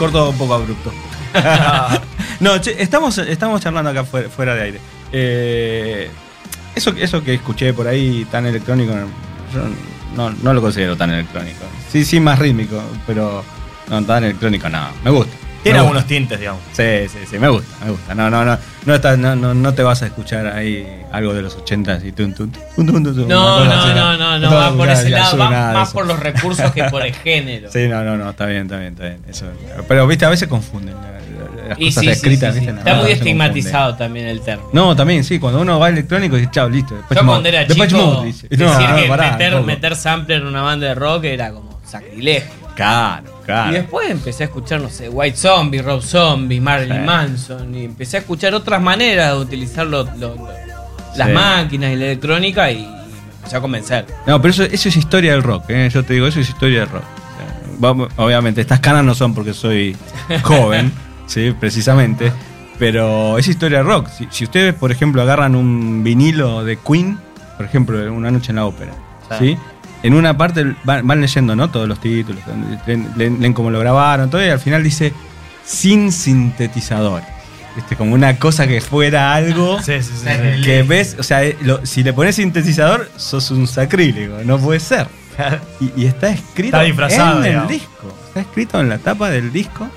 Corto 0.02 0.30
un 0.32 0.38
poco 0.38 0.54
abrupto. 0.56 0.92
no, 2.40 2.60
che, 2.60 2.76
estamos, 2.82 3.18
estamos 3.20 3.62
charlando 3.62 3.92
acá 3.92 4.04
fuera, 4.04 4.30
fuera 4.30 4.56
de 4.56 4.62
aire. 4.62 4.82
Eh, 5.12 6.10
eso, 6.76 6.94
eso 6.98 7.24
que 7.24 7.34
escuché 7.36 7.74
por 7.74 7.88
ahí 7.88 8.26
tan 8.32 8.46
electrónico, 8.46 8.94
yo 9.54 9.62
no, 10.16 10.32
no 10.42 10.54
lo 10.54 10.62
considero 10.62 10.96
tan 10.98 11.12
electrónico. 11.12 11.60
Sí, 11.92 12.04
sí, 12.04 12.20
más 12.20 12.40
rítmico, 12.40 12.82
pero 13.06 13.44
no 13.90 14.04
tan 14.04 14.24
electrónico, 14.24 14.70
no. 14.70 14.90
Me 15.04 15.12
gusta. 15.12 15.34
Tiene 15.64 15.78
Me 15.78 15.80
algunos 15.82 16.04
gusta. 16.04 16.08
tintes, 16.16 16.40
digamos. 16.40 16.62
Sí, 16.74 16.84
sí, 17.08 17.20
sí, 17.30 17.38
me 17.38 17.50
gusta, 17.50 17.86
me 17.86 17.92
gusta. 17.92 18.16
No, 18.16 18.30
no, 18.30 18.44
no, 18.44 18.58
no, 18.86 18.96
estás- 18.96 19.18
no, 19.18 19.36
no, 19.36 19.54
no 19.54 19.74
te 19.74 19.84
vas 19.84 20.02
a 20.02 20.08
escuchar 20.08 20.48
ahí 20.48 20.88
algo 21.12 21.34
de 21.34 21.42
los 21.42 21.56
80 21.56 22.00
y 22.04 22.12
tun, 22.12 22.34
tun, 22.34 22.52
tun, 22.52 22.86
No, 22.86 22.94
no, 22.94 23.00
no, 23.94 24.18
no, 24.18 24.40
no, 24.40 24.48
a 24.50 24.70
va 24.70 24.76
por 24.76 24.90
ese 24.90 25.10
lado, 25.10 25.38
va 25.38 25.74
más 25.74 25.94
por 25.94 26.06
los 26.08 26.20
recursos 26.20 26.72
que 26.72 26.84
por 26.86 27.06
el 27.06 27.14
género. 27.24 27.72
Sí, 27.72 27.88
no, 27.88 28.04
no, 28.04 28.18
no, 28.18 28.30
está 28.32 28.46
bien, 28.48 28.64
está 28.64 28.78
bien, 28.78 28.94
está 28.94 29.04
bien. 29.04 29.20
Eso, 29.28 29.46
pero 29.88 30.08
viste, 30.08 30.26
a 30.26 30.30
veces 30.30 30.48
confunden 30.48 30.96
la- 30.96 31.02
la- 31.12 31.68
las 31.70 31.80
Y 31.80 31.86
cosas 31.86 32.04
sí, 32.04 32.10
escritas, 32.10 32.54
sí, 32.56 32.60
sí. 32.62 32.66
¿viste? 32.66 32.80
Está 32.80 32.96
No, 32.96 33.04
muy 33.04 33.12
estigmatizado 33.12 33.96
también 33.96 34.28
el 34.28 34.42
término. 34.42 34.70
No, 34.74 34.96
también, 34.96 35.24
sí, 35.24 35.38
cuando 35.40 35.62
uno 35.62 35.80
va 35.80 35.90
electrónico 35.90 36.36
dice, 36.36 36.50
chao, 36.52 36.68
listo. 36.68 36.96
Después 36.96 37.20
Yo 37.20 37.26
cuando 37.26 37.48
era 37.50 37.68
chico, 37.68 37.98
Mode, 37.98 38.26
dice. 38.28 38.48
decir 38.50 38.66
No, 38.66 38.74
no, 38.80 38.96
que 38.96 39.04
pará, 39.08 39.32
meter, 39.34 39.62
meter 39.62 39.96
sampler 39.96 40.42
en 40.42 40.48
una 40.48 40.62
banda 40.64 40.88
de 40.88 40.96
rock 40.96 41.26
era 41.26 41.52
como 41.52 41.80
sacrilegio. 41.86 42.50
Claro, 42.76 43.31
claro. 43.46 43.72
Y 43.72 43.74
después 43.76 44.10
empecé 44.10 44.44
a 44.44 44.46
escuchar, 44.48 44.82
no 44.82 44.90
sé, 44.90 45.10
White 45.10 45.38
Zombie, 45.38 45.82
Rob 45.82 46.02
Zombie, 46.02 46.60
Marilyn 46.62 46.98
Sí. 47.02 47.04
Manson. 47.06 47.76
Y 47.76 47.86
empecé 47.86 48.18
a 48.18 48.20
escuchar 48.22 48.54
otras 48.54 48.82
maneras 48.82 49.34
de 49.34 49.40
utilizar 49.40 49.86
lo- 49.88 50.04
lo- 50.18 50.36
lo- 50.36 50.50
las 51.16 51.28
Sí. 51.28 51.34
máquinas 51.34 51.92
y 51.92 51.96
la 51.96 52.06
electrónica 52.06 52.72
y 52.72 52.78
me 52.86 53.34
empecé 53.38 53.58
a 53.58 53.62
convencer. 53.62 54.06
No, 54.28 54.42
pero 54.42 54.52
eso, 54.54 54.64
eso 54.64 54.90
es 54.90 54.96
historia 54.96 55.32
del 55.34 55.44
rock, 55.44 55.66
¿eh? 55.70 55.90
yo 55.94 56.04
te 56.06 56.14
digo, 56.14 56.28
eso 56.28 56.40
es 56.40 56.50
historia 56.50 56.82
del 56.82 56.90
rock. 56.90 57.04
O 57.04 57.38
sea, 57.38 57.72
vamos- 57.80 58.10
obviamente, 58.18 58.62
estas 58.62 58.80
canas 58.80 59.04
no 59.04 59.14
son 59.16 59.34
porque 59.34 59.54
soy 59.54 59.96
joven, 60.44 60.92
sí, 61.28 61.54
precisamente, 61.60 62.32
pero 62.80 63.38
es 63.38 63.48
historia 63.48 63.80
del 63.80 63.88
rock. 63.88 64.08
Si, 64.10 64.28
si 64.32 64.44
ustedes, 64.46 64.74
por 64.74 64.92
ejemplo, 64.92 65.22
agarran 65.22 65.56
un 65.56 66.04
vinilo 66.04 66.64
de 66.64 66.78
Queen, 66.78 67.18
por 67.58 67.66
ejemplo, 67.66 68.12
Una 68.14 68.32
noche 68.32 68.52
en 68.52 68.56
la 68.56 68.66
ópera, 68.66 68.94
Sí. 69.38 69.38
¿sí? 69.40 69.58
En 70.04 70.14
una 70.14 70.36
parte 70.38 70.76
van, 70.84 71.06
van 71.06 71.22
leyendo, 71.22 71.56
¿no? 71.56 71.70
Todos 71.70 71.88
los 71.88 72.00
títulos, 72.00 72.42
leen, 72.88 73.08
leen- 73.16 73.40
leen 73.40 73.54
cómo 73.54 73.70
lo 73.70 73.80
grabaron, 73.80 74.30
todo, 74.30 74.44
y 74.46 74.50
al 74.50 74.60
final 74.60 74.84
dice 74.84 75.14
sin 75.66 76.12
sintetizadores. 76.12 77.28
¿Viste? 77.76 77.96
Como 77.96 78.14
una 78.16 78.38
cosa 78.38 78.68
que 78.68 78.82
fuera 78.82 79.34
algo 79.34 79.80
Sí, 79.84 79.94
sí, 80.02 80.12
sí. 80.24 80.28
sí. 80.58 80.62
que 80.64 80.84
ves, 80.84 81.16
o 81.20 81.24
sea, 81.24 81.44
eh, 81.44 81.56
lo- 81.62 81.86
si 81.86 82.04
le 82.04 82.12
pones 82.14 82.36
sintetizador, 82.36 83.10
sos 83.16 83.50
un 83.52 83.68
sacrílego, 83.68 84.40
no 84.44 84.58
puede 84.60 84.80
ser. 84.80 85.08
Y, 85.80 86.02
y 86.02 86.06
está 86.06 86.30
escrito 86.30 86.80
Está 86.82 86.84
en 87.32 87.38
el 87.38 87.44
digamos. 87.44 87.70
disco. 87.70 88.14
Está 88.28 88.42
escrito 88.42 88.80
en 88.82 88.90
la 88.90 88.98
tapa 88.98 89.30
del 89.30 89.52
disco 89.54 89.88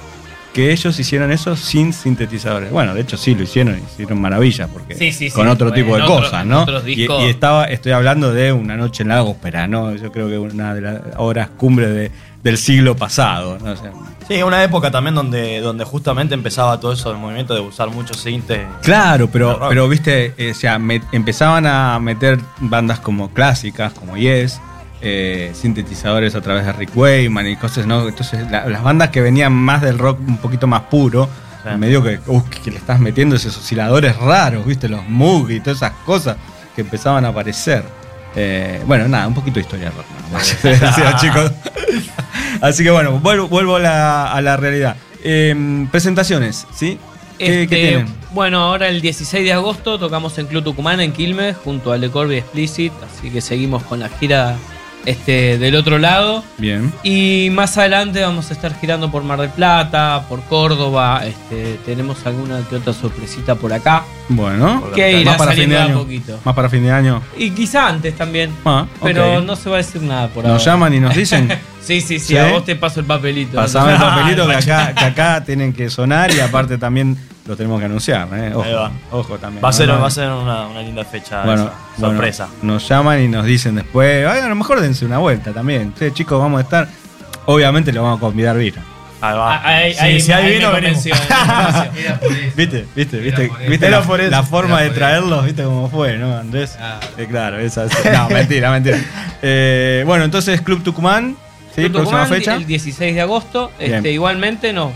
que 0.55 0.73
ellos 0.73 0.99
hicieron 0.99 1.33
eso 1.33 1.57
sin 1.57 1.93
sintetizadores. 1.93 2.71
Bueno, 2.71 2.95
de 2.95 3.03
hecho 3.03 3.17
sí 3.19 3.35
lo 3.35 3.43
hicieron, 3.43 3.79
hicieron 3.93 4.21
maravillas 4.21 4.71
porque 4.73 4.95
Sí, 4.95 5.13
sí, 5.13 5.29
sí. 5.29 5.35
con 5.35 5.49
otro 5.49 5.73
tipo 5.73 5.97
de 5.97 6.03
otro- 6.03 6.17
cosas, 6.21 6.47
¿no? 6.47 6.65
Y, 6.87 7.07
estaba, 7.29 7.65
estoy 7.67 7.93
hablando 7.93 8.33
de 8.33 8.53
una 8.53 8.77
noche 8.77 9.03
en 9.03 9.11
la 9.11 9.23
ópera, 9.25 9.67
¿no? 9.67 9.95
Yo 9.97 10.11
creo 10.13 10.29
que 10.29 10.39
una 10.39 10.73
de 10.73 10.81
las 10.81 11.01
obras 11.17 11.49
cumbre 11.57 11.89
de- 11.89 12.11
del 12.43 12.57
siglo 12.59 12.95
pasado, 12.97 13.59
¿no? 13.63 13.73
O 13.73 13.77
sea, 13.77 13.91
Sí, 14.29 14.43
una 14.43 14.63
época 14.65 14.91
también 14.91 15.15
donde, 15.15 15.61
donde 15.61 15.85
justamente 15.85 16.35
empezaba 16.35 16.79
todo 16.81 16.93
eso, 16.93 17.11
el 17.11 17.19
movimiento 17.19 17.53
de 17.55 17.61
usar 17.61 17.91
muchos 17.91 18.19
sintes. 18.19 18.61
Claro, 18.83 19.29
pero, 19.31 19.61
pero 19.69 19.87
viste, 19.89 20.33
eh, 20.39 20.53
o 20.53 20.55
sea, 20.55 20.79
me- 20.79 21.03
empezaban 21.13 21.67
a 21.67 21.99
meter 21.99 22.39
bandas 22.61 23.01
como 23.01 23.31
clásicas, 23.35 23.93
como 23.93 24.17
Yes, 24.17 24.61
eh, 25.05 25.53
sintetizadores 25.55 26.35
a 26.35 26.41
través 26.41 26.65
de 26.65 26.73
Rick 26.73 26.97
Wayman 26.97 27.47
y 27.47 27.57
cosas, 27.57 27.87
¿no? 27.87 28.09
Entonces, 28.09 28.51
la- 28.51 28.67
las 28.67 28.83
bandas 28.83 29.11
que 29.11 29.21
venían 29.21 29.53
más 29.53 29.83
del 29.83 29.99
rock 29.99 30.19
un 30.27 30.39
poquito 30.39 30.67
más 30.67 30.83
puro, 30.83 31.29
Sí. 31.63 31.71
medio 31.79 32.03
que, 32.03 32.19
uh, 32.27 32.43
que 32.63 32.71
le 32.71 32.77
estás 32.79 32.99
metiendo 33.01 33.37
esos 33.37 33.57
osciladores 33.57 34.17
raros, 34.17 34.67
viste, 34.67 34.89
los 34.89 35.07
Moog 35.09 35.51
y 35.51 35.61
todas 35.61 35.77
esas 35.79 35.93
cosas 36.05 36.37
que 36.75 36.81
empezaban 36.83 37.25
a 37.25 37.29
aparecer. 37.29 37.85
Eh, 38.37 38.83
bueno, 38.87 39.07
nada, 39.09 39.27
un 39.29 39.35
poquito 39.35 39.55
de 39.55 39.61
historia 39.61 39.91
rock, 39.91 40.05
nada 40.25 40.33
más. 40.33 40.63
Decía, 40.63 41.17
chicos. 41.17 41.53
Así 42.61 42.83
que 42.85 42.91
bueno, 42.91 43.13
vuelvo, 43.21 43.49
vuelvo 43.49 43.77
a, 43.77 43.81
la, 43.81 44.33
a 44.33 44.41
la 44.41 44.57
realidad. 44.57 44.97
Eh, 45.23 45.87
presentaciones, 45.91 46.67
¿sí? 46.75 46.99
¿Qué, 47.39 47.63
Este, 47.63 47.69
qué 47.77 47.89
tienen? 47.89 48.07
Bueno, 48.33 48.59
ahora 48.61 48.89
el 48.89 49.01
16 49.01 49.45
de 49.45 49.53
agosto 49.53 49.99
tocamos 49.99 50.37
en 50.39 50.47
Club 50.47 50.65
Tucumán 50.65 51.01
en 51.01 51.13
Quilmes 51.13 51.57
junto 51.65 51.93
a 51.93 51.97
Le 51.99 52.11
Corby 52.11 52.37
Explicit, 52.37 52.93
así 53.05 53.31
que 53.31 53.41
seguimos 53.41 53.83
con 53.85 54.01
la 54.01 54.09
gira 54.09 54.57
este, 55.07 55.59
del 55.59 55.75
otro 55.77 55.99
lado. 55.99 56.45
Bien. 56.59 56.93
Y 57.03 57.49
más 57.53 57.77
adelante 57.79 58.23
vamos 58.23 58.51
a 58.51 58.55
estar 58.55 58.79
girando 58.79 59.11
por 59.11 59.23
Mar 59.23 59.41
del 59.41 59.51
Plata, 59.51 60.25
por 60.29 60.43
Córdoba, 60.45 61.23
este, 61.27 61.79
tenemos 61.85 62.27
alguna 62.27 62.63
que 62.69 62.77
otra 62.77 62.93
sorpresita 62.93 63.55
por 63.55 63.73
acá. 63.73 64.05
Bueno, 64.29 64.85
Que 64.95 65.21
irá 65.21 65.33
más 65.33 65.39
para 65.39 65.51
fin 65.53 65.65
saliendo 65.65 65.77
de 65.77 65.83
año. 65.93 65.99
poquito. 66.03 66.41
Más 66.45 66.55
para 66.55 66.69
fin 66.71 66.83
de 66.83 66.91
año. 66.91 67.23
Y 67.37 67.51
quizá 67.51 67.89
antes 67.89 68.17
también, 68.17 68.51
Ah, 68.65 68.87
pero 69.03 69.39
ok. 69.39 69.45
no 69.45 69.55
se 69.57 69.69
va 69.69 69.77
a 69.77 69.79
decir 69.79 70.01
nada 70.03 70.29
por 70.29 70.45
Nos 70.45 70.53
ahora. 70.53 70.65
llaman 70.65 70.95
y 70.95 71.01
nos 71.01 71.15
dicen. 71.15 71.49
Sí, 71.85 72.01
sí, 72.01 72.19
sí, 72.19 72.29
¿Sí? 72.29 72.37
a 72.39 72.51
vos 72.51 72.65
te 72.65 72.77
paso 72.77 73.01
el 73.01 73.05
papelito. 73.05 73.57
Pasame 73.59 73.93
el 73.93 73.99
papelito 74.01 74.47
que 74.49 74.55
acá, 74.55 74.95
que 74.95 75.05
acá 75.05 75.45
tienen 75.45 75.75
que 75.75 75.91
sonar 75.91 76.33
y 76.33 76.41
aparte 76.41 76.79
también 76.79 77.15
lo 77.47 77.55
tenemos 77.59 77.79
que 77.79 77.85
anunciar. 77.85 78.27
¿eh? 78.33 78.53
Ojo, 78.55 78.63
Ahí 78.63 78.73
va. 78.73 78.91
ojo 79.11 79.37
también. 79.37 79.63
Va 79.63 79.69
a 79.69 79.73
ser, 79.75 79.89
No, 79.89 80.01
va 80.01 80.07
a 80.07 80.11
ser 80.11 80.31
una, 80.31 80.67
una 80.67 80.81
linda 80.81 81.05
fecha. 81.05 81.43
Bueno, 81.45 81.65
esa, 81.65 81.73
bueno, 81.99 82.15
sorpresa. 82.15 82.49
nos 82.63 82.89
llaman 82.89 83.21
y 83.23 83.29
nos 83.29 83.45
dicen 83.45 83.75
después, 83.75 84.27
"Ay, 84.27 84.41
a 84.41 84.49
lo 84.49 84.55
mejor 84.55 84.81
dense 84.81 85.05
una 85.05 85.19
vuelta 85.19 85.53
también. 85.53 85.93
Sí, 85.99 86.07
chicos, 86.15 86.41
vamos 86.41 86.57
a 86.61 86.63
estar. 86.63 86.89
Obviamente 87.45 87.93
le 87.93 87.99
vamos 88.01 88.17
a 88.17 88.21
convidar 88.21 88.57
vino. 88.57 88.81
Ahí 89.29 89.37
va. 89.37 89.55
Ah, 89.57 89.69
ahí- 89.77 89.93
Sí, 89.95 89.99
ahí- 90.01 90.21
si 90.21 90.33
hay 90.33 90.55
vino, 90.55 90.73
venimos. 90.73 91.07
Era 91.07 92.21
por 92.21 92.31
eso. 92.33 92.51
¿Viste? 92.57 92.87
¿Viste? 92.95 93.19
¿Viste? 93.19 93.51
¿Viste 93.69 93.91
la, 93.91 94.03
por 94.03 94.21
eso. 94.21 94.31
la 94.31 94.43
forma 94.43 94.81
de 94.83 94.91
traerlos? 94.91 95.45
¿Viste 95.45 95.63
cómo 95.65 95.89
fue, 95.91 96.17
no, 96.19 96.37
Andrés? 96.37 96.77
Ah. 96.81 97.01
Eh, 97.17 97.27
claro, 97.29 97.59
esa 97.59 97.85
es. 97.85 97.93
No, 98.13 98.29
mentira, 98.31 98.71
mentira. 98.71 98.99
Eh, 99.43 100.03
bueno, 100.07 100.25
entonces 100.25 100.61
Club 100.61 100.83
Tucumán, 100.83 101.37
¿sí? 101.75 101.83
Club 101.83 101.93
Próxima 101.93 102.23
Tucumán, 102.25 102.39
fecha. 102.41 102.55
El 102.55 102.67
16 102.67 103.15
de 103.15 103.21
agosto. 103.21 103.71
Este, 103.79 104.11
igualmente 104.13 104.73
nos 104.73 104.93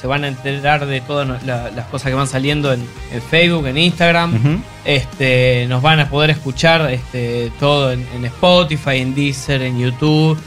se 0.00 0.06
van 0.06 0.24
a 0.24 0.28
enterar 0.28 0.84
de 0.84 1.00
todas 1.00 1.26
la- 1.44 1.70
las 1.70 1.86
cosas 1.86 2.08
que 2.10 2.14
van 2.14 2.26
saliendo 2.26 2.70
en, 2.72 2.86
en 3.12 3.22
Facebook, 3.22 3.66
en 3.66 3.78
Instagram. 3.78 4.62
Este, 4.84 5.66
nos 5.68 5.80
van 5.82 6.00
a 6.00 6.08
poder 6.08 6.28
escuchar 6.30 6.90
este, 6.90 7.50
todo 7.58 7.90
en, 7.92 8.06
en 8.14 8.24
Spotify, 8.26 8.98
en 8.98 9.14
Deezer, 9.14 9.62
en 9.62 9.78
YouTube. 9.78 10.38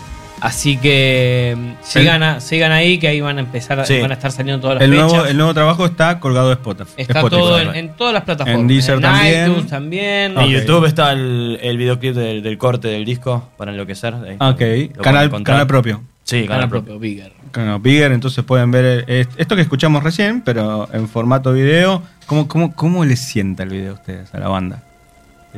Así 0.41 0.77
que 0.77 1.55
mm, 1.57 1.71
sigan, 1.83 2.23
a- 2.23 2.39
sigan 2.39 2.71
ahí 2.71 2.97
que 2.97 3.07
ahí 3.07 3.21
van 3.21 3.37
a 3.37 3.41
empezar, 3.41 3.85
Sí. 3.85 3.99
van 3.99 4.11
a 4.11 4.13
estar 4.15 4.31
saliendo 4.31 4.61
todas 4.61 4.75
las 4.75 4.83
El 4.83 4.91
fechas. 4.91 5.07
nuevo, 5.11 5.25
el 5.25 5.37
nuevo 5.37 5.53
trabajo 5.53 5.85
está 5.85 6.19
colgado 6.19 6.47
de 6.49 6.53
Spotify. 6.55 6.91
Está 6.97 7.19
Spotify. 7.19 7.41
todo 7.41 7.59
en, 7.59 7.75
en 7.75 7.89
todas 7.95 8.13
las 8.13 8.23
plataformas. 8.23 8.61
En 8.61 8.67
Deezer 8.67 8.99
también. 9.01 9.51
iTunes 9.51 9.67
también. 9.69 10.37
En. 10.37 10.47
YouTube 10.49 10.85
está 10.85 11.11
el, 11.11 11.59
el 11.61 11.77
videoclip 11.77 12.15
del, 12.15 12.41
del 12.43 12.57
corte 12.57 12.87
del 12.87 13.05
disco 13.05 13.49
para 13.57 13.71
enloquecer. 13.71 14.13
Ahí 14.13 14.35
Ah, 14.39 14.49
Ok, 14.49 14.61
lo 14.95 15.01
canal, 15.03 15.43
canal 15.43 15.67
propio. 15.67 16.01
Sí, 16.23 16.43
canal, 16.43 16.47
Canal 16.47 16.69
propio. 16.69 16.85
propio, 16.93 16.99
Bigger. 16.99 17.31
Canal 17.51 17.79
Bigger, 17.79 18.11
entonces 18.11 18.43
pueden 18.43 18.69
ver 18.69 19.03
eh, 19.07 19.25
esto 19.37 19.55
que 19.55 19.63
escuchamos 19.63 20.03
recién, 20.03 20.41
pero 20.41 20.87
en 20.93 21.07
formato 21.09 21.51
video. 21.53 22.03
¿Cómo, 22.27 22.47
cómo, 22.47 22.75
cómo 22.75 23.03
les 23.03 23.19
sienta 23.19 23.63
el 23.63 23.69
video 23.69 23.91
a 23.91 23.95
ustedes, 23.95 24.33
a 24.35 24.39
la 24.39 24.47
banda? 24.47 24.83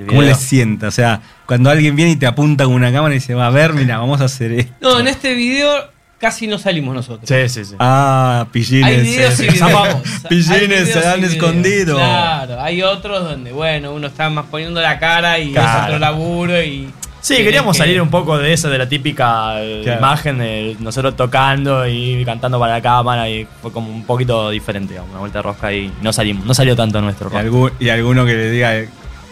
¿Cómo 0.08 0.22
les 0.22 0.38
sienta? 0.38 0.88
O 0.88 0.92
sea, 0.92 1.22
cuando 1.46 1.70
alguien 1.70 1.96
viene 1.96 2.12
y 2.12 2.16
te 2.16 2.26
apunta 2.26 2.64
con 2.66 2.74
una 2.74 2.92
cámara 2.92 3.14
y 3.14 3.18
dice, 3.20 3.34
va 3.36 3.48
a 3.48 3.50
ver, 3.52 3.74
mira, 3.74 3.98
vamos 3.98 4.22
a 4.22 4.26
hacer 4.26 4.52
esto. 4.54 4.74
No, 4.82 5.00
en 5.00 5.08
este 5.08 5.34
video 5.34 5.70
casi 6.18 6.48
no 6.48 6.58
salimos 6.60 6.94
nosotros. 6.96 7.28
Sí, 7.28 7.50
sí, 7.50 7.66
sí. 7.66 7.76
Ah, 7.80 8.46
pillines. 8.52 8.86
Hay 8.86 9.02
videos 9.02 9.40
y 9.40 9.44
eh, 9.44 9.48
videos. 9.52 9.60
zafamos. 9.72 9.96
Hay 10.06 10.22
Pillines 10.30 10.70
videos 10.70 10.90
se 10.90 11.00
y 11.00 11.04
han 11.04 11.16
videos. 11.18 11.34
escondido. 11.34 11.96
Claro, 11.98 12.62
hay 12.62 12.82
otros 12.84 13.24
donde, 13.24 13.52
bueno, 13.52 13.92
uno 13.94 14.08
está 14.08 14.30
más 14.30 14.46
poniendo 14.46 14.80
la 14.82 14.98
cara 15.00 15.40
y 15.40 15.48
es 15.50 15.54
Claro. 15.54 15.86
otro 15.86 16.00
laburo 16.00 16.62
y. 16.64 16.90
Sí, 17.20 17.36
queríamos 17.38 17.76
que- 17.78 17.84
salir 17.84 18.02
un 18.02 18.10
poco 18.10 18.38
de 18.40 18.52
esa, 18.54 18.68
de 18.70 18.78
la 18.80 18.90
típica 18.90 19.62
eh, 19.62 19.82
Claro. 19.84 20.00
imagen 20.00 20.38
de 20.40 20.76
nosotros 20.80 21.16
tocando 21.16 21.86
y 21.88 22.24
cantando 22.26 22.60
para 22.60 22.74
la 22.74 22.82
cámara 22.82 23.30
y 23.30 23.46
fue 23.62 23.72
como 23.72 23.92
un 23.92 24.04
poquito 24.06 24.50
diferente, 24.50 24.94
digamos, 24.94 25.12
una 25.12 25.20
vuelta 25.20 25.38
de 25.40 25.44
rosca 25.44 25.72
y 25.72 25.92
no 26.02 26.12
salimos, 26.14 26.46
no 26.48 26.54
salió 26.56 26.76
tanto 26.76 27.00
nuestro 27.00 27.30
Y, 27.32 27.36
algún- 27.38 27.72
y 27.80 27.90
alguno 27.90 28.26
que 28.26 28.34
le 28.34 28.50
diga, 28.50 28.72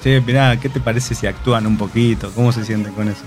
che, 0.04 0.22
mirá, 0.22 0.58
¿qué 0.60 0.70
te 0.70 0.80
parece 0.80 1.16
si 1.16 1.28
actúan 1.28 1.66
un 1.68 1.78
poquito? 1.78 2.32
¿Cómo 2.36 2.52
se 2.52 2.64
sienten 2.66 2.94
con 2.94 3.08
eso? 3.10 3.22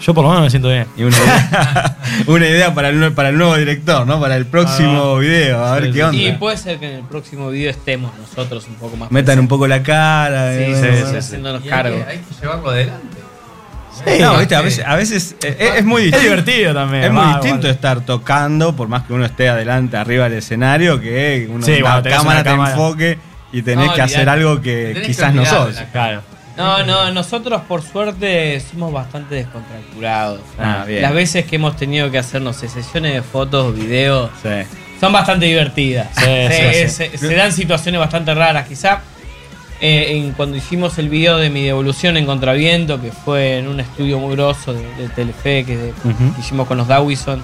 Yo 0.00 0.14
por 0.14 0.24
lo 0.24 0.30
menos 0.30 0.44
me 0.44 0.50
siento 0.50 0.68
bien. 0.68 0.86
Y 0.96 1.02
una 1.02 1.16
idea, 1.18 1.96
una 2.26 2.46
idea 2.46 2.74
para, 2.74 2.88
el, 2.88 2.98
nue- 3.00 3.14
para 3.14 3.28
el 3.28 3.36
nuevo 3.36 3.54
director, 3.56 4.06
¿no? 4.06 4.18
Para 4.18 4.36
el 4.36 4.46
próximo 4.46 5.18
video, 5.18 5.62
a 5.62 5.74
ver 5.74 5.84
Sí, 5.84 5.88
qué 5.90 5.94
sí. 5.98 6.02
onda. 6.02 6.22
Y 6.22 6.32
puede 6.32 6.56
ser 6.56 6.78
que 6.78 6.88
en 6.88 6.94
el 7.00 7.04
próximo 7.04 7.50
video 7.50 7.70
estemos 7.70 8.10
nosotros 8.18 8.66
un 8.68 8.76
poco 8.76 8.96
más. 8.96 9.10
Metan 9.10 9.38
un 9.38 9.48
poco 9.48 9.66
la 9.68 9.82
cara. 9.82 10.54
Sí, 10.54 10.62
eh, 10.62 10.74
sí, 10.74 10.80
sí, 10.96 11.02
bueno. 11.02 11.18
haciéndonos 11.18 11.60
Y 11.62 11.64
hay 11.64 11.70
cargo. 11.70 11.96
que, 11.96 12.10
hay 12.10 12.18
que 12.18 12.34
llevarlo 12.40 12.70
adelante. 12.70 13.16
No, 14.18 14.38
viste, 14.38 14.54
a 14.54 14.62
veces, 14.62 14.84
a 14.86 14.96
veces 14.96 15.36
eh, 15.42 15.56
es, 15.58 15.74
es 15.80 15.84
muy 15.84 16.02
Es 16.02 16.06
distinto. 16.12 16.30
divertido 16.30 16.72
también. 16.74 17.04
Es 17.04 17.10
muy 17.12 17.20
va, 17.22 17.32
distinto 17.34 17.58
igual. 17.66 17.74
estar 17.74 18.00
tocando, 18.00 18.74
por 18.74 18.88
más 18.88 19.02
que 19.02 19.12
uno 19.12 19.26
esté 19.26 19.50
adelante, 19.50 19.98
arriba 19.98 20.24
del 20.30 20.38
escenario, 20.38 20.98
que 20.98 21.46
uno, 21.50 21.66
Sí, 21.66 21.74
cámara 21.82 21.96
una 21.96 22.02
te 22.42 22.48
cámara. 22.50 22.70
enfoque 22.70 23.18
y 23.52 23.62
tenés 23.62 23.86
No, 23.88 23.94
que 23.94 24.02
hacer 24.02 24.28
algo 24.28 24.60
que 24.60 24.86
Tenés 24.94 25.00
que 25.02 25.06
quizás 25.08 25.34
no 25.34 25.44
sos. 25.44 25.74
la 25.74 25.84
Claro. 25.90 26.22
No, 26.56 26.84
no, 26.84 27.10
nosotros 27.12 27.62
por 27.66 27.82
suerte 27.82 28.60
somos 28.60 28.92
bastante 28.92 29.36
descontracturados. 29.36 30.40
Ah, 30.58 30.84
bien. 30.86 31.00
Las 31.00 31.14
veces 31.14 31.46
que 31.46 31.56
hemos 31.56 31.76
tenido 31.76 32.10
que 32.10 32.18
hacer, 32.18 32.42
no 32.42 32.52
sé, 32.52 32.68
sesiones 32.68 33.14
de 33.14 33.22
fotos, 33.22 33.74
videos, 33.74 34.30
Sí. 34.42 34.48
son 35.00 35.12
bastante 35.12 35.46
divertidas. 35.46 36.08
Sí, 36.18 36.24
sí, 36.50 36.88
Se, 36.88 37.16
se 37.18 37.34
dan 37.34 37.52
situaciones 37.52 37.98
bastante 37.98 38.34
raras. 38.34 38.66
Quizá 38.68 39.00
eh, 39.80 40.08
en, 40.10 40.32
cuando 40.32 40.58
hicimos 40.58 40.98
el 40.98 41.08
video 41.08 41.38
de 41.38 41.48
mi 41.48 41.64
devolución 41.64 42.18
en 42.18 42.26
Contraviento, 42.26 43.00
que 43.00 43.10
fue 43.10 43.58
en 43.58 43.68
un 43.68 43.80
estudio 43.80 44.18
muy 44.18 44.34
grosso 44.36 44.74
de, 44.74 44.82
de 44.96 45.08
Telefe 45.08 45.64
que, 45.64 45.76
de- 45.78 45.90
Ujú. 46.04 46.34
que 46.34 46.40
hicimos 46.42 46.66
con 46.68 46.76
los 46.76 46.86
Dawison, 46.88 47.42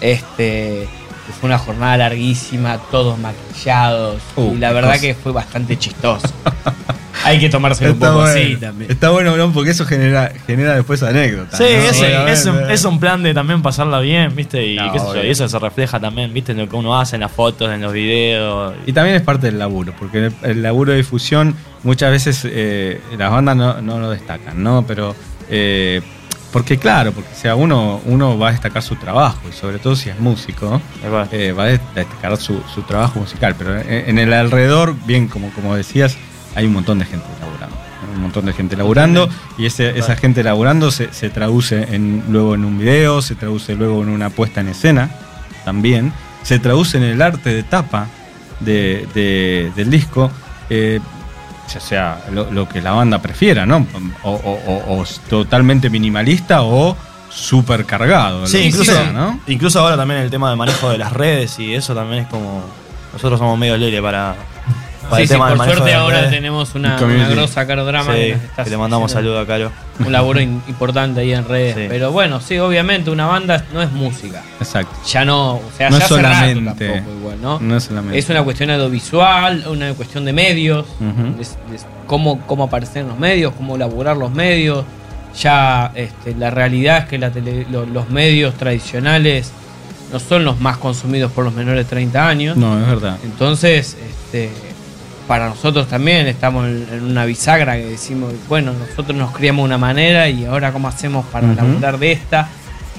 este, 0.00 0.88
que 1.28 1.32
fue 1.34 1.48
una 1.48 1.58
jornada 1.58 1.96
larguísima, 1.98 2.78
todos 2.90 3.16
maquillados, 3.18 4.20
Uh, 4.34 4.54
y 4.54 4.58
la 4.58 4.68
qué 4.68 4.74
verdad 4.74 4.90
cosa. 4.92 5.00
que 5.02 5.14
fue 5.14 5.32
bastante 5.32 5.78
chistoso. 5.78 6.26
Hay 7.24 7.40
que 7.40 7.48
tomárselo 7.50 7.92
un 7.94 7.98
poco 7.98 8.22
así 8.22 8.56
también. 8.56 8.90
Está 8.90 9.10
bueno, 9.10 9.36
¿no? 9.36 9.52
Porque 9.52 9.70
eso 9.72 9.84
genera, 9.84 10.32
genera 10.46 10.76
después 10.76 11.02
anécdotas. 11.02 11.58
Sí, 11.58 11.64
¿no? 11.64 12.28
es, 12.28 12.38
es 12.40 12.46
un, 12.46 12.70
es 12.70 12.84
un 12.84 13.00
plan 13.00 13.22
de 13.24 13.34
también 13.34 13.60
pasarla 13.60 13.98
bien, 13.98 14.34
¿viste? 14.36 14.64
Y, 14.64 14.76
No, 14.76 14.92
qué 14.92 15.00
sé 15.00 15.06
yo, 15.14 15.24
y 15.24 15.30
eso 15.30 15.48
se 15.48 15.58
refleja 15.58 15.98
también, 15.98 16.32
¿viste? 16.32 16.52
En 16.52 16.58
lo 16.58 16.68
que 16.68 16.76
uno 16.76 16.98
hace, 16.98 17.16
en 17.16 17.20
las 17.22 17.32
fotos, 17.32 17.70
en 17.72 17.82
los 17.82 17.92
videos. 17.92 18.74
Y 18.86 18.92
también 18.92 19.16
es 19.16 19.22
parte 19.22 19.46
del 19.48 19.58
laburo, 19.58 19.92
porque 19.98 20.26
el, 20.26 20.32
el 20.44 20.62
laburo 20.62 20.92
de 20.92 20.98
difusión 20.98 21.54
muchas 21.82 22.10
veces 22.12 22.46
eh, 22.48 23.00
las 23.18 23.30
bandas 23.32 23.56
no, 23.56 23.82
no 23.82 23.98
lo 23.98 24.10
destacan, 24.10 24.62
¿no? 24.62 24.84
Pero, 24.86 25.14
eh, 25.50 26.00
porque 26.52 26.78
claro, 26.78 27.12
porque 27.12 27.30
o 27.32 27.36
sea, 27.38 27.54
uno, 27.54 28.00
uno 28.06 28.38
va 28.38 28.48
a 28.48 28.52
destacar 28.52 28.82
su 28.82 28.96
trabajo, 28.96 29.40
y 29.48 29.52
sobre 29.52 29.78
todo 29.78 29.94
si 29.96 30.08
es 30.10 30.18
músico, 30.18 30.80
eh, 31.32 31.52
va 31.52 31.64
a 31.64 31.66
destacar 31.66 32.36
su, 32.38 32.60
su 32.74 32.82
trabajo 32.82 33.20
musical, 33.20 33.54
pero 33.58 33.78
en, 33.78 33.88
en 34.10 34.18
el 34.18 34.32
alrededor, 34.32 34.94
bien, 35.06 35.28
como, 35.28 35.50
como 35.50 35.74
decías, 35.76 36.16
hay 36.54 36.66
un 36.66 36.72
montón 36.72 36.98
de 36.98 37.04
gente 37.04 37.26
laburando. 37.40 37.76
¿no? 37.76 38.12
Un 38.16 38.22
montón 38.22 38.46
de 38.46 38.52
gente 38.52 38.76
laburando 38.76 39.28
y 39.58 39.66
ese, 39.66 39.98
esa 39.98 40.16
gente 40.16 40.42
laburando 40.42 40.90
se, 40.90 41.12
se 41.12 41.28
traduce 41.30 41.94
en, 41.94 42.24
luego 42.30 42.54
en 42.54 42.64
un 42.64 42.78
video, 42.78 43.20
se 43.22 43.34
traduce 43.34 43.74
luego 43.74 44.02
en 44.02 44.08
una 44.08 44.30
puesta 44.30 44.60
en 44.60 44.68
escena 44.68 45.10
también, 45.64 46.12
se 46.42 46.58
traduce 46.58 46.96
en 46.96 47.02
el 47.04 47.20
arte 47.20 47.50
de 47.54 47.62
tapa 47.62 48.06
de, 48.60 49.06
de- 49.14 49.70
del 49.76 49.90
disco, 49.90 50.30
eh, 50.70 51.00
ya 51.72 51.80
sea 51.80 52.20
lo, 52.32 52.50
lo 52.50 52.68
que 52.68 52.80
la 52.82 52.92
banda 52.92 53.18
prefiera, 53.20 53.64
¿no? 53.66 53.86
O, 54.22 54.30
o- 54.32 54.60
o- 54.94 55.00
o 55.00 55.04
totalmente 55.28 55.90
minimalista 55.90 56.62
o 56.62 56.96
súper 57.30 57.84
cargado. 57.84 58.46
Sí, 58.46 58.58
incluso, 58.64 58.92
sea, 58.92 59.12
¿no? 59.12 59.38
incluso 59.46 59.80
ahora 59.80 59.96
también 59.96 60.20
el 60.20 60.30
tema 60.30 60.48
del 60.48 60.56
manejo 60.58 60.88
de 60.90 60.98
las 60.98 61.12
redes 61.12 61.58
y 61.58 61.74
eso 61.74 61.94
también 61.94 62.22
es 62.24 62.28
como. 62.28 62.62
Nosotros 63.12 63.38
somos 63.38 63.58
medio 63.58 63.76
lele 63.76 64.00
para, 64.02 64.34
para 65.02 65.16
Sí, 65.16 65.22
el 65.22 65.28
sí, 65.28 65.34
tema 65.34 65.48
por 65.54 65.64
suerte 65.64 65.94
ahora 65.94 66.30
tenemos 66.30 66.72
tenemos 66.72 66.74
una, 66.74 66.96
una 67.02 67.28
grosa 67.28 67.66
Caro 67.66 67.84
Drama 67.84 68.12
que, 68.14 68.36
que 68.64 68.70
le 68.70 68.76
mandamos 68.76 69.12
saludos 69.12 69.42
a 69.42 69.46
Caro. 69.46 69.70
Un 70.00 70.12
laburo 70.12 70.40
importante 70.40 71.20
ahí 71.20 71.32
en 71.32 71.46
redes. 71.48 71.74
Sí. 71.76 71.86
Pero 71.88 72.12
bueno, 72.12 72.40
sí, 72.40 72.58
obviamente 72.58 73.10
una 73.10 73.26
banda 73.26 73.64
no 73.72 73.82
es 73.82 73.90
música. 73.92 74.42
Exacto. 74.60 74.94
Ya 75.06 75.24
no, 75.24 75.54
o 75.54 75.62
sea, 75.76 75.90
No 75.90 75.98
ya 75.98 76.04
es 76.04 76.12
hace 76.12 76.22
rato 76.22 76.34
solamente- 76.36 76.88
tampoco 76.88 77.16
igual, 77.18 77.36
¿no? 77.42 77.58
No 77.60 77.76
es 77.76 77.84
solamente. 77.84 78.18
Es 78.18 78.28
una 78.28 78.42
cuestión 78.44 78.70
audiovisual, 78.70 79.64
una 79.68 79.92
cuestión 79.94 80.24
de 80.24 80.32
medios, 80.32 80.86
de 81.00 81.46
cómo, 82.06 82.40
cómo 82.46 82.64
aparecer 82.64 83.02
en 83.02 83.08
los 83.08 83.18
medios, 83.18 83.52
cómo 83.56 83.76
laburar 83.76 84.16
los 84.16 84.30
medios. 84.32 84.84
Ya 85.40 85.92
este, 85.94 86.34
la 86.34 86.50
realidad 86.50 86.98
es 86.98 87.04
que 87.06 87.18
la 87.18 87.30
tele- 87.30 87.66
lo- 87.70 87.86
los 87.86 88.08
medios 88.10 88.54
tradicionales 88.54 89.52
no 90.12 90.18
son 90.18 90.44
los 90.44 90.58
más 90.60 90.78
consumidos 90.78 91.30
por 91.32 91.44
los 91.44 91.52
menores 91.54 91.84
de 91.84 91.90
30 91.90 92.26
años. 92.28 92.56
No, 92.56 92.80
es 92.80 92.86
verdad. 92.86 93.18
Entonces, 93.24 93.96
este, 94.08 94.50
para 95.28 95.48
nosotros 95.48 95.86
también 95.88 96.26
estamos 96.26 96.66
en, 96.66 97.04
una 97.04 97.24
bisagra 97.26 97.76
que 97.76 97.84
decimos, 97.84 98.32
bueno, 98.48 98.72
nosotros 98.72 99.16
nos 99.16 99.30
criamos 99.32 99.62
de 99.62 99.66
una 99.66 99.78
manera 99.78 100.28
y 100.28 100.46
ahora 100.46 100.72
cómo 100.72 100.88
hacemos 100.88 101.24
para 101.26 101.46
Ujú. 101.46 101.54
laburar 101.56 101.98
de 101.98 102.12
esta, 102.12 102.48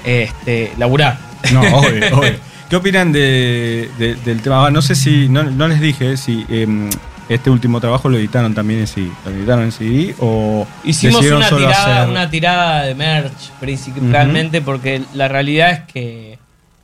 este, 0.04 0.72
laburar. 0.78 1.18
No, 1.52 1.60
obvio, 1.60 2.06
obvio. 2.18 2.34
¿Qué 2.70 2.76
opinan 2.76 3.10
de, 3.12 3.90
de- 3.98 4.14
del 4.14 4.40
tema? 4.42 4.64
Ah, 4.66 4.70
no 4.70 4.80
sé 4.80 4.94
si, 4.94 5.28
no, 5.28 5.42
no 5.42 5.66
les 5.66 5.80
dije 5.80 6.16
si 6.16 6.46
em, 6.48 6.88
este 7.28 7.50
último 7.50 7.80
trabajo 7.80 8.08
lo 8.08 8.16
editaron 8.16 8.54
también 8.54 8.80
en 8.80 8.86
CD. 8.86 9.10
¿Lo 9.24 9.30
editaron 9.32 9.64
en 9.64 9.72
CD 9.72 10.14
o 10.20 10.66
Hicimos 10.84 11.24
una 11.26 11.48
tirada, 11.48 12.02
hacer- 12.02 12.08
una 12.10 12.30
tirada 12.30 12.82
de 12.84 12.94
merch 12.94 13.50
principalmente 13.58 14.60
porque 14.60 15.02
la 15.14 15.26
realidad 15.26 15.70
es 15.72 15.80
que 15.92 16.38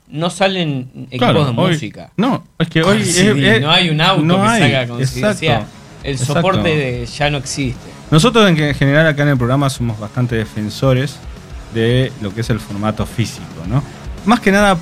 no 0.08 0.30
salen 0.30 0.88
equipos 1.08 1.18
Claro, 1.18 1.44
de 1.44 1.50
hoy- 1.60 1.70
música. 1.72 2.10
No, 2.16 2.44
es 2.58 2.68
que 2.68 2.82
hoy 2.82 3.02
es- 3.02 3.14
CD, 3.16 3.56
es- 3.56 3.62
no 3.62 3.70
hay 3.70 3.90
un 3.90 4.00
auto 4.00 4.22
no 4.22 4.36
que 4.42 4.48
hay, 4.48 4.60
salga 4.62 4.86
con 4.88 5.06
CD. 5.06 5.26
O 5.26 5.34
sea, 5.34 5.54
exacto, 5.54 5.66
el 6.04 6.12
exacto. 6.12 6.34
soporte 6.34 6.68
de- 6.68 7.06
ya 7.06 7.30
no 7.30 7.38
existe. 7.38 7.90
Nosotros 8.10 8.48
en, 8.48 8.56
general 8.74 9.06
acá 9.08 9.22
en 9.24 9.30
el 9.30 9.36
programa 9.36 9.68
somos 9.68 9.98
bastante 9.98 10.36
defensores 10.36 11.16
de 11.74 12.12
lo 12.22 12.32
que 12.32 12.42
es 12.42 12.50
el 12.50 12.60
formato 12.60 13.04
físico, 13.04 13.44
¿no? 13.68 13.82
Más 14.24 14.40
que 14.40 14.52
nada 14.52 14.78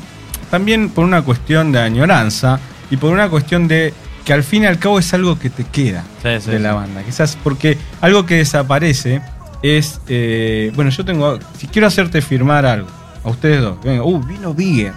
también 0.51 0.91
por 0.91 1.05
una 1.05 1.23
cuestión 1.23 1.73
de 1.73 1.81
añoranza 1.81 2.61
y 2.91 2.97
por 2.99 3.13
una 3.13 3.29
cuestión 3.31 3.67
de 3.67 3.93
que 4.25 4.33
al 4.33 4.43
fin 4.43 4.63
y 4.63 4.67
al 4.67 4.79
cabo 4.79 4.99
es 4.99 5.13
algo 5.15 5.39
que 5.39 5.51
te 5.51 5.65
queda 5.65 6.05
Sí, 6.23 6.29
sí, 6.41 6.51
de 6.51 6.59
la 6.59 6.71
sí. 6.71 6.75
banda. 6.77 7.03
Quizás 7.03 7.37
porque 7.43 7.77
algo 8.01 8.25
que 8.27 8.37
desaparece 8.37 9.21
es, 9.63 10.01
eh, 10.09 10.71
bueno, 10.75 10.91
yo 10.91 11.05
tengo, 11.05 11.39
si 11.59 11.67
quiero 11.67 11.89
hacerte 11.89 12.21
firmar 12.21 12.67
algo, 12.67 12.89
a 13.25 13.31
ustedes 13.31 13.63
dos, 13.63 13.79
que 13.81 13.89
venga, 13.89 14.03
uh, 14.05 14.21
vino 14.23 14.53
Bigger, 14.55 14.93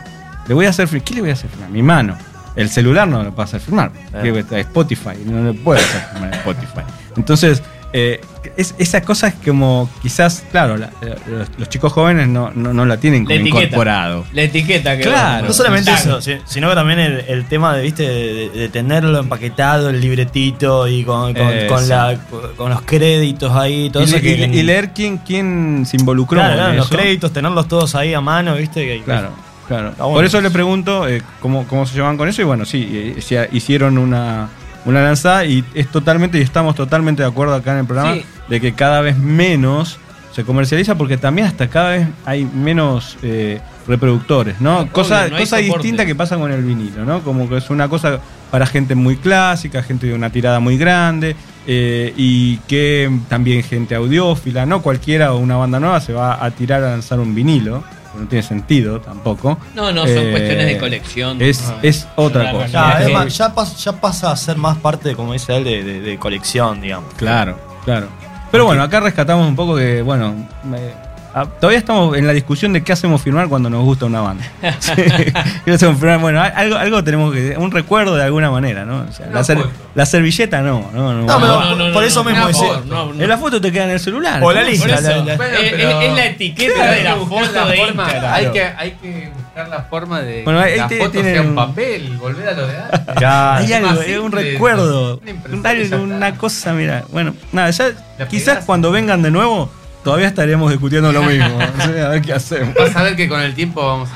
le 0.47 0.53
voy 0.53 0.65
a 0.65 0.69
hacer, 0.69 0.87
fir- 0.87 1.01
¿qué 1.03 1.15
le 1.15 1.21
voy 1.21 1.29
a 1.29 1.33
hacer 1.33 1.49
firmar? 1.49 1.69
Mi 1.69 1.81
mano. 1.83 2.17
El 2.55 2.69
celular 2.69 3.07
no 3.07 3.21
lo 3.23 3.29
puedo 3.31 3.43
hacer 3.43 3.59
firmar. 3.61 3.91
Claro. 4.11 4.37
Spotify, 4.57 5.11
no 5.25 5.51
le 5.51 5.53
puedo 5.53 5.79
hacer 5.79 6.01
firmar 6.11 6.33
Spotify. 6.33 6.81
Entonces, 7.15 7.61
eh, 7.93 8.19
es, 8.57 8.73
esa 8.79 9.01
cosa 9.01 9.27
es 9.27 9.35
como, 9.45 9.87
quizás, 10.01 10.43
claro, 10.51 10.75
la- 10.75 10.89
los, 11.27 11.47
los 11.57 11.69
chicos 11.69 11.93
jóvenes 11.93 12.27
no, 12.27 12.51
no, 12.55 12.73
no 12.73 12.85
la 12.85 12.97
tienen 12.97 13.23
La 13.23 13.27
como 13.35 13.41
etiqueta. 13.41 13.63
incorporado. 13.65 14.25
La 14.33 14.41
etiqueta 14.41 14.97
que 14.97 15.03
Claro. 15.03 15.47
No 15.47 15.53
solamente 15.53 15.91
eso, 15.91 16.19
si- 16.19 16.37
sino 16.45 16.67
que 16.69 16.75
también 16.75 16.99
el, 16.99 17.19
el 17.27 17.45
tema 17.47 17.75
de, 17.75 17.83
¿viste? 17.83 18.03
De, 18.09 18.49
de 18.49 18.69
tenerlo 18.69 19.19
empaquetado, 19.19 19.89
el 19.91 20.01
libretito 20.01 20.87
y 20.87 21.03
con, 21.03 21.33
con, 21.35 21.47
Eh, 21.49 21.67
con 21.67 21.81
sí. 21.83 21.89
la, 21.89 22.17
con 22.57 22.71
los 22.71 22.81
créditos 22.81 23.51
ahí, 23.55 23.89
todo 23.91 24.01
Y, 24.01 24.05
eso. 24.07 24.15
le- 24.15 24.21
que, 24.23 24.29
y 24.31 24.37
le- 24.47 24.47
y 24.57 24.63
leer 24.63 24.93
quién, 24.93 25.19
quién 25.19 25.85
se 25.85 25.95
involucró 25.97 26.39
Claro, 26.39 26.53
en 26.53 26.59
claro, 26.59 26.73
los 26.75 26.89
créditos, 26.89 27.31
tenerlos 27.31 27.67
todos 27.67 27.93
ahí 27.95 28.13
a 28.15 28.21
mano, 28.21 28.55
¿viste? 28.55 28.83
Que- 28.85 29.03
Claro, 29.03 29.29
claro. 29.67 29.93
Bueno. 29.97 30.13
Por 30.13 30.25
eso 30.25 30.41
le 30.41 30.49
pregunto 30.51 31.07
eh, 31.07 31.21
cómo, 31.41 31.67
cómo 31.67 31.85
se 31.85 31.95
llevan 31.95 32.17
con 32.17 32.27
eso. 32.27 32.41
Y 32.41 32.45
bueno, 32.45 32.65
sí, 32.65 32.87
eh, 33.17 33.21
se 33.21 33.49
hicieron 33.51 33.97
una, 33.97 34.49
una 34.85 35.01
lanzada 35.01 35.45
y 35.45 35.63
es 35.73 35.87
totalmente, 35.87 36.37
y 36.39 36.41
estamos 36.41 36.75
totalmente 36.75 37.23
de 37.23 37.29
acuerdo 37.29 37.53
acá 37.55 37.73
en 37.73 37.79
el 37.79 37.85
programa, 37.85 38.13
Sí. 38.15 38.25
de 38.47 38.61
que 38.61 38.73
cada 38.73 39.01
vez 39.01 39.17
menos 39.17 39.99
se 40.33 40.43
comercializa 40.43 40.95
porque 40.95 41.17
también 41.17 41.47
hasta 41.47 41.67
cada 41.67 41.89
vez 41.89 42.07
hay 42.23 42.45
menos 42.45 43.17
eh, 43.23 43.59
reproductores, 43.87 44.61
¿no? 44.61 44.81
Obvio, 44.81 44.91
cosa 44.93 45.27
no 45.29 45.37
cosa 45.37 45.57
distinta 45.57 46.05
que 46.05 46.13
pasa 46.13 46.37
con 46.37 46.51
el 46.51 46.63
vinilo, 46.63 47.05
¿no? 47.05 47.21
Como 47.23 47.49
que 47.49 47.57
es 47.57 47.69
una 47.71 47.89
cosa 47.89 48.19
para 48.51 48.67
gente 48.67 48.93
muy 48.93 49.15
clásica, 49.17 49.81
gente 49.81 50.05
de 50.07 50.13
una 50.13 50.29
tirada 50.29 50.59
muy 50.59 50.77
grande 50.77 51.35
eh, 51.65 52.13
y 52.15 52.57
que 52.67 53.09
también 53.29 53.63
gente 53.63 53.95
audiófila, 53.95 54.65
no 54.67 54.83
cualquiera 54.83 55.33
o 55.33 55.37
una 55.39 55.57
banda 55.57 55.79
nueva 55.79 55.99
se 56.01 56.13
va 56.13 56.43
a 56.45 56.51
tirar 56.51 56.83
a 56.83 56.91
lanzar 56.91 57.19
un 57.19 57.33
vinilo, 57.33 57.83
no 58.17 58.27
tiene 58.27 58.43
sentido 58.43 58.99
tampoco. 59.01 59.57
No, 59.75 59.91
no, 59.91 60.01
son 60.07 60.17
Eh, 60.17 60.31
cuestiones 60.31 60.65
de 60.67 60.77
colección. 60.77 61.41
Es, 61.41 61.63
Ah. 61.67 61.79
es 61.81 62.07
otra 62.15 62.51
cosa. 62.51 62.67
Ya, 62.67 62.91
es 63.03 63.13
más, 63.13 63.37
ya, 63.37 63.53
pas- 63.55 63.75
ya 63.77 63.93
pasa 63.93 64.31
a 64.31 64.35
ser 64.35 64.57
más 64.57 64.77
parte, 64.77 65.15
como 65.15 65.33
dice 65.33 65.55
él, 65.55 65.63
de, 65.63 65.83
de- 65.83 66.01
de 66.01 66.17
colección, 66.17 66.81
digamos. 66.81 67.13
Claro, 67.15 67.57
claro. 67.85 68.07
Pero 68.51 68.65
bueno, 68.65 68.81
acá 68.83 68.99
rescatamos 69.01 69.47
un 69.47 69.55
poco 69.55 69.75
que, 69.75 70.01
bueno, 70.01 70.33
me- 70.63 71.06
todavía 71.45 71.79
estamos 71.79 72.17
en 72.17 72.25
la 72.27 72.33
discusión 72.33 72.73
de 72.73 72.83
qué 72.83 72.91
hacemos 72.93 73.21
firmar 73.21 73.47
cuando 73.49 73.69
nos 73.69 73.83
gusta 73.83 74.05
una 74.05 74.21
banda. 74.21 74.43
Sí, 74.79 74.93
¿Qué 75.65 75.71
hacemos 75.71 75.99
firmar? 75.99 76.19
Bueno, 76.19 76.41
algo, 76.41 76.75
algo 76.77 77.03
tenemos 77.03 77.33
que. 77.33 77.55
Un 77.57 77.71
recuerdo 77.71 78.15
de 78.15 78.23
alguna 78.23 78.49
manera, 78.51 78.85
¿no? 78.85 79.05
O 79.09 79.11
sea, 79.11 79.27
la, 79.27 79.43
ser- 79.43 79.65
la 79.95 80.05
servilleta 80.05 80.61
no, 80.61 80.89
no, 80.93 81.13
no. 81.13 81.21
No, 81.25 81.39
pero 81.39 81.59
no, 81.61 81.75
no, 81.75 81.93
por 81.93 82.01
no, 82.01 82.07
eso 82.07 82.23
no, 82.23 82.29
mismo 82.29 82.43
no, 82.43 82.47
dice- 82.49 82.67
no, 82.85 83.13
no. 83.13 83.21
En 83.23 83.29
la 83.29 83.37
foto 83.37 83.59
te 83.61 83.71
queda 83.71 83.85
en 83.85 83.91
el 83.91 83.99
celular. 83.99 84.41
O 84.43 84.51
la 84.51 84.63
lista. 84.63 84.85
Por 84.87 84.95
eso, 84.95 85.09
la- 85.09 85.23
la- 85.25 85.33
es, 85.33 85.39
pero- 85.39 86.01
es 86.01 86.13
la 86.13 86.25
etiqueta 86.25 86.73
Claro, 86.75 86.91
de 86.93 87.03
la 87.03 87.15
foto 87.15 87.65
de 87.69 87.77
forma. 87.77 88.07
Hay 88.33 88.51
que, 88.51 88.63
hay 88.63 88.91
que 89.01 89.31
buscar 89.35 89.67
la 89.69 89.83
forma 89.83 90.21
de 90.21 90.43
Bueno, 90.43 90.63
que 90.63 90.77
la 90.77 90.89
foto 90.89 91.21
sea 91.23 91.41
un 91.41 91.55
papel, 91.55 92.17
volver 92.17 92.47
a 92.49 92.51
lo 92.53 92.67
de 92.67 92.77
antes. 92.77 93.01
Ya, 93.19 93.55
Hay 93.57 93.65
es 93.65 93.71
algo, 93.83 94.01
es 94.01 94.17
un 94.19 94.31
recuerdo. 94.31 95.21
una 95.51 95.93
una 96.17 96.35
cosa, 96.37 96.73
mira. 96.73 97.03
Bueno, 97.11 97.33
nada, 97.51 97.69
ya 97.71 97.91
quizás 98.29 98.49
pegás. 98.55 98.65
cuando 98.65 98.91
vengan 98.91 99.21
de 99.21 99.31
nuevo, 99.31 99.69
todavía 100.03 100.27
estaremos 100.27 100.71
discutiendo 100.71 101.11
lo 101.11 101.23
mismo. 101.23 101.57
No 101.77 101.83
sé, 101.85 102.01
a 102.01 102.09
ver 102.09 102.21
qué 102.21 102.33
hacemos. 102.33 102.73
Vas 102.75 102.95
a 102.95 103.03
ver 103.03 103.15
que 103.15 103.27
con 103.27 103.39
el 103.41 103.53
tiempo 103.55 103.85
vamos 103.85 104.09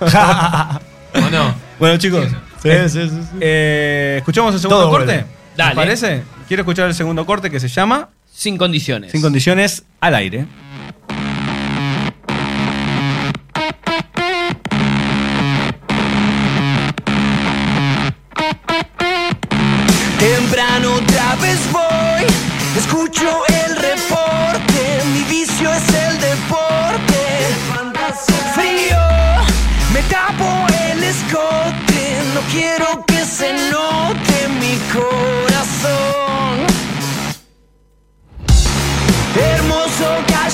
a... 0.00 0.80
¿O 1.14 1.30
no? 1.30 1.54
Bueno, 1.78 1.96
chicos, 1.98 2.26
Sí, 2.62 2.70
sí, 2.88 2.88
sí, 2.88 3.08
sí. 3.10 3.38
eh, 3.40 4.14
¿escuchamos 4.18 4.54
el 4.54 4.60
segundo 4.60 4.82
Todo 4.82 4.90
corte? 4.90 5.06
vuelve. 5.06 5.26
¿Les 5.50 5.56
Dale. 5.56 5.74
parece? 5.74 6.22
Quiero 6.48 6.62
escuchar 6.62 6.86
el 6.88 6.94
segundo 6.94 7.26
corte 7.26 7.50
que 7.50 7.58
se 7.60 7.68
llama 7.68 8.08
Sin 8.32 8.56
condiciones. 8.56 9.10
Sin 9.12 9.20
condiciones 9.20 9.82
al 10.00 10.14
aire. 10.14 10.46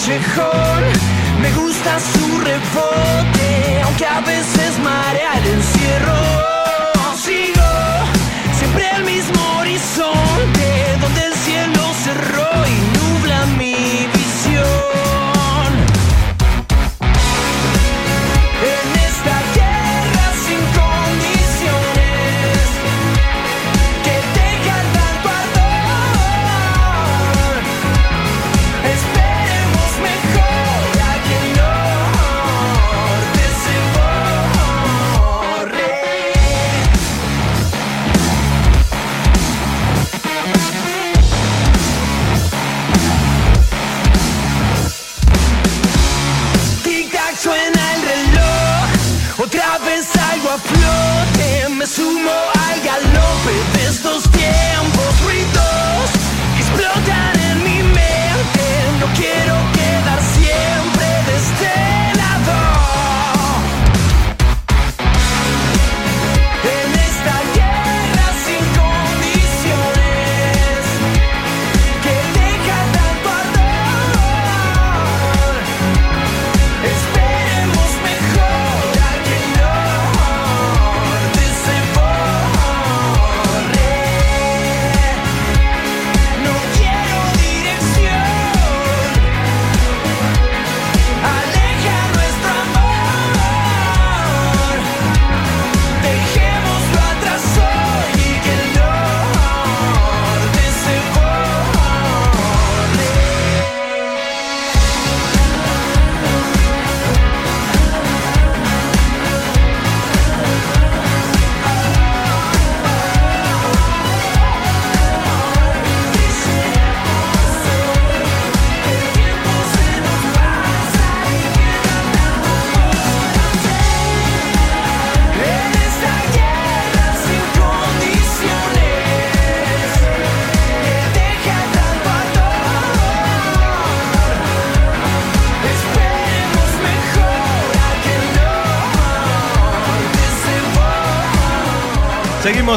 Callejón, 0.09 0.84
me 1.42 1.52
gusta 1.52 1.98
su 2.00 2.38
rebote, 2.38 3.82
aunque 3.84 4.06
a 4.06 4.20
veces 4.20 4.78
marea 4.78 5.32
el 5.38 5.46
encierro. 5.46 6.18
Sigo 7.16 7.70
siempre 8.59 8.88
el 8.96 9.04
mismo 9.04 9.59
horizonte, 9.59 10.57
flote, 50.64 51.68
me 51.70 51.86
sumo 51.86 52.30
al 52.68 52.80
galope 52.80 53.54
de 53.74 53.88
estos 53.88 54.22
tiempos 54.30 54.97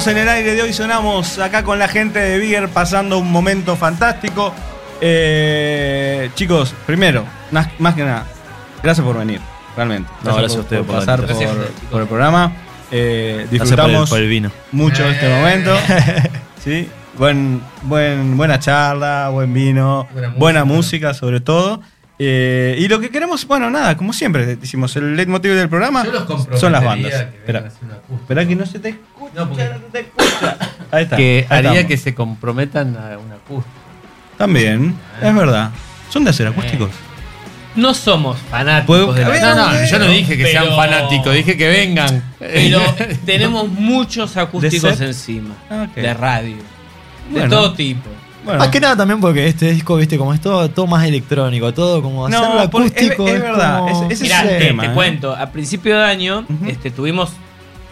Seguimos 0.02 0.08
en 0.08 0.18
el 0.18 0.30
aire 0.30 0.56
de 0.56 0.62
hoy, 0.64 0.74
sonamos 0.74 1.38
acá 1.38 1.64
con 1.64 1.78
la 1.78 1.88
gente 1.88 2.18
de 2.18 2.39
Bigger 2.39 2.70
pasando 2.70 3.20
un 3.20 3.32
momento 3.32 3.76
fantástico. 3.76 4.52
Eh, 4.99 6.32
chicos, 6.34 6.74
primero, 6.88 7.24
más, 7.52 7.68
más 7.78 7.93
que 7.93 8.04
nada, 8.04 8.26
gracias 8.82 9.06
por 9.06 9.16
venir, 9.20 9.39
realmente. 9.76 10.10
No, 10.24 10.34
gracias 10.34 10.58
a 10.58 10.62
ustedes 10.62 10.86
por 10.86 10.95
pasar 10.95 11.22
por, 11.91 12.02
el 12.02 12.08
programa. 12.08 12.52
Eh, 12.89 13.45
Gracias 13.47 13.47
por 13.47 13.54
el- 13.54 13.60
disfrutamos 13.60 14.10
por 14.10 14.20
el 14.20 14.28
vino. 14.28 14.52
mucho 14.72 15.08
este 15.08 15.30
momento. 15.30 15.78
¿sí? 16.64 16.89
Buen, 17.20 17.62
buen, 17.84 18.38
buena 18.38 18.58
charla, 18.58 19.30
buen 19.30 19.54
vino, 19.54 20.08
buena 20.36 20.66
música, 20.66 21.14
sobre 21.14 21.41
todo. 21.41 21.80
Eh, 22.24 22.76
y 22.78 22.88
lo 22.88 22.99
que 22.99 23.09
queremos, 23.09 23.47
bueno, 23.47 23.72
nada, 23.72 23.97
como 23.97 24.13
siempre 24.13 24.45
decimos, 24.55 24.95
el 24.95 25.15
leitmotiv 25.15 25.53
del 25.55 25.69
programa 25.69 26.05
son 26.55 26.72
las 26.72 26.84
bandas. 26.84 27.13
Espera, 27.13 28.47
que 28.47 28.55
no 28.55 28.63
se 28.67 28.78
te 28.80 28.89
escucha, 28.89 29.32
No, 29.34 29.47
porque- 29.49 29.63
no 29.65 29.80
te 29.91 29.99
escucha. 30.01 30.57
Ahí 30.91 31.03
está. 31.05 31.15
Que 31.17 31.47
ahí 31.49 31.57
haría 31.57 31.72
estamos. 31.72 31.88
que 31.89 31.97
se 31.97 32.13
comprometan 32.13 32.95
a 32.95 33.17
una 33.17 33.36
acústica. 33.36 33.74
También, 34.38 34.95
es 35.22 35.36
verdad. 35.36 35.72
¿Son 36.09 36.24
de 36.24 36.30
hacer 36.30 36.45
acústicos? 36.47 36.89
No 37.76 37.93
somos 37.93 38.38
fanáticos 38.51 39.15
de 39.15 39.22
la 39.24 39.55
No, 39.55 39.72
no, 39.72 39.86
yo 39.86 39.97
no 39.97 40.07
dije 40.09 40.38
que 40.38 40.43
Pero- 40.43 40.63
sean 40.65 40.76
fanáticos, 40.76 41.34
dije 41.34 41.57
que 41.57 41.67
vengan. 41.69 42.22
Pero 42.38 42.82
tenemos 43.26 43.67
muchos 43.69 44.38
acústicos 44.38 44.99
encima. 45.01 45.55
Ok. 45.72 45.95
De 45.95 46.13
radio. 46.13 46.57
Bueno. 47.32 47.45
De 47.45 47.49
todo 47.55 47.74
tipo. 47.74 48.09
Bueno, 48.43 48.59
Más 48.59 48.69
que 48.69 48.79
nada 48.79 48.95
también 48.97 49.19
porque 49.21 49.45
este 49.47 49.71
disco, 49.71 49.95
viste, 49.97 50.17
como 50.17 50.33
es 50.33 50.41
todo, 50.41 50.67
todo 50.69 50.87
más 50.87 51.05
electrónico, 51.05 51.73
todo 51.73 52.01
como 52.01 52.27
No, 52.27 52.37
hacerlo 52.37 52.69
porque 52.71 52.87
es- 52.87 52.93
acústico. 52.95 53.27
es 53.27 53.41
verdad, 53.41 53.79
como- 53.79 54.05
es- 54.09 54.11
ese 54.13 54.23
Mirá, 54.23 54.43
es 54.43 54.51
el 54.51 54.57
te, 54.59 54.65
tema, 54.65 54.83
te 54.83 54.89
¿eh? 54.89 54.93
cuento. 54.93 55.35
A 55.35 55.51
principio 55.51 55.97
de 55.97 56.03
año 56.05 56.45
este, 56.67 56.89
tuvimos 56.91 57.31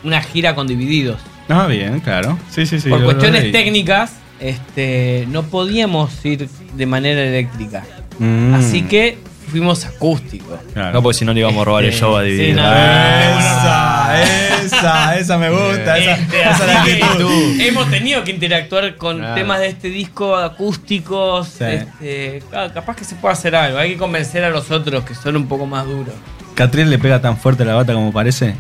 una 0.04 0.22
gira 0.22 0.56
con 0.56 0.66
Divididos. 0.66 1.20
Ah, 1.50 1.68
bien, 1.68 2.00
claro. 2.00 2.38
Sí, 2.50 2.66
sí, 2.66 2.80
sí. 2.80 2.90
Por 2.90 3.04
cuestiones 3.04 3.52
técnicas, 3.52 4.14
este, 4.40 5.28
no 5.30 5.44
podíamos 5.44 6.24
ir 6.26 6.48
de 6.74 6.86
manera 6.86 7.22
eléctrica. 7.24 7.84
Mm, 8.18 8.54
Así 8.56 8.82
que 8.84 9.18
fuimos 9.50 9.86
acústicos. 9.86 10.60
claro. 10.74 10.94
No, 10.94 11.02
porque 11.04 11.18
si 11.20 11.26
no 11.26 11.34
le 11.34 11.42
íbamos 11.42 11.62
a 11.62 11.66
robar 11.66 11.84
el 11.84 11.94
show 11.94 12.16
a 12.16 12.24
sí, 12.24 12.30
dividir. 12.32 12.56
no. 12.56 12.64
Esa, 12.64 14.24
esa, 14.64 15.18
esa 15.18 15.38
me 15.38 15.50
gusta. 15.50 15.98
Esa, 15.98 16.12
Este, 16.14 16.42
esa 16.42 16.52
es 16.52 16.68
la 16.68 16.82
actitud. 16.82 17.60
hemos 17.62 17.90
tenido 17.90 18.24
que 18.24 18.32
interactuar 18.32 18.96
con 18.96 19.18
Claro. 19.20 19.36
temas 19.36 19.60
de 19.60 19.68
este 19.68 19.90
disco 19.90 20.36
acústicos. 20.36 21.48
Sí. 21.58 21.64
este, 21.66 22.44
claro, 22.50 22.74
capaz 22.74 22.96
que 22.96 23.04
se 23.04 23.16
puede 23.16 23.34
hacer 23.34 23.56
algo. 23.56 23.78
Hay 23.78 23.92
que 23.94 23.98
convencer 23.98 24.44
a 24.44 24.50
los 24.50 24.70
otros 24.72 25.04
que 25.04 25.16
son 25.16 25.36
un 25.36 25.48
poco 25.48 25.66
más 25.66 25.86
duros. 25.86 26.14
¿Catriel 26.56 26.90
le 26.90 27.00
pega 27.00 27.22
tan 27.22 27.38
fuerte 27.38 27.64
a 27.64 27.66
la 27.66 27.76
bata 27.76 27.94
como 27.94 28.12
parece? 28.12 28.56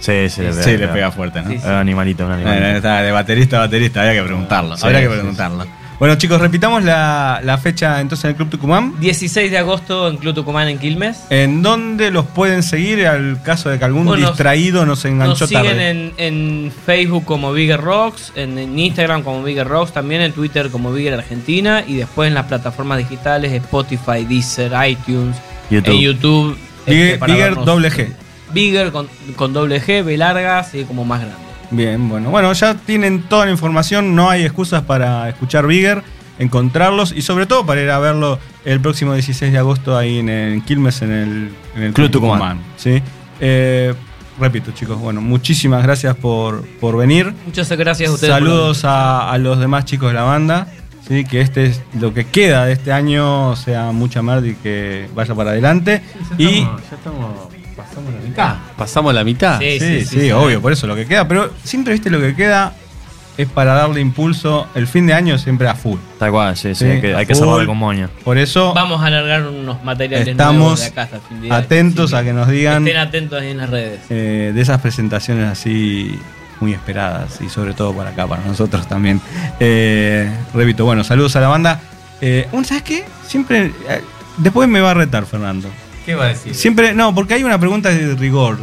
Sí, 0.00 0.28
sí, 0.28 0.42
le 0.42 0.50
pega. 0.50 0.62
Sí, 0.62 0.76
le 0.76 0.88
pega 0.88 1.10
fuerte, 1.10 1.40
¿no? 1.42 1.48
Sí, 1.48 1.54
Es 1.56 1.64
un 1.64 1.70
animalito, 1.70 2.26
un 2.26 2.32
Eh, 2.32 2.34
animalito. 2.34 2.76
está 2.76 3.00
de 3.02 3.10
baterista 3.12 3.56
a 3.56 3.60
baterista, 3.60 4.00
habría 4.02 4.20
que 4.20 4.26
preguntarlo. 4.26 4.76
Sí, 4.76 4.84
habría 4.86 5.00
que 5.00 5.06
sí, 5.08 5.12
preguntarlo. 5.14 5.66
Bueno, 6.00 6.16
chicos, 6.16 6.40
repitamos 6.40 6.82
la, 6.82 7.40
la 7.44 7.56
fecha 7.56 8.00
entonces 8.00 8.24
en 8.24 8.30
el 8.30 8.36
Club 8.36 8.50
Tucumán. 8.50 8.94
16 8.98 9.50
de 9.50 9.58
agosto 9.58 10.08
en 10.08 10.16
Club 10.16 10.34
Tucumán 10.34 10.66
en 10.68 10.78
Quilmes. 10.78 11.20
¿En 11.30 11.62
dónde 11.62 12.10
los 12.10 12.26
pueden 12.26 12.62
seguir 12.64 13.06
al 13.06 13.40
caso 13.42 13.70
de 13.70 13.78
que 13.78 13.84
algún 13.84 14.04
Bueno, 14.04 14.26
distraído 14.26 14.84
nos 14.84 15.04
enganchó 15.04 15.40
Nos 15.44 15.48
siguen 15.48 15.64
tarde? 15.64 15.90
en, 15.90 16.12
en 16.18 16.72
Facebook 16.84 17.24
como 17.24 17.52
Bigger 17.52 17.80
Rocks, 17.80 18.32
en, 18.34 18.58
en 18.58 18.76
Instagram 18.78 19.22
como 19.22 19.42
Bigger 19.44 19.68
Rocks, 19.68 19.92
también 19.92 20.20
en 20.20 20.32
Twitter 20.32 20.68
como 20.70 20.92
Bigger 20.92 21.14
Argentina 21.14 21.84
y 21.86 21.94
después 21.94 22.26
en 22.28 22.34
las 22.34 22.46
plataformas 22.46 22.98
digitales 22.98 23.52
Spotify, 23.52 24.24
Deezer, 24.28 24.72
iTunes, 24.88 25.36
YouTube. 25.70 25.94
en 25.94 26.00
YouTube. 26.00 26.58
Bigger- 26.86 27.04
este, 27.06 27.18
para 27.18 27.32
Bigger 27.32 27.48
vernos. 27.50 27.66
doble 27.66 27.90
G. 27.90 28.12
Bigger 28.52 28.90
con, 28.92 29.08
con 29.36 29.52
doble 29.52 29.80
G, 29.80 30.04
B 30.04 30.16
larga, 30.16 30.58
así 30.58 30.82
como 30.84 31.04
más 31.04 31.20
grande. 31.20 31.43
Bien, 31.70 32.08
bueno. 32.08 32.30
Bueno, 32.30 32.52
ya 32.52 32.74
tienen 32.74 33.22
toda 33.22 33.46
la 33.46 33.52
información, 33.52 34.14
no 34.14 34.30
hay 34.30 34.42
excusas 34.44 34.82
para 34.82 35.28
escuchar 35.28 35.66
Bigger, 35.66 36.02
encontrarlos 36.38 37.12
y 37.12 37.22
sobre 37.22 37.46
todo 37.46 37.64
para 37.64 37.82
ir 37.82 37.90
a 37.90 37.98
verlo 37.98 38.38
el 38.64 38.80
próximo 38.80 39.14
16 39.14 39.52
de 39.52 39.58
agosto 39.58 39.96
ahí 39.96 40.18
en, 40.18 40.28
en 40.28 40.60
Quilmes, 40.62 41.02
en 41.02 41.12
el, 41.12 41.50
en 41.76 41.82
el 41.82 41.92
Club 41.92 42.10
Tucumán. 42.10 42.60
¿sí? 42.76 43.02
Eh, 43.40 43.94
repito, 44.38 44.72
chicos, 44.72 44.98
bueno, 44.98 45.20
muchísimas 45.20 45.82
gracias 45.82 46.16
por, 46.16 46.66
por 46.80 46.96
venir. 46.96 47.32
Muchas 47.46 47.70
gracias 47.70 48.10
a 48.10 48.14
ustedes. 48.14 48.32
Saludos 48.32 48.84
a, 48.84 49.30
a 49.30 49.38
los 49.38 49.58
demás 49.58 49.84
chicos 49.84 50.08
de 50.08 50.14
la 50.14 50.22
banda. 50.22 50.68
Sí, 51.06 51.24
que 51.24 51.42
este 51.42 51.66
es 51.66 51.82
lo 52.00 52.14
que 52.14 52.24
queda 52.24 52.64
de 52.64 52.72
este 52.72 52.90
año 52.90 53.56
sea 53.56 53.92
mucha 53.92 54.22
merda 54.22 54.48
y 54.48 54.54
que 54.54 55.08
vaya 55.14 55.34
para 55.34 55.50
adelante. 55.50 56.02
Ya 56.30 56.36
Y 56.38 56.58
estamos, 56.60 56.82
ya 56.90 56.96
estamos 56.96 57.30
Pasamos 57.94 58.14
la 58.14 58.20
mitad. 58.28 58.54
Pasamos 58.76 59.14
la 59.14 59.24
mitad. 59.24 59.58
Sí, 59.60 59.78
Sí, 59.78 60.00
sí, 60.00 60.04
sí, 60.06 60.20
sí. 60.22 60.30
obvio, 60.32 60.60
por 60.60 60.72
eso 60.72 60.86
lo 60.86 60.94
que 60.96 61.06
queda. 61.06 61.26
Pero 61.28 61.50
siempre, 61.62 61.92
viste, 61.92 62.10
lo 62.10 62.20
que 62.20 62.34
queda 62.34 62.72
es 63.36 63.48
para 63.48 63.74
darle 63.74 64.00
impulso. 64.00 64.66
El 64.74 64.86
fin 64.86 65.06
de 65.06 65.14
año 65.14 65.38
siempre 65.38 65.68
a 65.68 65.74
full. 65.74 65.98
Tal 66.18 66.30
cual, 66.30 66.56
sí, 66.56 66.74
sí. 66.74 66.84
Sí, 66.84 66.90
hay 66.90 67.00
que, 67.00 67.14
hay 67.14 67.26
que 67.26 67.32
a 67.32 67.36
full. 67.36 67.46
cerrar 67.48 67.66
con 67.66 67.76
moño. 67.78 68.08
Por 68.24 68.38
eso 68.38 68.72
Vamos 68.74 69.02
a 69.02 69.06
alargar 69.06 69.46
unos 69.46 69.82
materiales 69.84 70.36
nuevos 70.36 70.40
estamos 70.40 70.80
de 70.80 70.86
acá 70.86 71.02
hasta 71.02 71.16
el 71.16 71.22
fin 71.22 71.40
de 71.42 71.46
año. 71.48 71.54
atentos 71.56 72.12
a 72.14 72.22
que 72.24 72.32
nos 72.32 72.48
digan 72.48 72.86
Estén 72.86 73.00
atentos 73.00 73.40
ahí 73.42 73.50
en 73.50 73.58
las 73.58 73.70
redes. 73.70 74.00
eh, 74.10 74.52
de 74.54 74.60
esas 74.60 74.80
presentaciones 74.80 75.46
así 75.48 76.18
muy 76.60 76.72
esperadas 76.72 77.40
y 77.44 77.48
sobre 77.48 77.74
todo 77.74 77.92
para 77.94 78.10
acá, 78.10 78.26
para 78.26 78.42
nosotros 78.44 78.86
también. 78.86 79.20
Eh, 79.60 80.30
repito, 80.54 80.84
bueno, 80.84 81.02
saludos 81.04 81.34
a 81.36 81.40
la 81.40 81.48
banda. 81.48 81.80
Eh, 82.20 82.46
un- 82.52 82.64
¿Sabes 82.64 82.84
qué? 82.84 83.04
Siempre. 83.26 83.72
eh, 83.88 84.00
después 84.38 84.68
me 84.68 84.80
va 84.80 84.92
a 84.92 84.94
retar, 84.94 85.26
Fernando. 85.26 85.68
¿Qué 86.04 86.14
va 86.14 86.24
a 86.24 86.28
decir? 86.28 86.54
Siempre, 86.54 86.94
no, 86.94 87.14
porque 87.14 87.34
hay 87.34 87.44
una 87.44 87.58
pregunta 87.58 87.88
de 87.88 88.14
rigor. 88.14 88.58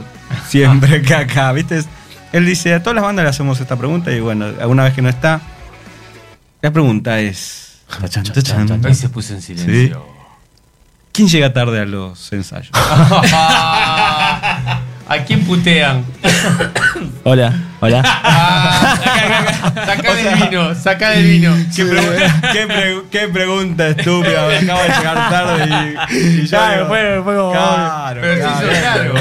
Siempre 0.47 1.01
que 1.01 1.15
acá, 1.15 1.51
¿viste? 1.51 1.83
Él 2.31 2.45
dice, 2.45 2.73
a 2.73 2.81
todas 2.81 2.95
las 2.95 3.03
bandas 3.03 3.23
le 3.23 3.29
hacemos 3.29 3.59
esta 3.59 3.75
pregunta 3.75 4.11
y 4.11 4.19
bueno, 4.19 4.45
alguna 4.59 4.83
vez 4.83 4.93
que 4.93 5.01
no 5.01 5.09
está, 5.09 5.41
la 6.61 6.71
pregunta 6.71 7.19
es... 7.19 7.81
Ahí 8.83 8.95
se 8.95 9.09
puso 9.09 9.33
en 9.33 9.41
silencio. 9.41 10.05
¿Quién 11.11 11.27
llega 11.27 11.51
tarde 11.51 11.81
a 11.81 11.85
los 11.85 12.31
ensayos? 12.31 12.69
¿A 12.73 14.79
quién 15.27 15.43
putean? 15.43 16.05
Hola, 17.25 17.53
hola. 17.81 18.01
Sacá 19.85 20.13
del 20.15 20.35
vino, 20.35 20.75
sacá 20.75 21.09
del 21.11 21.25
vino. 21.25 21.53
¿Qué, 21.75 21.85
pregu- 21.85 22.51
qué 22.53 22.67
pre- 22.67 23.01
qué 23.11 23.27
pregunta 23.27 23.87
estúpida? 23.89 24.47
Me 24.47 24.57
acabo 24.57 24.81
de 24.83 24.87
llegar 24.89 25.29
tarde 25.29 25.97
y, 26.11 26.41
y 26.43 26.47
Claro, 26.47 26.73
digo, 26.75 26.87
fue- 26.87 27.21
fue 27.23 27.35
como- 27.35 27.51
Claro, 27.51 28.21
Pero 28.21 28.33
se 28.33 28.39
claro, 28.81 29.13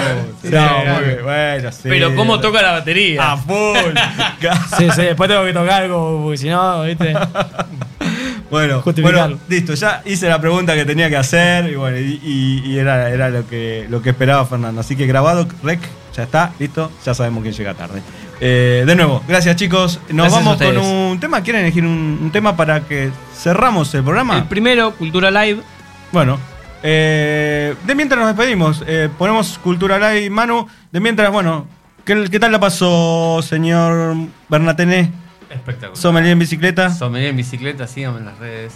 hizo. 0.42 0.56
No, 0.56 0.94
muy 0.94 1.04
bien, 1.04 1.18
bueno, 1.22 1.72
sí. 1.72 1.78
Pero 1.84 2.14
cómo 2.16 2.40
toca 2.40 2.62
la 2.62 2.72
batería. 2.72 3.32
A 3.32 3.36
full. 3.36 3.94
Sí, 4.78 4.88
sí, 4.94 5.02
después 5.02 5.28
tengo 5.28 5.44
que 5.44 5.52
tocar 5.52 5.82
algo, 5.82 6.20
porque 6.24 6.38
si 6.38 6.48
no, 6.48 6.82
¿viste? 6.84 7.14
Bueno, 8.50 8.82
bueno, 9.02 9.38
listo, 9.48 9.74
ya 9.74 10.02
hice 10.04 10.28
la 10.28 10.40
pregunta 10.40 10.74
que 10.74 10.84
tenía 10.84 11.08
que 11.08 11.16
hacer 11.16 11.70
y 11.70 11.76
bueno, 11.76 11.98
y, 11.98 12.20
y- 12.24 12.62
y 12.72 12.78
era, 12.78 13.08
era 13.10 13.28
lo 13.28 13.46
que 13.46 13.86
lo 13.88 14.02
que 14.02 14.10
esperaba 14.10 14.44
Fernando. 14.44 14.80
Así 14.80 14.96
que 14.96 15.06
grabado, 15.06 15.46
rec, 15.62 15.78
ya 16.16 16.24
está, 16.24 16.50
listo, 16.58 16.90
ya 17.06 17.14
sabemos 17.14 17.42
quién 17.42 17.54
llega 17.54 17.74
tarde. 17.74 18.02
Eh, 18.40 18.84
de 18.86 18.94
nuevo, 18.96 19.22
gracias 19.28 19.56
chicos. 19.56 20.00
Nos 20.08 20.32
Gracias 20.32 20.44
vamos 20.44 20.62
con 20.62 20.76
un 20.78 21.20
tema. 21.20 21.42
¿Quieren 21.42 21.62
elegir 21.62 21.84
un, 21.84 22.18
un 22.22 22.30
tema 22.30 22.56
para 22.56 22.80
que 22.80 23.10
cerramos 23.36 23.94
el 23.94 24.02
programa? 24.02 24.38
El 24.38 24.44
primero, 24.44 24.92
Cultura 24.92 25.30
Live. 25.30 25.60
Bueno, 26.10 26.38
eh, 26.82 27.74
de 27.86 27.94
mientras 27.94 28.18
nos 28.18 28.34
despedimos, 28.34 28.82
eh, 28.86 29.10
ponemos 29.18 29.58
Cultura 29.62 29.98
Live, 29.98 30.30
Manu. 30.30 30.66
De 30.90 31.00
mientras, 31.00 31.30
bueno, 31.30 31.66
¿qué, 32.04 32.28
qué 32.30 32.40
tal 32.40 32.52
la 32.52 32.60
pasó, 32.60 33.40
señor 33.42 34.16
Bernatené? 34.48 35.12
Espectacular. 35.50 35.96
Sommelier 35.96 36.32
en 36.32 36.38
bicicleta. 36.38 36.90
Sommelier 36.94 37.30
en 37.30 37.36
bicicleta, 37.36 37.86
síganme 37.86 38.20
en 38.20 38.24
las 38.26 38.38
redes. 38.38 38.72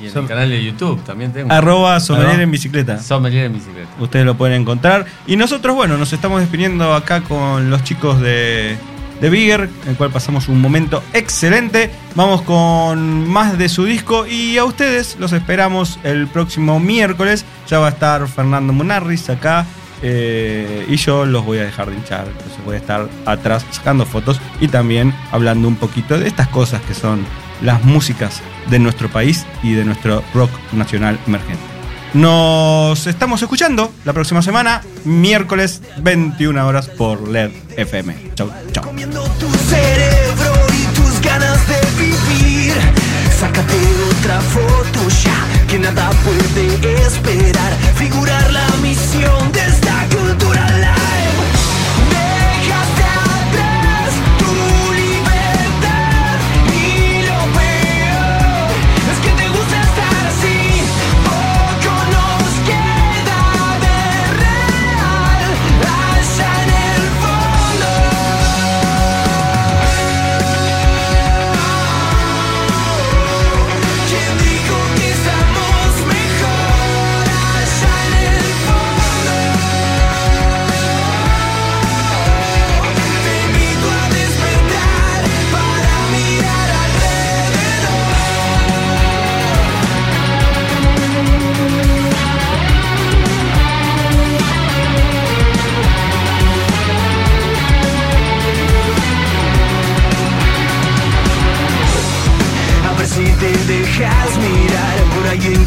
Y 0.00 0.06
en 0.06 0.12
Som- 0.14 0.22
el 0.22 0.28
canal 0.28 0.48
de 0.48 0.64
YouTube 0.64 1.02
también 1.04 1.32
tengo. 1.32 1.52
Arroba 1.52 1.98
Sommelier 2.00 2.40
en 2.40 2.50
bicicleta. 2.50 2.98
Sommelier 3.02 3.46
en 3.46 3.54
bicicleta. 3.54 3.88
Ustedes 3.98 4.24
lo 4.24 4.34
pueden 4.36 4.60
encontrar. 4.62 5.04
Y 5.26 5.36
nosotros, 5.36 5.74
bueno, 5.74 5.98
nos 5.98 6.12
estamos 6.12 6.40
despidiendo 6.40 6.94
acá 6.94 7.20
con 7.22 7.68
los 7.70 7.82
chicos 7.84 8.20
de, 8.20 8.76
de 9.20 9.30
Bigger, 9.30 9.68
en 9.84 9.90
el 9.90 9.96
cual 9.96 10.10
pasamos 10.10 10.48
un 10.48 10.60
momento 10.60 11.02
excelente. 11.12 11.90
Vamos 12.14 12.42
con 12.42 13.28
más 13.28 13.58
de 13.58 13.68
su 13.68 13.84
disco 13.84 14.26
y 14.26 14.58
a 14.58 14.64
ustedes 14.64 15.16
los 15.18 15.32
esperamos 15.32 15.98
el 16.02 16.26
próximo 16.26 16.80
miércoles. 16.80 17.44
Ya 17.68 17.78
va 17.78 17.88
a 17.88 17.90
estar 17.90 18.26
Fernando 18.28 18.72
Munarris 18.72 19.28
acá. 19.30 19.66
eh, 20.02 20.86
y 20.88 20.96
yo 20.96 21.26
los 21.26 21.44
voy 21.44 21.58
a 21.58 21.64
dejar 21.64 21.90
de 21.90 21.96
hinchar. 21.96 22.26
Entonces 22.26 22.64
voy 22.64 22.76
a 22.76 22.78
estar 22.78 23.08
atrás 23.26 23.66
sacando 23.70 24.06
fotos 24.06 24.40
y 24.58 24.68
también 24.68 25.14
hablando 25.30 25.68
un 25.68 25.76
poquito 25.76 26.18
de 26.18 26.26
estas 26.26 26.48
cosas 26.48 26.80
que 26.82 26.94
son 26.94 27.24
las 27.60 27.84
músicas 27.84 28.40
de 28.70 28.78
nuestro 28.78 29.10
país 29.10 29.44
y 29.62 29.72
de 29.74 29.84
nuestro 29.84 30.22
rock 30.32 30.50
nacional 30.72 31.18
emergente. 31.26 31.79
Nos 32.12 33.06
estamos 33.06 33.40
escuchando 33.40 33.92
la 34.04 34.12
próxima 34.12 34.42
semana, 34.42 34.82
miércoles 35.04 35.80
21 35.98 36.66
horas 36.66 36.88
por 36.88 37.28
LED 37.28 37.52
FM. 37.76 38.32
Chau, 38.34 38.50
chau. 38.72 38.84
Comiendo 38.84 39.22
tu 39.38 39.48
cerebro 39.68 40.52
y 40.74 40.94
tus 40.96 41.20
ganas 41.20 41.58
de 41.68 41.80
vivir. 42.02 42.74
Sácate 43.38 43.74
otra 44.18 44.40
foto 44.40 45.08
ya, 45.22 45.66
que 45.68 45.78
nada 45.78 46.10
puede 46.24 47.06
esperar. 47.06 47.72
Figurar 47.94 48.52
la 48.52 48.66
misión 48.82 49.52
de 49.52 49.60
esta 49.60 50.06
cultura 50.08 50.66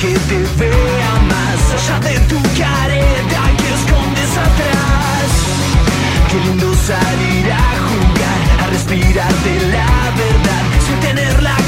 que 0.04 0.20
te 0.20 0.40
vea 0.60 1.14
más 1.32 1.62
allá 1.76 1.98
de 2.02 2.20
tu 2.28 2.36
careta 2.60 3.42
que 3.60 3.70
escondes 3.80 4.32
atrás. 4.48 5.30
Qué 6.30 6.38
lindo 6.46 6.74
salir 6.76 7.46
a 7.50 7.68
jugar, 7.88 8.40
a 8.64 8.68
respirar 8.68 9.34
de 9.48 9.56
la 9.76 9.92
verdad, 10.24 10.64
sin 10.86 11.00
tener 11.00 11.42
la 11.42 11.63